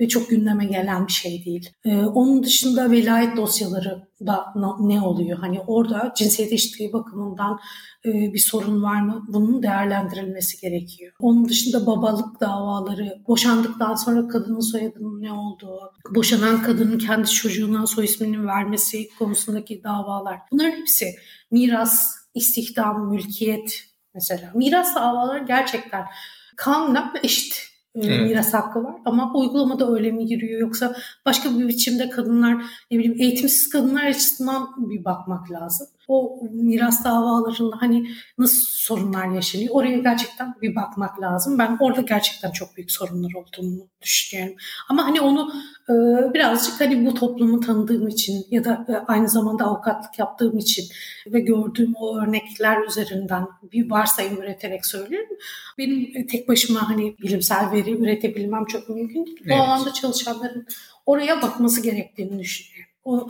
Ve 0.00 0.08
çok 0.08 0.28
gündeme 0.28 0.66
gelen 0.66 1.06
bir 1.06 1.12
şey 1.12 1.44
değil. 1.44 1.70
Ee, 1.84 1.96
onun 1.96 2.42
dışında 2.42 2.90
velayet 2.90 3.36
dosyaları 3.36 4.08
da 4.26 4.52
ne 4.80 5.00
oluyor? 5.02 5.38
Hani 5.38 5.60
orada 5.60 6.12
cinsiyet 6.16 6.52
eşitliği 6.52 6.92
bakımından 6.92 7.58
e, 8.04 8.10
bir 8.12 8.38
sorun 8.38 8.82
var 8.82 9.00
mı? 9.00 9.24
Bunun 9.28 9.62
değerlendirilmesi 9.62 10.60
gerekiyor. 10.60 11.12
Onun 11.20 11.48
dışında 11.48 11.86
babalık 11.86 12.40
davaları, 12.40 13.22
boşandıktan 13.28 13.94
sonra 13.94 14.28
kadının 14.28 14.60
soyadının 14.60 15.22
ne 15.22 15.32
olduğu, 15.32 15.80
boşanan 16.14 16.62
kadının 16.62 16.98
kendi 16.98 17.30
çocuğuna 17.30 17.86
soy 17.86 18.04
isminin 18.04 18.46
vermesi 18.46 19.08
konusundaki 19.18 19.82
davalar. 19.84 20.38
Bunların 20.52 20.80
hepsi 20.80 21.14
miras, 21.50 22.18
istihdam, 22.34 23.10
mülkiyet 23.10 23.84
mesela. 24.14 24.52
Miras 24.54 24.94
davaları 24.94 25.44
gerçekten 25.46 26.04
kanunen 26.56 27.12
eşit 27.22 27.68
evet. 28.06 28.30
miras 28.30 28.54
hakkı 28.54 28.84
var. 28.84 28.94
Ama 29.04 29.32
uygulamada 29.34 29.92
öyle 29.92 30.10
mi 30.10 30.26
giriyor? 30.26 30.60
Yoksa 30.60 30.96
başka 31.26 31.58
bir 31.58 31.68
biçimde 31.68 32.10
kadınlar 32.10 32.64
ne 32.90 32.98
bileyim 32.98 33.20
eğitimsiz 33.20 33.68
kadınlar 33.68 34.06
açısından 34.06 34.68
bir 34.90 35.04
bakmak 35.04 35.50
lazım 35.50 35.86
o 36.08 36.40
miras 36.52 37.04
davalarında 37.04 37.76
hani 37.80 38.10
nasıl 38.38 38.60
sorunlar 38.60 39.26
yaşanıyor 39.34 39.74
oraya 39.74 39.98
gerçekten 39.98 40.54
bir 40.62 40.76
bakmak 40.76 41.20
lazım. 41.20 41.58
Ben 41.58 41.76
orada 41.80 42.00
gerçekten 42.00 42.50
çok 42.50 42.76
büyük 42.76 42.92
sorunlar 42.92 43.30
olduğunu 43.34 43.88
düşünüyorum. 44.02 44.56
Ama 44.88 45.04
hani 45.04 45.20
onu 45.20 45.52
e, 45.88 45.94
birazcık 46.34 46.80
hani 46.80 47.06
bu 47.06 47.14
toplumu 47.14 47.60
tanıdığım 47.60 48.08
için 48.08 48.46
ya 48.50 48.64
da 48.64 48.86
e, 48.88 48.92
aynı 48.92 49.28
zamanda 49.28 49.64
avukatlık 49.64 50.18
yaptığım 50.18 50.58
için 50.58 50.84
ve 51.26 51.40
gördüğüm 51.40 51.94
o 51.96 52.18
örnekler 52.18 52.82
üzerinden 52.82 53.46
bir 53.72 53.90
varsayım 53.90 54.42
üreterek 54.42 54.86
söylüyorum. 54.86 55.36
Benim 55.78 56.26
tek 56.26 56.48
başıma 56.48 56.88
hani 56.88 57.16
bilimsel 57.18 57.70
veri 57.72 58.02
üretebilmem 58.02 58.64
çok 58.64 58.88
mümkün 58.88 59.26
değil. 59.26 59.40
Evet. 59.44 59.56
O 59.58 59.62
alanda 59.62 59.92
çalışanların 59.92 60.66
oraya 61.06 61.42
bakması 61.42 61.82
gerektiğini 61.82 62.38
düşünüyorum. 62.38 62.88
O 63.04 63.28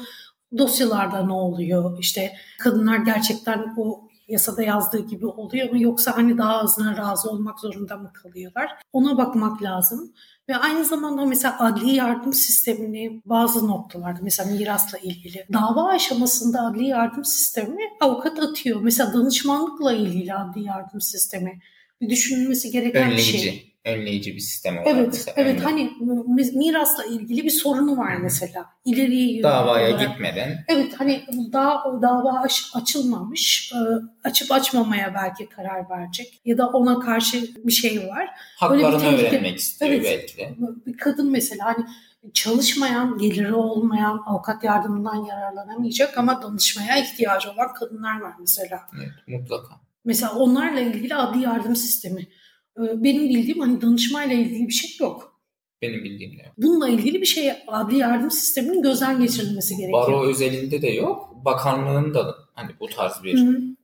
dosyalarda 0.59 1.27
ne 1.27 1.33
oluyor? 1.33 1.99
İşte 1.99 2.33
kadınlar 2.59 2.97
gerçekten 2.97 3.75
o 3.77 4.09
yasada 4.29 4.63
yazdığı 4.63 5.07
gibi 5.07 5.27
oluyor 5.27 5.71
mu 5.71 5.83
yoksa 5.83 6.17
hani 6.17 6.39
daha 6.39 6.59
azına 6.59 6.97
razı 6.97 7.31
olmak 7.31 7.61
zorunda 7.61 7.97
mı 7.97 8.13
kalıyorlar? 8.13 8.71
Ona 8.93 9.17
bakmak 9.17 9.63
lazım. 9.63 10.13
Ve 10.49 10.57
aynı 10.57 10.85
zamanda 10.85 11.25
mesela 11.25 11.57
adli 11.59 11.95
yardım 11.95 12.33
sistemini 12.33 13.23
bazı 13.25 13.69
noktalarda 13.69 14.19
mesela 14.23 14.51
mirasla 14.51 14.99
ilgili 14.99 15.47
dava 15.53 15.89
aşamasında 15.89 16.67
adli 16.67 16.87
yardım 16.87 17.25
sistemi 17.25 17.83
avukat 18.01 18.39
atıyor. 18.39 18.81
Mesela 18.81 19.13
danışmanlıkla 19.13 19.93
ilgili 19.93 20.35
adli 20.35 20.65
yardım 20.65 21.01
sistemi 21.01 21.61
bir 22.01 22.11
düşünülmesi 22.11 22.71
gereken 22.71 23.03
Önleyici. 23.03 23.33
bir 23.33 23.39
şey 23.39 23.68
önleyici 23.89 24.35
bir 24.35 24.41
sistem 24.41 24.75
olarak. 24.75 24.89
Evet, 24.89 25.07
mesela. 25.07 25.35
evet. 25.37 25.61
Önleyici. 25.61 25.65
Hani 25.65 25.91
mirasla 26.55 27.05
ilgili 27.05 27.45
bir 27.45 27.51
sorunu 27.51 27.97
var 27.97 28.17
mesela. 28.17 28.67
İleriye 28.85 29.43
davaya 29.43 29.91
olarak. 29.91 30.09
gitmeden. 30.09 30.65
Evet, 30.69 30.95
hani 30.99 31.25
daha 31.53 31.85
dava 32.03 32.41
aç, 32.41 32.71
açılmamış, 32.75 33.73
e, 33.73 33.79
açıp 34.29 34.53
açmamaya 34.53 35.15
belki 35.15 35.49
karar 35.49 35.91
verecek 35.91 36.41
ya 36.45 36.59
da 36.59 36.69
ona 36.69 37.01
karşı 37.01 37.49
bir 37.65 37.73
şey 37.73 38.09
var. 38.09 38.29
Haklarını 38.57 38.99
tehlike, 38.99 39.29
öğrenmek 39.29 39.59
istiyor 39.59 39.91
evet, 39.91 40.05
belki 40.05 40.37
de. 40.37 40.55
Bir 40.87 40.97
kadın 40.97 41.31
mesela 41.31 41.67
hani 41.67 41.87
çalışmayan, 42.35 43.19
geliri 43.19 43.55
olmayan, 43.55 44.23
avukat 44.27 44.65
yardımından 44.65 45.25
yararlanamayacak 45.25 46.19
ama 46.19 46.43
danışmaya 46.43 46.97
ihtiyacı 46.97 47.51
olan 47.51 47.75
kadınlar 47.75 48.21
var 48.21 48.33
mesela. 48.41 48.81
Evet, 48.97 49.41
mutlaka. 49.41 49.75
Mesela 50.05 50.33
onlarla 50.35 50.81
ilgili 50.81 51.15
adli 51.15 51.43
yardım 51.43 51.77
sistemi 51.77 52.21
ee, 52.21 52.27
benim 52.79 53.29
bildiğim 53.29 53.61
hani 53.61 53.81
danışmayla 53.83 54.37
ilgili 54.37 54.69
bir 54.69 54.73
şey 54.73 54.91
yok. 55.01 55.41
Benim 55.83 56.05
bildiğim 56.05 56.39
de 56.39 56.43
yok. 56.43 56.53
Bununla 56.59 56.89
ilgili 56.89 57.21
bir 57.21 57.27
şey 57.27 57.53
adli 57.67 57.99
yardım 57.99 58.31
sisteminin 58.31 58.83
gözden 58.83 59.21
geçirilmesi 59.21 59.77
gerekiyor. 59.77 60.03
Baro 60.03 60.27
özelinde 60.27 60.83
de 60.83 60.89
yok. 60.89 61.45
Bakanlığın 61.45 62.15
da 62.15 62.35
hani 62.55 62.71
bu 62.81 62.89
tarz 62.89 63.13
bir 63.25 63.39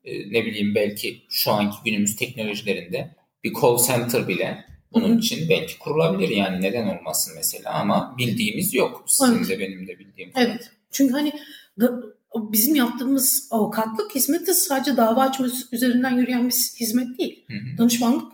e, 0.04 0.32
ne 0.32 0.46
bileyim 0.46 0.74
belki 0.74 1.22
şu 1.28 1.50
anki 1.50 1.76
günümüz 1.84 2.16
teknolojilerinde 2.16 3.16
bir 3.44 3.52
call 3.62 3.78
center 3.86 4.28
bile 4.28 4.64
bunun 4.92 5.08
Hı-hı. 5.08 5.18
için 5.18 5.48
belki 5.48 5.78
kurulabilir 5.78 6.28
yani 6.28 6.62
neden 6.62 6.98
olmasın 6.98 7.32
mesela 7.36 7.72
ama 7.72 8.14
bildiğimiz 8.18 8.74
yok. 8.74 9.04
Sizin 9.06 9.36
evet. 9.36 9.48
de 9.48 9.58
benim 9.58 9.86
de 9.86 9.98
bildiğim. 9.98 10.30
Evet. 10.36 10.70
Çünkü 10.90 11.12
hani 11.12 11.32
da, 11.80 12.02
bizim 12.36 12.74
yaptığımız 12.74 13.48
avukatlık 13.50 14.14
hizmeti 14.14 14.54
sadece 14.54 14.96
dava 14.96 15.20
açma 15.20 15.46
üzerinden 15.72 16.16
yürüyen 16.16 16.48
bir 16.48 16.52
hizmet 16.80 17.18
değil. 17.18 17.44
Hı-hı. 17.46 17.78
Danışmanlık 17.78 18.32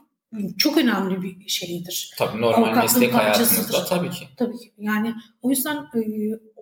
çok 0.58 0.78
önemli 0.78 1.22
bir 1.22 1.48
şeydir. 1.48 2.14
Tabii 2.18 2.40
normal 2.40 2.76
meslek 2.76 3.14
hayatımızda 3.14 3.84
tabii 3.84 4.10
ki. 4.10 4.28
Tabii 4.36 4.58
ki. 4.58 4.72
Yani 4.78 5.14
o 5.42 5.50
yüzden 5.50 5.76
e, 5.76 6.00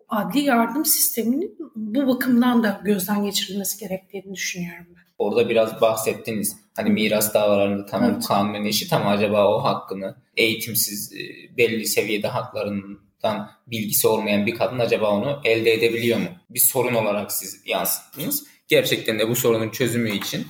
adli 0.09 0.41
yardım 0.41 0.85
sisteminin 0.85 1.59
bu 1.77 2.07
bakımdan 2.07 2.62
da 2.62 2.81
gözden 2.85 3.25
geçirilmesi 3.25 3.79
gerektiğini 3.79 4.35
düşünüyorum 4.35 4.87
ben. 4.97 5.03
Orada 5.19 5.49
biraz 5.49 5.81
bahsettiniz. 5.81 6.57
Hani 6.77 6.91
miras 6.91 7.35
davalarında 7.35 7.87
tamam 7.87 8.11
evet. 8.12 8.27
kanunen 8.27 8.64
eşit 8.64 8.93
ama 8.93 9.11
acaba 9.11 9.49
o 9.49 9.64
hakkını 9.64 10.16
eğitimsiz 10.37 11.12
e, 11.12 11.57
belli 11.57 11.87
seviyede 11.87 12.29
haklarından 12.29 13.51
bilgisi 13.66 14.09
olmayan 14.09 14.47
bir 14.47 14.55
kadın 14.55 14.79
acaba 14.79 15.11
onu 15.11 15.41
elde 15.45 15.73
edebiliyor 15.73 16.19
mu? 16.19 16.29
Bir 16.51 16.61
sorun 16.61 16.95
olarak 16.95 17.33
siz 17.33 17.62
yansıttınız. 17.66 18.45
Gerçekten 18.69 19.19
de 19.19 19.29
bu 19.29 19.37
sorunun 19.37 19.71
çözümü 19.71 20.11
için 20.11 20.47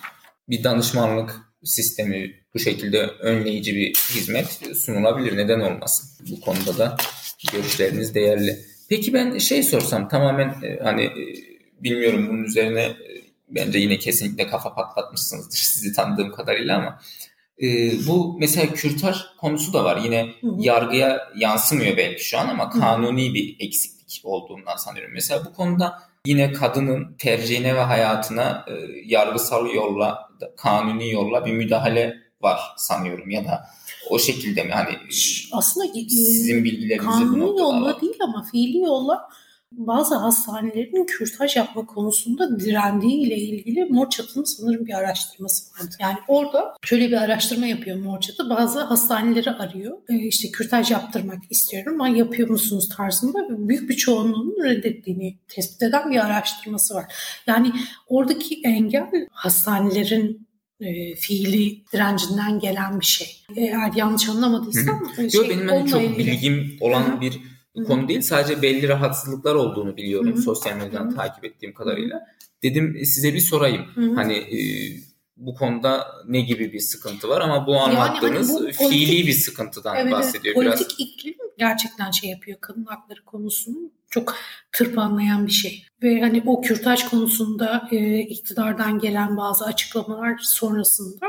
bir 0.49 0.65
danışmanlık 0.65 1.41
sistemi 1.65 2.35
bu 2.59 2.63
şekilde 2.63 3.07
önleyici 3.07 3.75
bir 3.77 3.95
hizmet 3.95 4.61
sunulabilir. 4.77 5.37
Neden 5.37 5.61
olmasın? 5.61 6.27
Bu 6.31 6.41
konuda 6.41 6.79
da 6.79 6.97
görüşleriniz 7.53 8.15
değerli. 8.15 8.59
Peki 8.89 9.13
ben 9.13 9.39
şey 9.39 9.63
sorsam 9.63 10.09
tamamen 10.09 10.49
e, 10.49 10.79
hani 10.83 11.05
e, 11.05 11.23
bilmiyorum 11.81 12.27
bunun 12.29 12.45
üzerine 12.45 12.83
e, 12.83 12.97
bence 13.49 13.79
yine 13.79 13.99
kesinlikle 13.99 14.47
kafa 14.47 14.75
patlatmışsınızdır 14.75 15.59
sizi 15.59 15.93
tanıdığım 15.93 16.33
kadarıyla 16.33 16.79
ama 16.79 17.01
bu 18.07 18.37
mesela 18.41 18.67
kürtaj 18.75 19.17
konusu 19.41 19.73
da 19.73 19.85
var. 19.85 20.01
Yine 20.05 20.35
hı 20.41 20.47
hı. 20.47 20.57
yargıya 20.59 21.29
yansımıyor 21.37 21.97
belki 21.97 22.25
şu 22.25 22.39
an 22.39 22.49
ama 22.49 22.71
kanuni 22.71 23.35
bir 23.35 23.57
eksiklik 23.61 24.21
olduğundan 24.25 24.77
sanıyorum. 24.77 25.15
Mesela 25.15 25.45
bu 25.45 25.53
konuda 25.53 25.99
yine 26.27 26.53
kadının 26.53 27.17
tercihine 27.19 27.75
ve 27.75 27.81
hayatına 27.81 28.65
e, 28.69 28.73
yargısal 29.05 29.75
yolla, 29.75 30.29
kanuni 30.57 31.13
yolla 31.13 31.47
bir 31.47 31.53
müdahale 31.53 32.28
var 32.43 32.61
sanıyorum 32.77 33.31
ya 33.31 33.45
da 33.45 33.67
o 34.11 34.19
şekilde 34.19 34.63
mi? 34.65 34.71
Hani 34.73 34.97
aslında 35.53 35.87
e, 35.87 36.09
sizin 36.09 36.65
bilgilerinizi 36.65 37.07
kanuni 37.09 37.61
yolla 37.61 38.01
değil 38.01 38.17
ama 38.21 38.45
fiili 38.53 38.79
yolla 38.79 39.29
bazı 39.73 40.15
hastanelerin 40.15 41.07
kürtaj 41.07 41.57
yapma 41.57 41.87
konusunda 41.87 42.61
direndiği 42.61 43.27
ile 43.27 43.37
ilgili 43.37 43.85
Morçat'ın 43.85 44.45
sanırım 44.45 44.87
bir 44.87 44.95
araştırması 44.95 45.65
vardı. 45.73 45.97
Yani 46.01 46.17
orada 46.29 46.77
şöyle 46.83 47.09
bir 47.09 47.17
araştırma 47.17 47.67
yapıyor 47.67 47.99
Morçat'ı. 47.99 48.51
Bazı 48.51 48.81
hastaneleri 48.81 49.51
arıyor. 49.51 49.99
E, 50.09 50.17
işte 50.17 50.51
kürtaj 50.51 50.91
yaptırmak 50.91 51.43
istiyorum 51.51 52.01
ama 52.01 52.09
yapıyor 52.09 52.49
musunuz 52.49 52.89
tarzında 52.97 53.69
büyük 53.69 53.91
bir 53.91 53.97
çoğunluğunun 53.97 54.65
reddettiğini 54.65 55.37
tespit 55.49 55.83
eden 55.83 56.11
bir 56.11 56.27
araştırması 56.27 56.95
var. 56.95 57.05
Yani 57.47 57.73
oradaki 58.09 58.61
engel 58.65 59.11
hastanelerin 59.31 60.48
e, 60.81 61.15
fiili 61.15 61.85
direncinden 61.93 62.61
gelen 62.61 63.01
bir 63.01 63.07
şey. 63.07 63.37
Eğer 63.57 63.93
yanlış 63.97 64.29
anlamadıysam 64.29 65.03
şey, 65.17 65.41
Yok 65.41 65.51
benim 65.51 65.69
hani 65.69 65.91
çok 65.91 66.03
ilgili... 66.03 66.19
bilgim 66.19 66.77
olan 66.81 67.03
Hı-hı. 67.03 67.21
bir 67.21 67.41
konu 67.87 68.09
değil. 68.09 68.21
Sadece 68.21 68.63
belli 68.63 68.89
rahatsızlıklar 68.89 69.55
olduğunu 69.55 69.97
biliyorum 69.97 70.33
Hı-hı. 70.33 70.43
sosyal 70.43 70.77
medyadan 70.77 71.07
Hı-hı. 71.07 71.17
takip 71.17 71.45
ettiğim 71.45 71.75
kadarıyla. 71.75 72.21
Dedim 72.63 72.97
e, 73.01 73.05
size 73.05 73.35
bir 73.35 73.41
sorayım. 73.41 73.87
Hı-hı. 73.95 74.15
Hani 74.15 74.35
e, 74.35 74.59
bu 75.37 75.55
konuda 75.55 76.07
ne 76.29 76.41
gibi 76.41 76.73
bir 76.73 76.81
sıkıntı 76.81 77.29
var 77.29 77.41
ama 77.41 77.67
bu 77.67 77.81
anlattığınız 77.81 78.51
yani 78.51 78.73
hani 78.79 78.91
bu 78.91 78.91
fiili 78.91 79.27
bir 79.27 79.33
sıkıntıdan 79.33 79.97
evet, 79.97 80.13
bahsediyor. 80.13 80.55
Evet, 80.59 80.67
politik 80.67 80.99
biraz. 80.99 81.09
iklim 81.09 81.35
gerçekten 81.59 82.11
şey 82.11 82.31
yapıyor 82.31 82.59
kadın 82.61 82.85
hakları 82.85 83.25
konusunun 83.25 83.93
çok 84.11 84.35
tırpanlayan 84.73 85.47
bir 85.47 85.53
şey. 85.53 85.85
Ve 86.03 86.21
hani 86.21 86.43
o 86.47 86.61
kürtaj 86.61 87.05
konusunda 87.05 87.89
e, 87.91 88.19
iktidardan 88.19 88.99
gelen 88.99 89.37
bazı 89.37 89.65
açıklamalar 89.65 90.39
sonrasında 90.43 91.27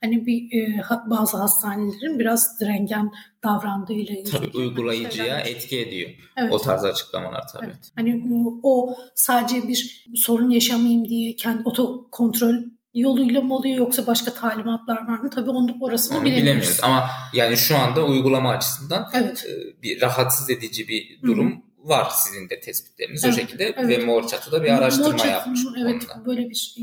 hani 0.00 0.26
bir 0.26 0.58
e, 0.58 0.82
bazı 1.06 1.36
hastanelerin 1.36 2.18
biraz 2.18 2.60
direngen 2.60 3.12
davrandığıyla 3.44 4.14
ilgili. 4.14 4.30
Tabii 4.30 4.50
uygulayıcıya 4.54 5.40
etki 5.40 5.80
ediyor. 5.80 6.10
Evet. 6.36 6.52
O 6.52 6.58
tarz 6.58 6.84
açıklamalar 6.84 7.42
tabii. 7.52 7.66
Evet. 7.66 7.92
Hani 7.96 8.24
o, 8.32 8.60
o 8.62 8.96
sadece 9.14 9.68
bir 9.68 10.06
sorun 10.14 10.50
yaşamayayım 10.50 11.08
diye 11.08 11.36
kendi 11.36 11.62
oto 11.64 12.10
kontrol 12.10 12.54
yoluyla 12.94 13.40
mı 13.40 13.56
oluyor 13.56 13.76
yoksa 13.76 14.06
başka 14.06 14.34
talimatlar 14.34 15.08
var 15.08 15.18
mı? 15.18 15.30
Tabii 15.30 15.50
onu 15.50 15.76
orasını 15.80 16.18
onu 16.18 16.24
bilemiyoruz. 16.24 16.46
bilemiyoruz. 16.46 16.80
Ama 16.82 17.10
yani 17.34 17.56
şu 17.56 17.76
anda 17.76 18.04
uygulama 18.04 18.50
açısından 18.50 19.10
evet. 19.14 19.46
E, 19.48 19.82
bir 19.82 20.00
rahatsız 20.00 20.50
edici 20.50 20.88
bir 20.88 21.22
durum 21.22 21.50
Hı-hı. 21.50 21.71
Var 21.82 22.10
sizin 22.10 22.50
de 22.50 22.60
tespitleriniz 22.60 23.24
evet, 23.24 23.34
o 23.34 23.40
şekilde 23.40 23.64
evet. 23.64 23.88
ve 23.88 24.04
Mor 24.04 24.28
Çatı'da 24.28 24.62
bir 24.62 24.68
araştırma 24.68 25.08
Mor 25.08 25.24
yapmış. 25.24 25.60
Evet 25.82 26.06
konuda. 26.06 26.26
böyle 26.26 26.50
bir 26.50 26.74
e, 26.78 26.82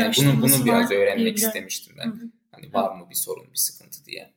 yani 0.00 0.14
bunu 0.18 0.42
bunu 0.42 0.64
biraz 0.64 0.90
öğrenmek 0.90 1.36
istemiştim 1.36 1.96
ben. 1.98 2.06
Hı-hı. 2.06 2.30
Hani 2.50 2.72
var 2.72 2.96
mı 2.96 3.06
bir 3.10 3.14
sorun, 3.14 3.44
bir 3.52 3.58
sıkıntı 3.58 4.04
diye. 4.04 4.32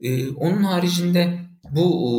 Ee, 0.00 0.30
onun 0.30 0.62
haricinde 0.62 1.38
bu 1.70 1.86
e, 2.08 2.12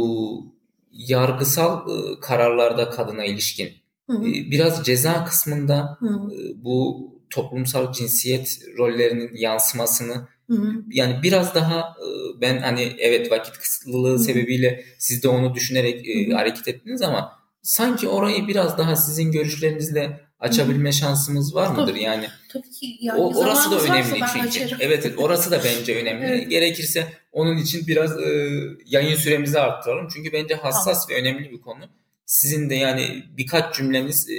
yargısal 0.91 1.89
e, 1.89 2.19
kararlarda 2.19 2.89
kadına 2.89 3.25
ilişkin 3.25 3.67
e, 4.09 4.23
biraz 4.51 4.85
ceza 4.85 5.25
kısmında 5.25 5.97
e, 6.01 6.63
bu 6.63 7.09
toplumsal 7.29 7.93
cinsiyet 7.93 8.59
rollerinin 8.77 9.35
yansımasını 9.35 10.27
Hı-hı. 10.57 10.83
yani 10.91 11.19
biraz 11.23 11.55
daha 11.55 11.79
e, 11.79 12.07
ben 12.41 12.57
hani 12.57 12.95
evet 12.97 13.31
vakit 13.31 13.57
kısıtlılığı 13.57 14.09
Hı-hı. 14.09 14.19
sebebiyle 14.19 14.85
siz 14.97 15.23
de 15.23 15.27
onu 15.27 15.55
düşünerek 15.55 16.07
e, 16.07 16.33
hareket 16.33 16.67
ettiniz 16.67 17.01
ama 17.01 17.31
sanki 17.61 18.07
orayı 18.07 18.47
biraz 18.47 18.77
daha 18.77 18.95
sizin 18.95 19.31
görüşlerinizle 19.31 20.19
açabilme 20.39 20.89
Hı-hı. 20.89 20.93
şansımız 20.93 21.55
var 21.55 21.67
mıdır? 21.67 21.91
Tabii, 21.91 22.01
yani 22.01 22.27
tabii 22.49 22.69
ki 22.69 22.97
yani 23.01 23.21
o, 23.21 23.39
orası 23.39 23.71
da 23.71 23.79
önemli 23.79 24.19
çünkü. 24.33 24.75
Evet, 24.79 25.05
evet 25.05 25.13
orası 25.17 25.51
da 25.51 25.61
bence 25.63 25.95
önemli. 26.01 26.25
evet. 26.25 26.49
Gerekirse 26.49 27.07
onun 27.31 27.57
için 27.57 27.87
biraz 27.87 28.21
e, 28.21 28.59
yayın 28.85 29.15
süremizi 29.15 29.59
arttıralım. 29.59 30.07
Çünkü 30.13 30.33
bence 30.33 30.55
hassas 30.55 31.07
tamam. 31.07 31.09
ve 31.09 31.21
önemli 31.21 31.51
bir 31.51 31.61
konu. 31.61 31.83
Sizin 32.25 32.69
de 32.69 32.75
yani 32.75 33.23
birkaç 33.37 33.75
cümleniz 33.75 34.29
e, 34.29 34.37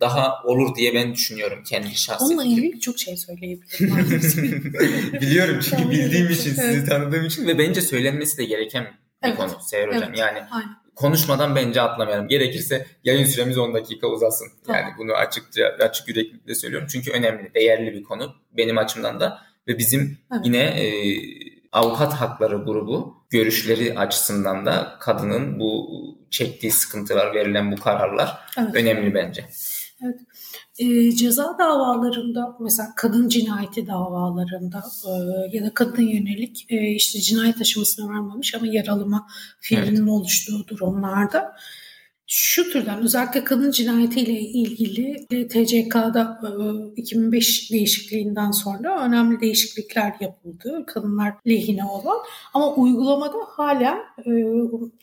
daha 0.00 0.42
olur 0.44 0.76
diye 0.76 0.94
ben 0.94 1.14
düşünüyorum 1.14 1.62
kendi 1.66 1.94
şahsım. 1.94 2.28
Onunla 2.28 2.44
ilgili 2.44 2.80
çok 2.80 2.98
şey 2.98 3.16
söyleyebilirim. 3.16 5.12
Biliyorum 5.20 5.60
çünkü 5.70 5.90
bildiğim 5.90 6.30
için, 6.30 6.54
sizi 6.54 6.84
tanıdığım 6.84 7.26
için 7.26 7.46
ve 7.46 7.58
bence 7.58 7.80
söylenmesi 7.80 8.38
de 8.38 8.44
gereken 8.44 8.84
bir 9.22 9.28
evet. 9.28 9.36
konu 9.36 9.50
Seher 9.70 9.88
Hocam. 9.88 10.02
Evet. 10.08 10.18
Yani 10.18 10.38
Aynen. 10.50 10.68
konuşmadan 10.94 11.56
bence 11.56 11.80
atlamayalım. 11.80 12.28
Gerekirse 12.28 12.86
yayın 13.04 13.24
süremiz 13.24 13.58
10 13.58 13.74
dakika 13.74 14.06
uzasın. 14.06 14.48
Tamam. 14.66 14.82
Yani 14.82 14.94
bunu 14.98 15.12
açıkça 15.12 15.76
açık 15.80 16.08
yüreklilikle 16.08 16.54
söylüyorum. 16.54 16.88
Çünkü 16.90 17.10
önemli, 17.10 17.54
değerli 17.54 17.92
bir 17.92 18.02
konu 18.02 18.34
benim 18.56 18.78
açımdan 18.78 19.20
da 19.20 19.42
ve 19.68 19.78
bizim 19.78 20.18
evet. 20.32 20.46
yine 20.46 20.62
e, 20.62 20.86
avukat 21.76 22.14
hakları 22.14 22.56
grubu 22.56 23.24
görüşleri 23.30 23.98
açısından 23.98 24.66
da 24.66 24.96
kadının 25.00 25.60
bu 25.60 25.88
çektiği 26.30 26.70
sıkıntılar, 26.70 27.34
verilen 27.34 27.72
bu 27.72 27.76
kararlar 27.76 28.38
evet. 28.58 28.74
önemli 28.74 29.14
bence. 29.14 29.44
Evet. 30.04 30.20
E, 30.78 31.12
ceza 31.12 31.56
davalarında 31.58 32.56
mesela 32.60 32.88
kadın 32.96 33.28
cinayeti 33.28 33.86
davalarında 33.86 34.84
e, 35.06 35.12
ya 35.56 35.64
da 35.64 35.74
kadın 35.74 36.02
yönelik 36.02 36.66
e, 36.68 36.86
işte 36.86 37.20
cinayet 37.20 37.60
aşamasına 37.60 38.06
varmamış 38.06 38.54
ama 38.54 38.66
yaralama 38.66 39.26
fiilinin 39.60 39.96
evet. 39.96 40.08
oluştuğu 40.08 40.68
durumlarda 40.68 41.56
şu 42.26 42.70
türden 42.70 43.02
özellikle 43.02 43.44
kadın 43.44 43.70
cinayetiyle 43.70 44.40
ilgili 44.40 45.26
TCK'da 45.48 46.40
2005 46.96 47.72
değişikliğinden 47.72 48.50
sonra 48.50 49.06
önemli 49.06 49.40
değişiklikler 49.40 50.14
yapıldı. 50.20 50.84
Kadınlar 50.86 51.34
lehine 51.46 51.84
olan 51.84 52.18
ama 52.54 52.74
uygulamada 52.74 53.38
hala 53.48 53.98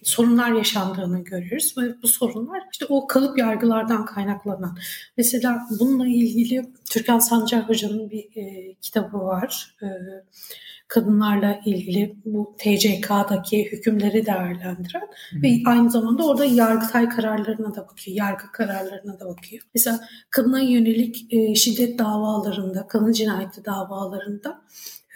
sorunlar 0.03 0.51
yaşandığını 0.51 1.23
görüyoruz 1.23 1.75
ve 1.77 2.01
bu 2.03 2.07
sorunlar 2.07 2.63
işte 2.71 2.85
o 2.89 3.07
kalıp 3.07 3.37
yargılardan 3.37 4.05
kaynaklanan. 4.05 4.77
Mesela 5.17 5.61
bununla 5.79 6.07
ilgili 6.07 6.65
Türkan 6.89 7.19
Sancar 7.19 7.69
Hoca'nın 7.69 8.09
bir 8.09 8.27
kitabı 8.81 9.17
var 9.17 9.75
kadınlarla 10.93 11.59
ilgili 11.65 12.15
bu 12.25 12.55
TCK'daki 12.57 13.71
hükümleri 13.71 14.25
değerlendiren 14.25 15.07
Hı. 15.31 15.41
ve 15.43 15.61
aynı 15.65 15.91
zamanda 15.91 16.25
orada 16.25 16.45
yargıtay 16.45 17.09
kararlarına 17.09 17.75
da 17.75 17.87
bakıyor, 17.87 18.17
yargı 18.17 18.51
kararlarına 18.51 19.19
da 19.19 19.25
bakıyor. 19.25 19.63
Mesela 19.75 19.99
kadına 20.29 20.59
yönelik 20.59 21.33
e, 21.33 21.55
şiddet 21.55 21.99
davalarında, 21.99 22.87
kadın 22.87 23.11
cinayeti 23.11 23.65
davalarında 23.65 24.61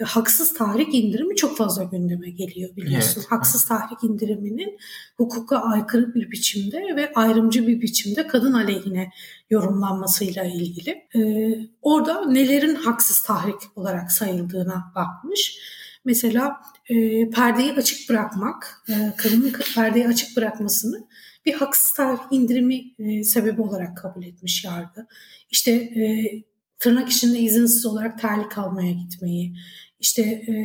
haksız 0.06 0.54
tahrik 0.54 0.95
indirimi 0.95 1.36
çok 1.36 1.58
fazla 1.58 1.84
gündeme 1.84 2.30
geliyor 2.30 2.76
biliyorsun. 2.76 3.22
Evet. 3.22 3.32
Haksız 3.32 3.66
tahrik 3.66 4.04
indiriminin 4.04 4.78
hukuka 5.18 5.58
aykırı 5.58 6.14
bir 6.14 6.32
biçimde 6.32 6.95
ve 6.95 7.12
ayrımcı 7.16 7.68
bir 7.68 7.82
biçimde 7.82 8.28
kadın 8.28 8.54
aleyhine 8.54 9.12
yorumlanmasıyla 9.50 10.43
ilgili. 10.43 11.08
Ee, 11.16 11.60
orada 11.82 12.26
nelerin 12.26 12.76
haksız 12.76 13.24
tahrik 13.24 13.62
olarak 13.76 14.12
sayıldığına 14.12 14.91
bakmış. 14.95 15.60
Mesela 16.06 16.62
e, 16.89 17.30
perdeyi 17.30 17.74
açık 17.74 18.10
bırakmak, 18.10 18.84
e, 18.89 18.93
kadının 19.18 19.54
perdeyi 19.76 20.08
açık 20.08 20.38
bırakmasını 20.38 21.08
bir 21.45 21.54
haksız 21.54 21.93
tahrik 21.93 22.22
indirimi 22.32 22.82
e, 23.00 23.24
sebebi 23.24 23.62
olarak 23.62 23.98
kabul 23.98 24.24
etmiş 24.24 24.64
yargı. 24.64 25.08
İşte 25.52 25.72
e, 25.72 26.32
tırnak 26.80 27.09
içinde 27.09 27.39
izinsiz 27.39 27.86
olarak 27.86 28.21
terlik 28.21 28.57
almaya 28.57 28.91
gitmeyi, 28.91 29.55
işte 29.99 30.21
e, 30.21 30.55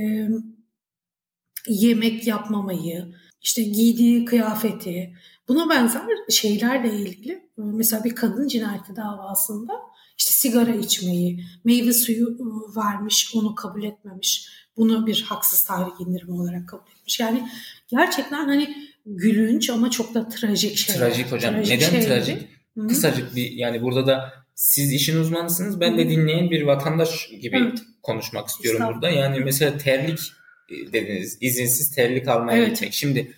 yemek 1.68 2.26
yapmamayı, 2.26 3.14
işte 3.42 3.62
giydiği 3.62 4.24
kıyafeti, 4.24 5.14
buna 5.48 5.70
benzer 5.70 6.02
şeylerle 6.30 6.94
ilgili 6.96 7.48
mesela 7.56 8.04
bir 8.04 8.14
kadın 8.14 8.48
cinayeti 8.48 8.96
davasında 8.96 9.72
işte 10.18 10.32
sigara 10.32 10.74
içmeyi, 10.74 11.44
meyve 11.64 11.92
suyu 11.92 12.38
vermiş, 12.76 13.32
onu 13.34 13.54
kabul 13.54 13.82
etmemiş. 13.82 14.48
Bunu 14.76 15.06
bir 15.06 15.22
haksız 15.22 15.64
tahrik 15.64 16.00
indirimi 16.00 16.32
olarak 16.32 16.68
kabul 16.68 16.90
etmiş. 16.98 17.20
Yani 17.20 17.48
gerçekten 17.88 18.48
hani 18.48 18.76
gülünç 19.06 19.70
ama 19.70 19.90
çok 19.90 20.14
da 20.14 20.28
trajik 20.28 20.76
şey. 20.76 20.96
Trajik 20.96 21.32
hocam. 21.32 21.54
Trajik 21.54 21.72
Neden 21.72 21.90
şeyleri. 21.90 22.06
trajik? 22.06 22.48
Hı-hı. 22.76 22.88
Kısacık 22.88 23.36
bir 23.36 23.50
yani 23.50 23.82
burada 23.82 24.06
da 24.06 24.32
siz 24.62 24.92
işin 24.92 25.20
uzmanısınız. 25.20 25.80
Ben 25.80 25.98
de 25.98 26.08
dinleyen 26.08 26.50
bir 26.50 26.62
vatandaş 26.62 27.28
gibi 27.28 27.56
evet. 27.56 27.78
konuşmak 28.02 28.48
istiyorum 28.48 28.86
burada. 28.86 29.10
Yani 29.10 29.40
mesela 29.40 29.78
terlik 29.78 30.20
e, 30.68 30.92
dediniz. 30.92 31.38
izinsiz 31.40 31.94
terlik 31.94 32.28
almaya 32.28 32.58
evet. 32.58 32.70
gitmek. 32.70 32.92
Şimdi 32.92 33.32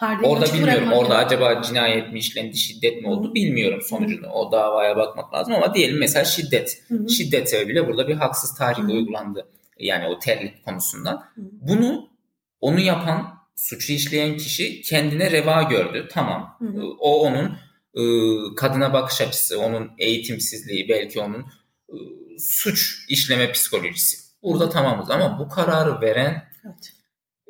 Perdeyi 0.00 0.32
orada 0.32 0.54
bilmiyorum. 0.54 0.92
Orada 0.92 1.14
yani. 1.14 1.24
acaba 1.24 1.62
cinayet 1.62 2.12
mi 2.12 2.18
işlendi, 2.18 2.56
şiddet 2.56 3.02
mi 3.02 3.08
oldu 3.08 3.34
bilmiyorum 3.34 3.80
sonucunu. 3.82 4.26
Hı. 4.26 4.30
O 4.30 4.52
davaya 4.52 4.96
bakmak 4.96 5.34
lazım 5.34 5.54
ama 5.54 5.74
diyelim 5.74 5.98
mesela 5.98 6.24
şiddet. 6.24 6.82
Hı. 6.88 7.08
Şiddet 7.08 7.50
sebebiyle 7.50 7.88
burada 7.88 8.08
bir 8.08 8.14
haksız 8.14 8.54
tahrik 8.54 8.84
Hı. 8.84 8.92
uygulandı. 8.92 9.48
Yani 9.78 10.06
o 10.06 10.18
terlik 10.18 10.64
konusundan. 10.64 11.16
Hı. 11.16 11.42
Bunu 11.42 12.08
onu 12.60 12.80
yapan, 12.80 13.34
suçu 13.56 13.92
işleyen 13.92 14.36
kişi 14.36 14.82
kendine 14.82 15.30
reva 15.30 15.62
gördü. 15.62 16.08
Tamam. 16.12 16.56
Hı. 16.58 16.82
O 16.98 17.20
onun 17.20 17.52
kadına 18.56 18.92
bakış 18.92 19.20
açısı, 19.20 19.60
onun 19.60 19.90
eğitimsizliği, 19.98 20.88
belki 20.88 21.20
onun 21.20 21.46
e, 21.88 21.96
suç 22.38 23.06
işleme 23.08 23.52
psikolojisi. 23.52 24.16
Burada 24.42 24.68
tamamız 24.68 25.10
ama 25.10 25.38
bu 25.38 25.48
kararı 25.48 26.00
veren 26.00 26.44
evet. 26.64 26.92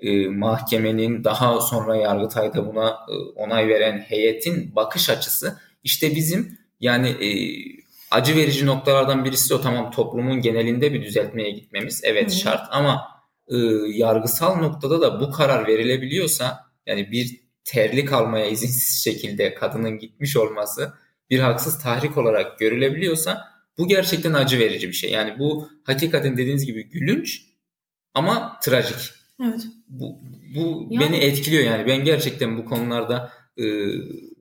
e, 0.03 0.29
mahkemenin 0.29 1.25
daha 1.25 1.61
sonra 1.61 1.97
Yargıtay'da 1.97 2.67
buna 2.67 2.89
e, 2.89 3.13
onay 3.13 3.69
veren 3.69 3.99
heyetin 3.99 4.77
bakış 4.77 5.11
açısı 5.11 5.59
işte 5.85 6.17
bizim 6.17 6.59
yani 6.81 7.09
e, 7.09 7.29
acı 8.11 8.37
verici 8.37 8.67
noktalardan 8.67 9.25
birisi 9.25 9.51
de 9.51 9.55
o 9.55 9.61
tamam 9.61 9.91
toplumun 9.91 10.41
genelinde 10.41 10.93
bir 10.93 11.03
düzeltmeye 11.03 11.51
gitmemiz 11.51 12.01
evet 12.05 12.31
Hı. 12.31 12.37
şart 12.37 12.69
ama 12.71 13.07
e, 13.49 13.57
yargısal 13.87 14.57
noktada 14.57 15.01
da 15.01 15.21
bu 15.21 15.31
karar 15.31 15.67
verilebiliyorsa 15.67 16.59
yani 16.87 17.11
bir 17.11 17.50
terlik 17.71 18.13
almaya 18.13 18.47
izinsiz 18.47 19.05
şekilde 19.05 19.55
kadının 19.55 19.99
gitmiş 19.99 20.37
olması 20.37 20.93
bir 21.31 21.39
haksız 21.39 21.83
tahrik 21.83 22.19
olarak 22.19 22.59
görülebiliyorsa 22.59 23.49
bu 23.79 23.89
gerçekten 23.89 24.33
acı 24.33 24.59
verici 24.59 24.89
bir 24.89 24.93
şey. 24.93 25.11
Yani 25.11 25.39
bu 25.39 25.69
hakikaten 25.85 26.37
dediğiniz 26.37 26.67
gibi 26.67 26.89
gülünç 26.89 27.43
ama 28.15 28.59
trajik. 28.63 29.13
Evet. 29.45 29.67
Bu, 29.89 30.19
bu 30.55 30.87
yani... 30.91 31.05
beni 31.05 31.17
etkiliyor 31.17 31.65
yani. 31.65 31.87
Ben 31.87 32.05
gerçekten 32.05 32.59
bu 32.59 32.65
konularda 32.65 33.33
e, 33.59 33.65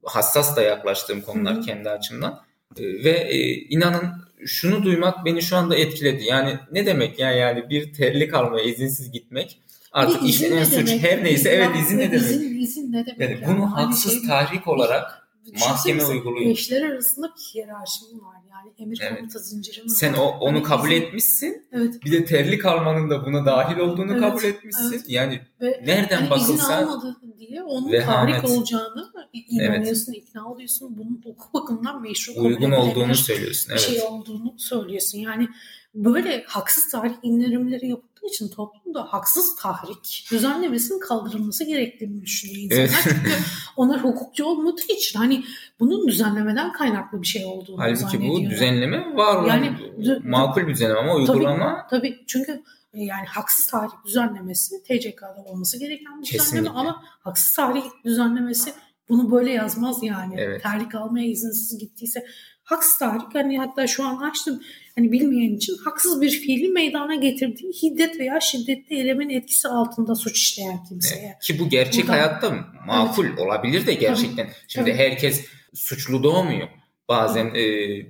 hassas 0.04 0.56
da 0.56 0.62
yaklaştığım 0.62 1.22
konular 1.22 1.56
Hı-hı. 1.56 1.62
kendi 1.62 1.90
açımdan. 1.90 2.42
E, 2.78 2.84
ve 2.84 3.12
e, 3.12 3.54
inanın 3.54 4.12
şunu 4.46 4.84
duymak 4.84 5.26
beni 5.26 5.42
şu 5.42 5.56
anda 5.56 5.76
etkiledi. 5.76 6.24
Yani 6.24 6.60
ne 6.72 6.86
demek 6.86 7.20
ya 7.20 7.32
yani 7.32 7.70
bir 7.70 7.94
terlik 7.94 8.34
almaya 8.34 8.64
izinsiz 8.64 9.12
gitmek 9.12 9.60
Artık 9.92 10.24
işlenen 10.24 10.64
suç 10.64 10.90
her 10.90 11.24
neyse 11.24 11.50
evet 11.50 11.70
izin 11.82 11.98
ne 11.98 12.12
demek? 12.12 12.22
İzin, 12.22 12.60
izin 12.60 12.92
ne 12.92 13.06
demek? 13.06 13.20
Yani, 13.20 13.32
yani 13.32 13.48
bunu 13.48 13.76
haksız 13.76 14.12
şey, 14.12 14.28
tahrik 14.28 14.68
olarak 14.68 15.30
mahkeme 15.60 16.06
uyguluyor. 16.06 16.52
Eşler 16.52 16.82
arasında 16.82 17.28
bir 17.28 17.42
hiyerarşi 17.42 18.06
var 18.06 18.36
yani 18.50 18.74
emir 18.78 19.00
evet. 19.02 19.18
komuta 19.18 19.40
zinciri 19.40 19.84
mi 19.84 19.90
Sen 19.90 20.14
o, 20.14 20.24
onu 20.24 20.56
hani 20.56 20.64
kabul 20.64 20.90
bizim... 20.90 21.04
etmişsin. 21.04 21.68
Evet. 21.72 22.06
Bir 22.06 22.12
de 22.12 22.26
terlik 22.26 22.66
almanın 22.66 23.10
da 23.10 23.26
buna 23.26 23.46
dahil 23.46 23.78
olduğunu 23.80 24.12
evet. 24.12 24.22
kabul 24.22 24.44
etmişsin. 24.44 24.92
Evet. 24.94 25.06
Yani 25.08 25.42
ve 25.62 25.82
nereden 25.86 26.18
hani 26.18 26.30
bakılsa 26.30 26.54
izin 26.54 26.88
almadı 26.88 27.18
diye 27.40 27.64
onun 27.64 28.02
tahrik 28.02 28.46
olacağını 28.46 29.12
inanıyorsun, 29.34 30.14
evet. 30.14 30.24
ikna 30.24 30.52
oluyorsun. 30.52 30.98
Bunun 30.98 31.22
hukuk 31.24 31.54
bakımından 31.54 32.02
meşru 32.02 32.34
uygun 32.36 32.72
olduğunu 32.72 33.16
söylüyorsun. 33.16 33.72
Evet. 33.72 33.88
Bir 33.90 33.94
şey 33.94 34.04
olduğunu 34.04 34.56
söylüyorsun. 34.58 35.18
Yani 35.20 35.48
böyle 35.96 36.44
haksız 36.48 36.92
tahrik 36.92 37.16
indirimleri 37.24 37.88
yapıldığı 38.20 38.34
için 38.34 38.48
toplumda 38.50 39.04
haksız 39.04 39.56
tahrik 39.56 40.28
düzenlemesinin 40.32 41.00
kaldırılması 41.00 41.64
gerektiğini 41.64 42.22
düşünüyor 42.22 42.58
insanlar. 42.62 42.84
Evet. 42.84 42.94
Çünkü 43.04 43.32
onlar 43.78 44.04
hukukçu 44.04 44.46
olmadığı 44.46 44.94
için 44.94 45.20
hani 45.20 45.44
bunun 45.80 46.08
düzenlemeden 46.08 46.72
kaynaklı 46.72 47.22
bir 47.22 47.28
şey 47.28 47.46
olduğunu 47.46 47.80
Halbuki 47.80 48.30
bu 48.30 48.42
düzenleme 48.42 49.16
var 49.16 49.36
olan 49.36 49.48
yani, 49.48 49.78
makul 50.24 50.62
bir 50.62 50.74
düzenleme 50.74 51.00
ama 51.00 51.16
uygulama. 51.16 51.88
Tabii, 51.90 52.02
tabii 52.02 52.24
çünkü 52.28 52.64
e, 52.94 53.04
yani 53.04 53.26
haksız 53.26 53.68
tahrik 53.68 54.06
düzenlemesi 54.06 54.84
TCK'da 54.84 55.44
olması 55.46 55.80
gereken 55.80 56.22
bir 56.22 56.28
düzenleme 56.28 56.70
ama 56.70 57.04
haksız 57.04 57.54
tahrik 57.54 57.84
düzenlemesi 58.06 58.74
bunu 59.10 59.32
böyle 59.32 59.52
yazmaz 59.52 60.04
yani. 60.04 60.36
Evet. 60.38 60.64
Terlik 60.64 60.96
almaya 60.96 61.26
izinsiz 61.26 61.80
gittiyse 61.80 62.26
haksız 62.64 62.98
tahrik 62.98 63.36
hani 63.36 63.60
hatta 63.60 63.88
şu 63.88 64.08
an 64.08 64.18
açtım 64.18 64.62
hani 65.00 65.12
bilmeyen 65.12 65.56
için 65.56 65.78
haksız 65.84 66.22
bir 66.22 66.30
fiili 66.30 66.70
meydana 66.70 67.16
getirdiği 67.16 67.74
hiddet 67.84 68.20
veya 68.20 68.40
şiddetli 68.40 68.96
eylemin 68.96 69.30
etkisi 69.30 69.68
altında 69.68 70.16
suç 70.16 70.38
işleyen 70.38 70.84
kimseye. 70.90 71.26
Evet. 71.26 71.40
Ki 71.42 71.60
bu 71.60 71.70
gerçek 71.70 72.04
Buradan, 72.04 72.14
hayatta 72.14 72.56
makul 72.88 73.26
evet. 73.26 73.40
olabilir 73.40 73.88
de 73.88 73.94
gerçekten. 73.94 74.46
Tabii, 74.46 74.56
Şimdi 74.68 74.92
tabii. 74.92 74.98
herkes 74.98 75.46
suçlu 75.74 76.24
doğmuyor. 76.24 76.68
Bazen 77.10 77.46
e, 77.46 77.64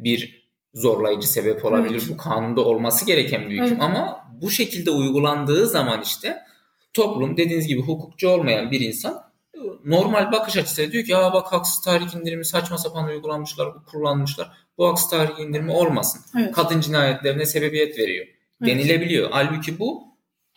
bir 0.03 0.49
zorlayıcı 0.73 1.31
sebep 1.31 1.65
olabilir. 1.65 1.99
Evet. 1.99 2.09
Bu 2.09 2.17
kanunda 2.17 2.61
olması 2.61 3.05
gereken 3.05 3.49
bir 3.49 3.53
hüküm 3.53 3.67
evet. 3.67 3.81
ama 3.81 4.19
bu 4.41 4.49
şekilde 4.51 4.91
uygulandığı 4.91 5.67
zaman 5.67 6.01
işte 6.01 6.37
toplum 6.93 7.37
dediğiniz 7.37 7.67
gibi 7.67 7.81
hukukçu 7.81 8.29
olmayan 8.29 8.71
bir 8.71 8.81
insan 8.81 9.28
normal 9.85 10.31
bakış 10.31 10.57
açısı 10.57 10.91
diyor 10.91 11.03
ki 11.03 11.11
ya 11.11 11.33
bak 11.33 11.53
haksız 11.53 11.81
tahrik 11.81 12.13
indirimi 12.13 12.45
saçma 12.45 12.77
sapan 12.77 13.07
uygulanmışlar, 13.07 13.85
kullanmışlar. 13.85 14.51
Bu 14.77 14.87
haksız 14.87 15.09
tahrik 15.09 15.39
indirimi 15.39 15.71
olmasın. 15.71 16.21
Evet. 16.39 16.51
Kadın 16.51 16.81
cinayetlerine 16.81 17.45
sebebiyet 17.45 17.97
veriyor. 17.97 18.25
Evet. 18.61 18.71
Denilebiliyor. 18.71 19.29
Halbuki 19.31 19.79
bu 19.79 20.03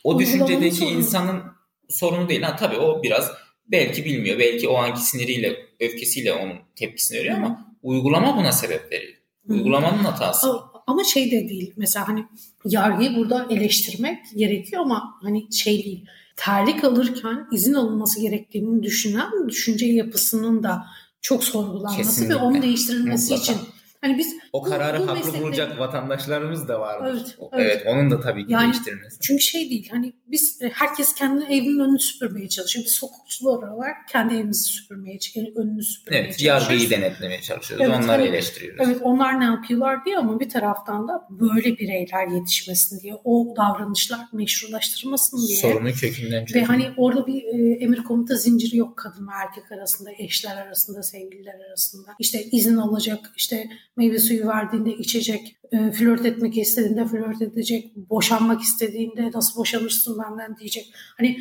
o 0.04 0.18
düşüncedeki 0.18 0.76
sorunu. 0.76 0.98
insanın 0.98 1.42
sorunu 1.88 2.28
değil. 2.28 2.42
Ha 2.42 2.56
tabii 2.56 2.76
o 2.76 3.02
biraz 3.02 3.30
belki 3.66 4.04
bilmiyor. 4.04 4.38
Belki 4.38 4.68
o 4.68 4.76
anki 4.76 5.00
siniriyle, 5.00 5.56
öfkesiyle 5.80 6.32
onun 6.32 6.56
tepkisini 6.76 7.18
veriyor 7.18 7.36
ama 7.36 7.76
uygulama 7.82 8.36
buna 8.36 8.52
sebep 8.52 8.92
veriyor. 8.92 9.14
Uygulamanın 9.48 9.98
hatası. 9.98 10.60
Ama 10.86 11.04
şey 11.04 11.30
de 11.30 11.48
değil. 11.48 11.72
Mesela 11.76 12.08
hani 12.08 12.24
yargıyı 12.64 13.16
burada 13.16 13.46
eleştirmek 13.50 14.18
gerekiyor 14.36 14.82
ama 14.82 15.18
hani 15.22 15.52
şey 15.52 15.84
değil 15.84 16.06
terlik 16.36 16.84
alırken 16.84 17.46
izin 17.52 17.74
alınması 17.74 18.20
gerektiğini 18.20 18.82
düşünen 18.82 19.48
düşünce 19.48 19.86
yapısının 19.86 20.62
da 20.62 20.86
çok 21.20 21.44
sorgulanması 21.44 21.96
Kesinlikle. 21.96 22.34
ve 22.34 22.38
onun 22.38 22.62
değiştirilmesi 22.62 23.32
Mutlaka. 23.32 23.52
için 23.52 23.68
Hani 24.02 24.18
biz 24.18 24.36
o 24.52 24.62
kararı 24.62 24.98
bu, 24.98 25.02
haklı 25.02 25.14
meslekte... 25.14 25.42
bulacak 25.42 25.78
vatandaşlarımız 25.78 26.68
da 26.68 26.80
var. 26.80 27.10
Evet, 27.10 27.36
evet. 27.52 27.66
evet, 27.66 27.82
onun 27.86 28.10
da 28.10 28.20
tabii 28.20 28.46
ki 28.46 28.52
yani, 28.52 28.64
değiştirilmesi. 28.64 29.20
Çünkü 29.20 29.42
şey 29.42 29.70
değil 29.70 29.88
hani 29.90 30.12
biz 30.26 30.62
e, 30.62 30.68
herkes 30.68 31.14
kendi 31.14 31.44
evinin 31.44 31.78
önünü 31.78 31.98
süpürmeye 31.98 32.48
çalışıyor. 32.48 32.84
Biz 32.86 33.02
hukukçular 33.02 33.68
olarak 33.68 34.08
kendi 34.08 34.34
evimizi 34.34 34.62
süpürmeye, 34.62 35.18
önünü 35.56 35.82
süpürmeye 35.82 36.22
evet, 36.22 36.38
çalışıyoruz. 36.38 36.70
Yargıyı 36.70 36.90
denetlemeye 36.90 37.40
çalışıyoruz. 37.40 37.86
Evet, 37.86 37.96
Onları 37.96 38.22
hani, 38.22 38.28
eleştiriyoruz. 38.28 38.86
Evet, 38.86 38.98
onlar 39.02 39.40
ne 39.40 39.44
yapıyorlar 39.44 40.04
diye 40.04 40.18
ama 40.18 40.40
bir 40.40 40.48
taraftan 40.48 41.08
da 41.08 41.26
böyle 41.30 41.78
bireyler 41.78 42.26
yetişmesin 42.26 43.00
diye, 43.00 43.14
o 43.24 43.54
davranışlar 43.56 44.20
meşrulaştırılmasın 44.32 45.46
diye. 45.46 45.56
Sorunu 45.56 45.92
kökünden 45.92 46.44
çözüm. 46.44 46.62
Ve 46.62 46.64
hani 46.64 46.90
orada 46.96 47.26
bir 47.26 47.42
e, 47.44 47.72
emir 47.84 48.02
komuta 48.02 48.34
zinciri 48.34 48.76
yok 48.76 48.96
kadın 48.96 49.28
ve 49.28 49.32
erkek 49.42 49.72
arasında, 49.72 50.10
eşler 50.18 50.56
arasında, 50.56 51.02
sevgililer 51.02 51.60
arasında. 51.68 52.08
İşte 52.18 52.44
izin 52.44 52.76
alacak, 52.76 53.32
işte 53.36 53.68
meyve 53.96 54.18
suyu 54.18 54.46
verdiğinde 54.46 54.96
içecek, 54.96 55.56
e, 55.72 55.90
flört 55.90 56.26
etmek 56.26 56.58
istediğinde 56.58 57.06
flört 57.06 57.42
edecek, 57.42 57.96
boşanmak 57.96 58.60
istediğinde 58.62 59.30
nasıl 59.34 59.60
boşanırsın 59.60 60.18
benden 60.18 60.56
diyecek. 60.56 60.92
Hani 61.18 61.38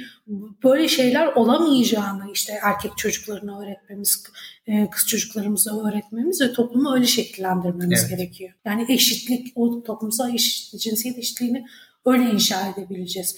böyle 0.63 0.87
şeyler 0.87 1.27
olamayacağını 1.27 2.31
işte 2.33 2.53
erkek 2.63 2.97
çocuklarına 2.97 3.61
öğretmemiz, 3.61 4.23
e, 4.67 4.89
kız 4.89 5.07
çocuklarımıza 5.07 5.87
öğretmemiz 5.87 6.41
ve 6.41 6.53
toplumu 6.53 6.93
öyle 6.95 7.05
şekillendirmemiz 7.05 7.99
evet. 7.99 8.09
gerekiyor. 8.09 8.51
Yani 8.65 8.85
eşitlik, 8.89 9.51
o 9.55 9.83
toplumsal 9.83 10.33
eşit, 10.33 10.81
cinsiyet 10.81 11.17
eşitliğini 11.17 11.65
öyle 12.05 12.23
inşa 12.23 12.67
edebileceğiz 12.67 13.35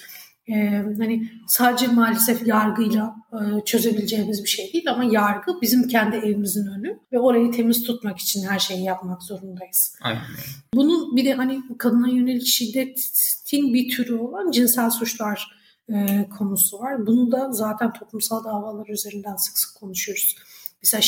e, 0.48 0.84
hani 1.00 1.30
sadece 1.48 1.88
maalesef 1.88 2.48
yargıyla 2.48 3.16
e, 3.34 3.66
çözebileceğimiz 3.66 4.44
bir 4.44 4.50
şey 4.50 4.74
değil 4.74 4.92
ama 4.92 5.04
yargı 5.04 5.62
bizim 5.62 5.88
kendi 5.88 6.16
evimizin 6.16 6.68
önü 6.68 7.00
ve 7.12 7.20
orayı 7.20 7.52
temiz 7.52 7.84
tutmak 7.84 8.20
için 8.20 8.44
her 8.48 8.60
şeyi 8.60 8.84
yapmak 8.84 9.24
zorundayız. 9.24 9.96
Aynen. 10.02 10.22
Bunun 10.74 11.16
bir 11.16 11.26
de 11.26 11.34
hani 11.34 11.62
kadına 11.78 12.10
yönelik 12.10 12.48
şiddetin 12.48 13.74
bir 13.74 13.90
türü 13.90 14.16
olan 14.16 14.52
cinsel 14.52 14.90
suçlar 14.90 15.64
e, 15.90 16.28
konusu 16.38 16.80
var. 16.80 17.08
Bunu 17.08 17.32
da 17.32 17.52
zaten 17.52 17.94
toplumsal 17.94 18.44
davalar 18.44 18.88
üzerinden 18.88 19.36
sık 19.36 19.58
sık 19.58 19.76
konuşuyoruz. 19.76 20.36
Mesela 20.84 21.02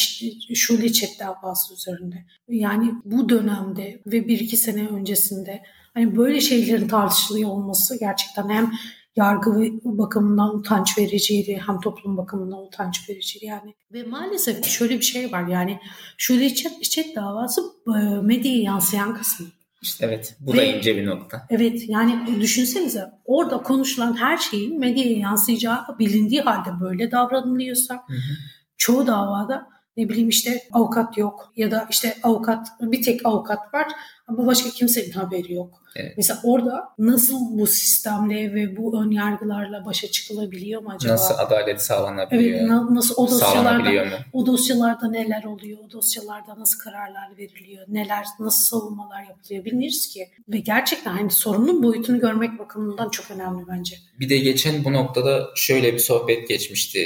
Şule 0.56 0.92
Çet 0.94 1.20
davası 1.20 1.74
üzerinde. 1.74 2.26
Yani 2.48 2.94
bu 3.06 3.30
dönemde 3.30 4.02
ve 4.06 4.28
bir 4.28 4.40
iki 4.40 4.58
sene 4.58 4.88
öncesinde 4.88 5.64
hani 5.94 6.18
böyle 6.18 6.42
şeylerin 6.42 6.88
tartışılıyor 6.88 7.50
olması 7.50 8.00
gerçekten 8.00 8.50
hem 8.50 8.72
yargı 9.16 9.52
bakımından 9.84 10.58
utanç 10.58 10.98
vericiydi 10.98 11.62
hem 11.68 11.80
toplum 11.80 12.18
bakımından 12.18 12.60
utanç 12.60 13.10
vericiydi 13.10 13.46
yani. 13.46 13.76
Ve 13.94 14.04
maalesef 14.04 14.66
şöyle 14.66 14.98
bir 14.98 15.06
şey 15.06 15.32
var 15.32 15.48
yani 15.48 15.80
şöyle 16.18 16.46
içet, 16.46 16.74
içet 16.82 17.16
davası 17.16 17.62
medyaya 18.24 18.62
yansıyan 18.62 19.16
kısmı. 19.16 19.48
İşte 19.82 20.06
evet 20.06 20.36
bu 20.40 20.54
Ve, 20.54 20.58
da 20.58 20.64
ince 20.64 20.98
bir 20.98 21.06
nokta. 21.06 21.48
Evet 21.50 21.90
yani 21.90 22.42
düşünsenize 22.42 23.06
orada 23.26 23.64
konuşulan 23.64 24.18
her 24.18 24.38
şeyin 24.38 24.80
medyaya 24.80 25.18
yansıyacağı 25.18 25.80
bilindiği 26.00 26.42
halde 26.42 26.70
böyle 26.82 27.12
davranılıyorsa 27.12 27.94
hı 27.94 28.14
hı. 28.14 28.36
çoğu 28.78 29.08
davada 29.08 29.68
ne 29.98 30.10
bileyim 30.10 30.30
işte 30.30 30.62
avukat 30.72 31.18
yok 31.18 31.54
ya 31.56 31.72
da 31.72 31.88
işte 31.90 32.18
avukat 32.24 32.68
bir 32.82 33.02
tek 33.02 33.26
avukat 33.26 33.74
var 33.74 33.88
ama 34.28 34.48
başka 34.48 34.70
kimsenin 34.70 35.12
haberi 35.12 35.54
yok. 35.54 35.82
Evet. 35.96 36.14
Mesela 36.18 36.40
orada 36.44 36.84
nasıl 36.98 37.58
bu 37.60 37.68
sistemle 37.68 38.54
ve 38.54 38.78
bu 38.78 39.02
ön 39.04 39.12
yargılarla 39.12 39.86
başa 39.86 40.08
çıkılabiliyor 40.08 40.82
mu 40.82 40.92
acaba? 40.96 41.14
Nasıl 41.14 41.36
adalet 41.38 41.82
sağlanabiliyor? 41.82 42.60
Evet, 42.60 42.70
nasıl 42.92 43.16
o 43.18 43.28
dosyalarda 43.28 43.90
o 44.34 44.46
dosyalarda 44.46 45.08
neler 45.08 45.44
oluyor? 45.44 45.80
O 45.88 45.92
dosyalarda 45.92 46.60
nasıl 46.60 46.80
kararlar 46.80 47.38
veriliyor? 47.38 47.86
Neler 47.88 48.26
nasıl 48.40 48.80
savunmalar 48.80 49.24
yapılıyor 49.24 49.66
bilmiyoruz 49.66 50.08
ki. 50.08 50.30
Ve 50.50 50.60
gerçekten 50.60 51.12
hani 51.12 51.32
sorunun 51.32 51.84
boyutunu 51.84 52.20
görmek 52.20 52.60
bakımından 52.60 53.10
çok 53.10 53.32
önemli 53.32 53.64
bence. 53.68 53.96
Bir 54.20 54.30
de 54.30 54.38
geçen 54.38 54.84
bu 54.84 54.94
noktada 54.94 55.48
şöyle 55.56 55.94
bir 55.94 56.00
sohbet 56.00 56.48
geçmişti 56.48 57.00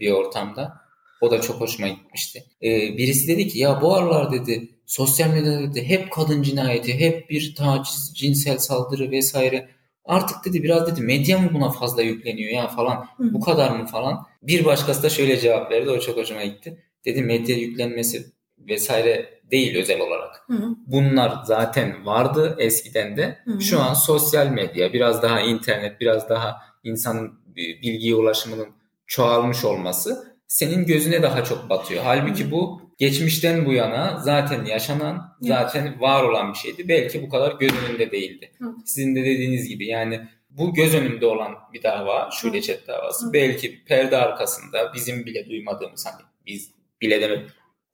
bir 0.00 0.10
ortamda. 0.10 0.87
O 1.20 1.30
da 1.30 1.40
çok 1.40 1.60
hoşuma 1.60 1.88
gitmişti. 1.88 2.44
birisi 2.62 3.28
dedi 3.28 3.48
ki 3.48 3.58
ya 3.58 3.80
bu 3.80 3.94
aralar 3.94 4.32
dedi 4.32 4.68
sosyal 4.86 5.30
medyada 5.30 5.60
dedi 5.62 5.84
hep 5.84 6.12
kadın 6.12 6.42
cinayeti, 6.42 7.00
hep 7.00 7.30
bir 7.30 7.54
taciz, 7.54 8.12
cinsel 8.14 8.58
saldırı 8.58 9.10
vesaire. 9.10 9.68
Artık 10.04 10.44
dedi 10.44 10.62
biraz 10.62 10.86
dedi 10.86 11.02
medya 11.02 11.38
mı 11.38 11.50
buna 11.54 11.70
fazla 11.70 12.02
yükleniyor 12.02 12.50
ya 12.50 12.68
falan. 12.68 13.06
Hı. 13.16 13.34
Bu 13.34 13.40
kadar 13.40 13.70
mı 13.70 13.86
falan. 13.86 14.26
Bir 14.42 14.64
başkası 14.64 15.02
da 15.02 15.08
şöyle 15.08 15.40
cevap 15.40 15.70
verdi. 15.70 15.90
O 15.90 16.00
çok 16.00 16.16
hoşuma 16.16 16.44
gitti. 16.44 16.84
Dedi 17.04 17.22
medya 17.22 17.56
yüklenmesi 17.56 18.26
vesaire 18.58 19.40
değil 19.50 19.76
özel 19.76 20.00
olarak. 20.00 20.44
Hı. 20.46 20.76
Bunlar 20.86 21.32
zaten 21.44 22.06
vardı 22.06 22.56
eskiden 22.58 23.16
de. 23.16 23.38
Hı 23.44 23.50
hı. 23.50 23.60
Şu 23.60 23.80
an 23.80 23.94
sosyal 23.94 24.46
medya, 24.46 24.92
biraz 24.92 25.22
daha 25.22 25.40
internet, 25.40 26.00
biraz 26.00 26.28
daha 26.28 26.56
insanın 26.84 27.32
bilgiye 27.56 28.14
ulaşımının 28.14 28.68
çoğalmış 29.06 29.64
olması 29.64 30.27
senin 30.48 30.86
gözüne 30.86 31.22
daha 31.22 31.44
çok 31.44 31.70
batıyor. 31.70 32.04
Halbuki 32.04 32.50
bu 32.50 32.82
geçmişten 32.98 33.66
bu 33.66 33.72
yana 33.72 34.20
zaten 34.20 34.64
yaşanan, 34.64 35.36
zaten 35.40 36.00
var 36.00 36.22
olan 36.24 36.52
bir 36.52 36.58
şeydi. 36.58 36.88
Belki 36.88 37.22
bu 37.22 37.28
kadar 37.28 37.52
göz 37.52 37.72
önünde 37.88 38.10
değildi. 38.10 38.52
Sizin 38.84 39.14
de 39.16 39.24
dediğiniz 39.24 39.68
gibi 39.68 39.86
yani 39.86 40.20
bu 40.50 40.74
göz 40.74 40.94
önünde 40.94 41.26
olan 41.26 41.54
bir 41.72 41.82
dava, 41.82 42.30
şu 42.32 42.52
Reçet 42.52 42.88
davası. 42.88 43.32
Belki 43.32 43.84
perde 43.84 44.16
arkasında 44.16 44.92
bizim 44.94 45.26
bile 45.26 45.48
duymadığımız 45.48 46.06
hani 46.06 46.22
biz 46.46 46.70
bile 47.00 47.20
demek 47.22 47.50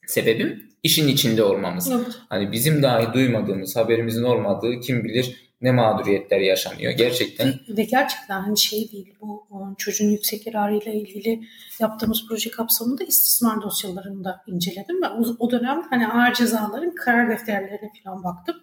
sebebim 0.07 0.63
işin 0.83 1.09
içinde 1.09 1.43
olmamız. 1.43 1.93
Hani 2.29 2.53
bizim 2.53 2.83
dahi 2.83 3.13
duymadığımız, 3.15 3.77
haberimizin 3.77 4.23
olmadığı 4.25 4.81
kim 4.81 5.05
bilir 5.05 5.44
ne 5.65 5.73
mağduriyetler 5.73 6.41
yaşanıyor 6.41 6.93
gerçekten. 6.93 7.55
Ve, 7.69 7.83
gerçekten 7.83 8.41
hani 8.41 8.59
şey 8.59 8.93
değil 8.93 9.15
bu 9.21 9.47
çocuğun 9.79 10.11
yüksek 10.11 10.47
yararıyla 10.47 10.93
ilgili 10.93 11.41
yaptığımız 11.81 12.25
proje 12.29 12.51
kapsamında 12.51 13.05
istismar 13.05 13.63
dosyalarını 13.63 14.25
da 14.25 14.43
inceledim 14.47 15.03
ve 15.03 15.09
o, 15.09 15.37
o 15.39 15.51
dönem 15.51 15.83
hani 15.91 16.09
ağır 16.09 16.35
cezaların 16.35 16.95
karar 16.95 17.31
defterlerine 17.31 17.91
falan 18.05 18.25
baktım. 18.25 18.57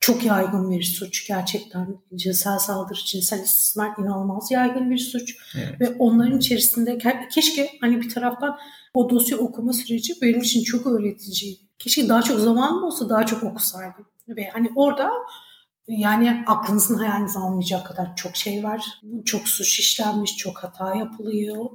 Çok 0.00 0.24
yaygın 0.24 0.70
bir 0.70 0.82
suç 0.82 1.28
gerçekten 1.28 1.98
cinsel 2.14 2.58
saldırı, 2.58 2.98
cinsel 3.04 3.42
istismar 3.42 3.90
inanılmaz 3.98 4.50
yaygın 4.50 4.90
bir 4.90 4.98
suç 4.98 5.36
evet. 5.56 5.80
ve 5.80 5.88
onların 5.98 6.38
içerisinde 6.38 6.98
keşke 7.30 7.70
hani 7.80 8.00
bir 8.00 8.08
taraftan 8.08 8.58
o 8.94 9.10
dosya 9.10 9.36
okuma 9.36 9.72
süreci 9.72 10.14
benim 10.22 10.40
için 10.40 10.64
çok 10.64 10.86
öğretici. 10.86 11.58
Keşke 11.78 12.08
daha 12.08 12.22
çok 12.22 12.40
zamanım 12.40 12.82
olsa 12.82 13.08
daha 13.08 13.26
çok 13.26 13.42
okusaydım 13.42 14.06
ve 14.28 14.48
hani 14.52 14.70
orada 14.76 15.10
yani 15.88 16.44
aklınızın 16.46 16.98
hayaliniz 16.98 17.36
almayacak 17.36 17.86
kadar 17.86 18.16
çok 18.16 18.36
şey 18.36 18.64
var. 18.64 18.84
Çok 19.24 19.48
suç 19.48 19.78
işlenmiş, 19.78 20.36
çok 20.36 20.58
hata 20.58 20.94
yapılıyor. 20.94 21.66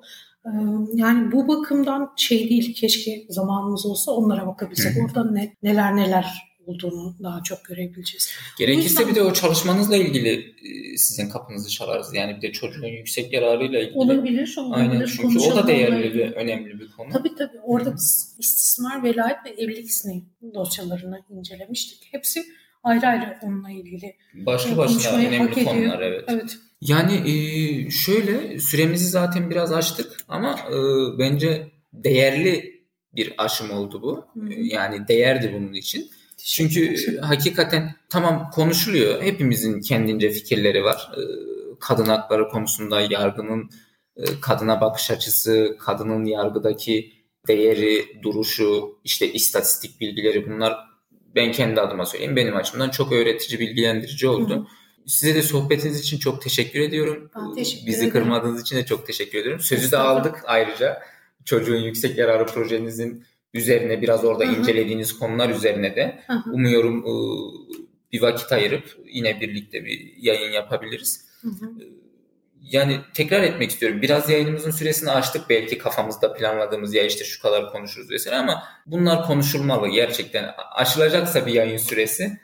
Ee, 0.46 0.50
yani 0.94 1.32
bu 1.32 1.48
bakımdan 1.48 2.14
şey 2.18 2.50
değil 2.50 2.76
keşke 2.76 3.26
zamanımız 3.30 3.86
olsa 3.86 4.12
onlara 4.12 4.48
bakabilsek. 4.48 4.94
Orada 5.06 5.32
ne, 5.32 5.56
neler 5.64 5.96
neler 5.96 6.48
olduğunu 6.68 7.16
daha 7.24 7.44
çok 7.44 7.66
görebileceğiz. 7.66 8.32
Gerekirse 8.58 8.88
yüzden... 8.88 9.08
bir 9.08 9.16
de 9.16 9.22
o 9.24 9.34
çalışmanızla 9.34 9.96
ilgili 9.96 10.30
e, 10.34 10.98
sizin 10.98 11.30
kapınızı 11.30 11.70
çalarız. 11.70 12.14
Yani 12.14 12.38
bir 12.38 12.42
de 12.42 12.52
çocuğun 12.52 12.88
yüksek 12.88 13.34
yararıyla 13.34 13.80
ilgili. 13.80 13.98
Olabilir, 13.98 14.56
olabilir. 14.58 14.92
Aynen 14.92 15.06
çünkü 15.06 15.40
o 15.40 15.56
da 15.56 15.68
değerli 15.68 16.20
ve 16.20 16.34
önemli 16.34 16.80
bir 16.80 16.92
konu. 16.92 17.10
Tabii 17.14 17.36
tabii. 17.36 17.60
Orada 17.64 17.94
biz 17.96 18.36
istismar, 18.40 19.04
velayet 19.04 19.38
ve 19.46 19.50
evlilik 19.50 19.90
izni 19.90 20.26
dosyalarını 20.54 21.22
incelemiştik. 21.30 22.08
Hepsi 22.12 22.44
ayrı 22.88 23.08
ayrı 23.08 23.38
onunla 23.42 23.72
ilgili 23.72 24.16
başlı 24.34 24.72
e, 24.72 24.78
başına 24.78 25.18
önemli 25.18 25.64
konular 25.66 26.02
evet. 26.02 26.24
evet. 26.28 26.58
Yani 26.82 27.14
e, 27.14 27.90
şöyle 27.90 28.60
süremizi 28.60 29.10
zaten 29.10 29.50
biraz 29.50 29.74
açtık 29.74 30.18
ama 30.28 30.60
e, 30.70 30.78
bence 31.20 31.72
değerli 31.94 32.84
bir 33.16 33.34
aşım 33.38 33.72
oldu 33.72 34.02
bu. 34.02 34.26
Yani 34.52 35.08
değerdi 35.08 35.54
bunun 35.56 35.74
için. 35.74 36.12
Çünkü 36.46 36.96
hakikaten 37.22 37.96
tamam 38.10 38.50
konuşuluyor. 38.54 39.22
Hepimizin 39.22 39.82
kendince 39.82 40.30
fikirleri 40.30 40.84
var. 40.84 41.12
Kadın 41.80 42.06
hakları 42.06 42.48
konusunda 42.50 43.02
yargının 43.02 43.70
kadına 44.42 44.82
bakış 44.82 45.12
açısı, 45.12 45.78
kadının 45.80 46.26
yargıdaki 46.26 47.14
değeri, 47.48 48.22
duruşu, 48.24 49.00
işte 49.04 49.34
istatistik 49.34 50.02
bilgileri 50.02 50.50
bunlar 50.50 50.78
ben 51.36 51.52
kendi 51.52 51.82
adıma 51.82 52.06
söyleyeyim 52.06 52.36
benim 52.36 52.56
açımdan 52.56 52.90
çok 52.90 53.12
öğretici, 53.12 53.60
bilgilendirici 53.60 54.28
oldu. 54.28 54.56
Hı 54.56 54.60
hı. 54.60 54.66
Size 55.06 55.36
de 55.36 55.42
sohbetiniz 55.42 56.00
için 56.00 56.18
çok 56.18 56.42
teşekkür 56.42 56.80
ediyorum. 56.80 57.32
Ben 57.36 57.54
teşekkür 57.54 57.88
Bizi 57.88 57.98
ederim. 57.98 58.12
kırmadığınız 58.12 58.62
için 58.62 58.76
de 58.76 58.86
çok 58.86 59.08
teşekkür 59.08 59.40
ediyorum. 59.40 59.60
Sözü 59.60 59.92
de 59.92 59.98
aldık 59.98 60.44
ayrıca. 60.46 61.02
Çocuğun 61.46 61.82
yüksek 61.82 62.18
yararı 62.18 62.46
projenizin 62.46 63.24
üzerine 63.54 64.02
biraz 64.02 64.26
orada 64.26 64.46
Hı-hı. 64.46 64.60
incelediğiniz 64.60 65.20
konular 65.20 65.50
üzerine 65.50 65.96
de 65.96 66.20
Hı-hı. 66.28 66.52
umuyorum 66.52 67.06
bir 68.12 68.22
vakit 68.22 68.52
ayırıp 68.52 68.98
yine 69.06 69.42
birlikte 69.42 69.86
bir 69.86 70.14
yayın 70.18 70.52
yapabiliriz. 70.52 71.26
Hı-hı. 71.42 71.72
Yani 72.72 73.00
tekrar 73.14 73.44
etmek 73.44 73.72
istiyorum. 73.72 74.02
Biraz 74.02 74.30
yayınımızın 74.30 74.72
süresini 74.72 75.12
açtık. 75.12 75.50
Belki 75.50 75.78
kafamızda 75.78 76.34
planladığımız 76.34 76.94
ya 76.94 77.04
işte 77.04 77.26
şu 77.26 77.42
kadar 77.42 77.72
konuşuruz 77.72 78.12
vesaire 78.12 78.38
ama 78.38 78.64
bunlar 78.86 79.26
konuşulmalı 79.28 79.88
gerçekten. 79.88 80.50
Aşılacaksa 80.76 81.46
bir 81.46 81.54
yayın 81.54 81.78
süresi 81.78 82.38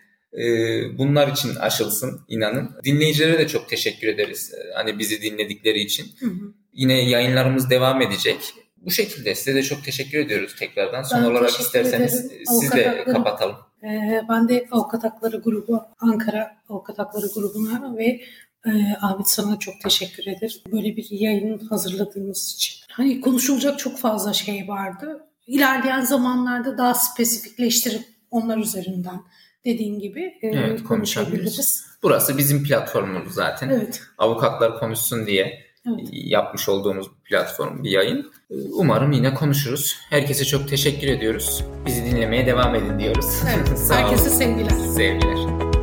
bunlar 0.98 1.28
için 1.28 1.56
aşılsın 1.56 2.22
inanın. 2.28 2.72
Dinleyicilere 2.84 3.40
de 3.40 3.48
çok 3.48 3.70
teşekkür 3.70 4.08
ederiz. 4.08 4.52
Hani 4.76 5.00
bizi 5.00 5.22
dinledikleri 5.22 5.80
için. 5.80 6.06
Hı 6.20 6.26
hı. 6.26 6.54
Yine 6.74 7.10
yayınlarımız 7.10 7.70
devam 7.70 8.02
edecek. 8.02 8.54
Bu 8.78 8.92
şekilde 8.92 9.36
size 9.36 9.56
de 9.56 9.64
çok 9.64 9.84
teşekkür 9.84 10.18
ediyoruz 10.18 10.56
tekrardan. 10.60 11.04
Son 11.04 11.24
ben 11.24 11.30
olarak 11.30 11.50
isterseniz 11.50 12.26
ederim. 12.26 12.46
siz 12.48 12.72
de 12.72 12.88
hakları, 12.88 13.14
kapatalım. 13.14 13.56
E, 13.84 14.22
ben 14.30 14.50
de 14.50 14.68
Avukat 14.72 15.04
Hakları 15.04 15.38
Grubu, 15.38 15.82
Ankara 16.00 16.58
Avukat 16.70 17.00
Hakları 17.00 17.26
Grubu'na 17.36 17.98
ve 17.98 18.22
e, 18.66 18.72
Ahmet 19.02 19.30
sana 19.30 19.60
çok 19.60 19.82
teşekkür 19.82 20.28
ederim. 20.28 20.58
Böyle 20.72 20.98
bir 20.98 21.08
yayın 21.12 21.60
hazırladığınız 21.60 22.54
için. 22.56 22.84
Hani 22.92 23.22
konuşulacak 23.22 23.80
çok 23.80 23.98
fazla 24.00 24.34
şey 24.34 24.68
vardı. 24.68 25.28
İlerleyen 25.48 26.02
zamanlarda 26.02 26.78
daha 26.78 26.94
spesifikleştirip 26.94 28.02
onlar 28.32 28.58
üzerinden 28.58 29.22
dediğin 29.66 30.00
gibi 30.00 30.22
e, 30.42 30.48
evet, 30.48 30.84
konuşabiliriz. 30.84 31.86
Burası 32.04 32.38
bizim 32.38 32.64
platformumuz 32.64 33.34
zaten. 33.34 33.70
Evet. 33.70 34.02
Avukatlar 34.18 34.80
konuşsun 34.80 35.26
diye 35.26 35.60
evet. 35.88 36.08
yapmış 36.12 36.70
olduğumuz 36.70 37.08
platform 37.24 37.84
bir 37.84 37.90
yayın. 37.90 38.32
Umarım 38.74 39.12
yine 39.12 39.34
konuşuruz. 39.34 39.96
Herkese 40.10 40.46
çok 40.46 40.70
teşekkür 40.70 41.08
ediyoruz. 41.08 41.64
Bizi 41.86 42.06
dinlemeye 42.06 42.46
devam 42.46 42.76
edin 42.76 43.00
diyoruz. 43.00 43.26
Evet. 43.56 43.70
Herkese 43.92 44.30
sevgiler. 44.30 44.70
Sevgiler. 44.70 45.83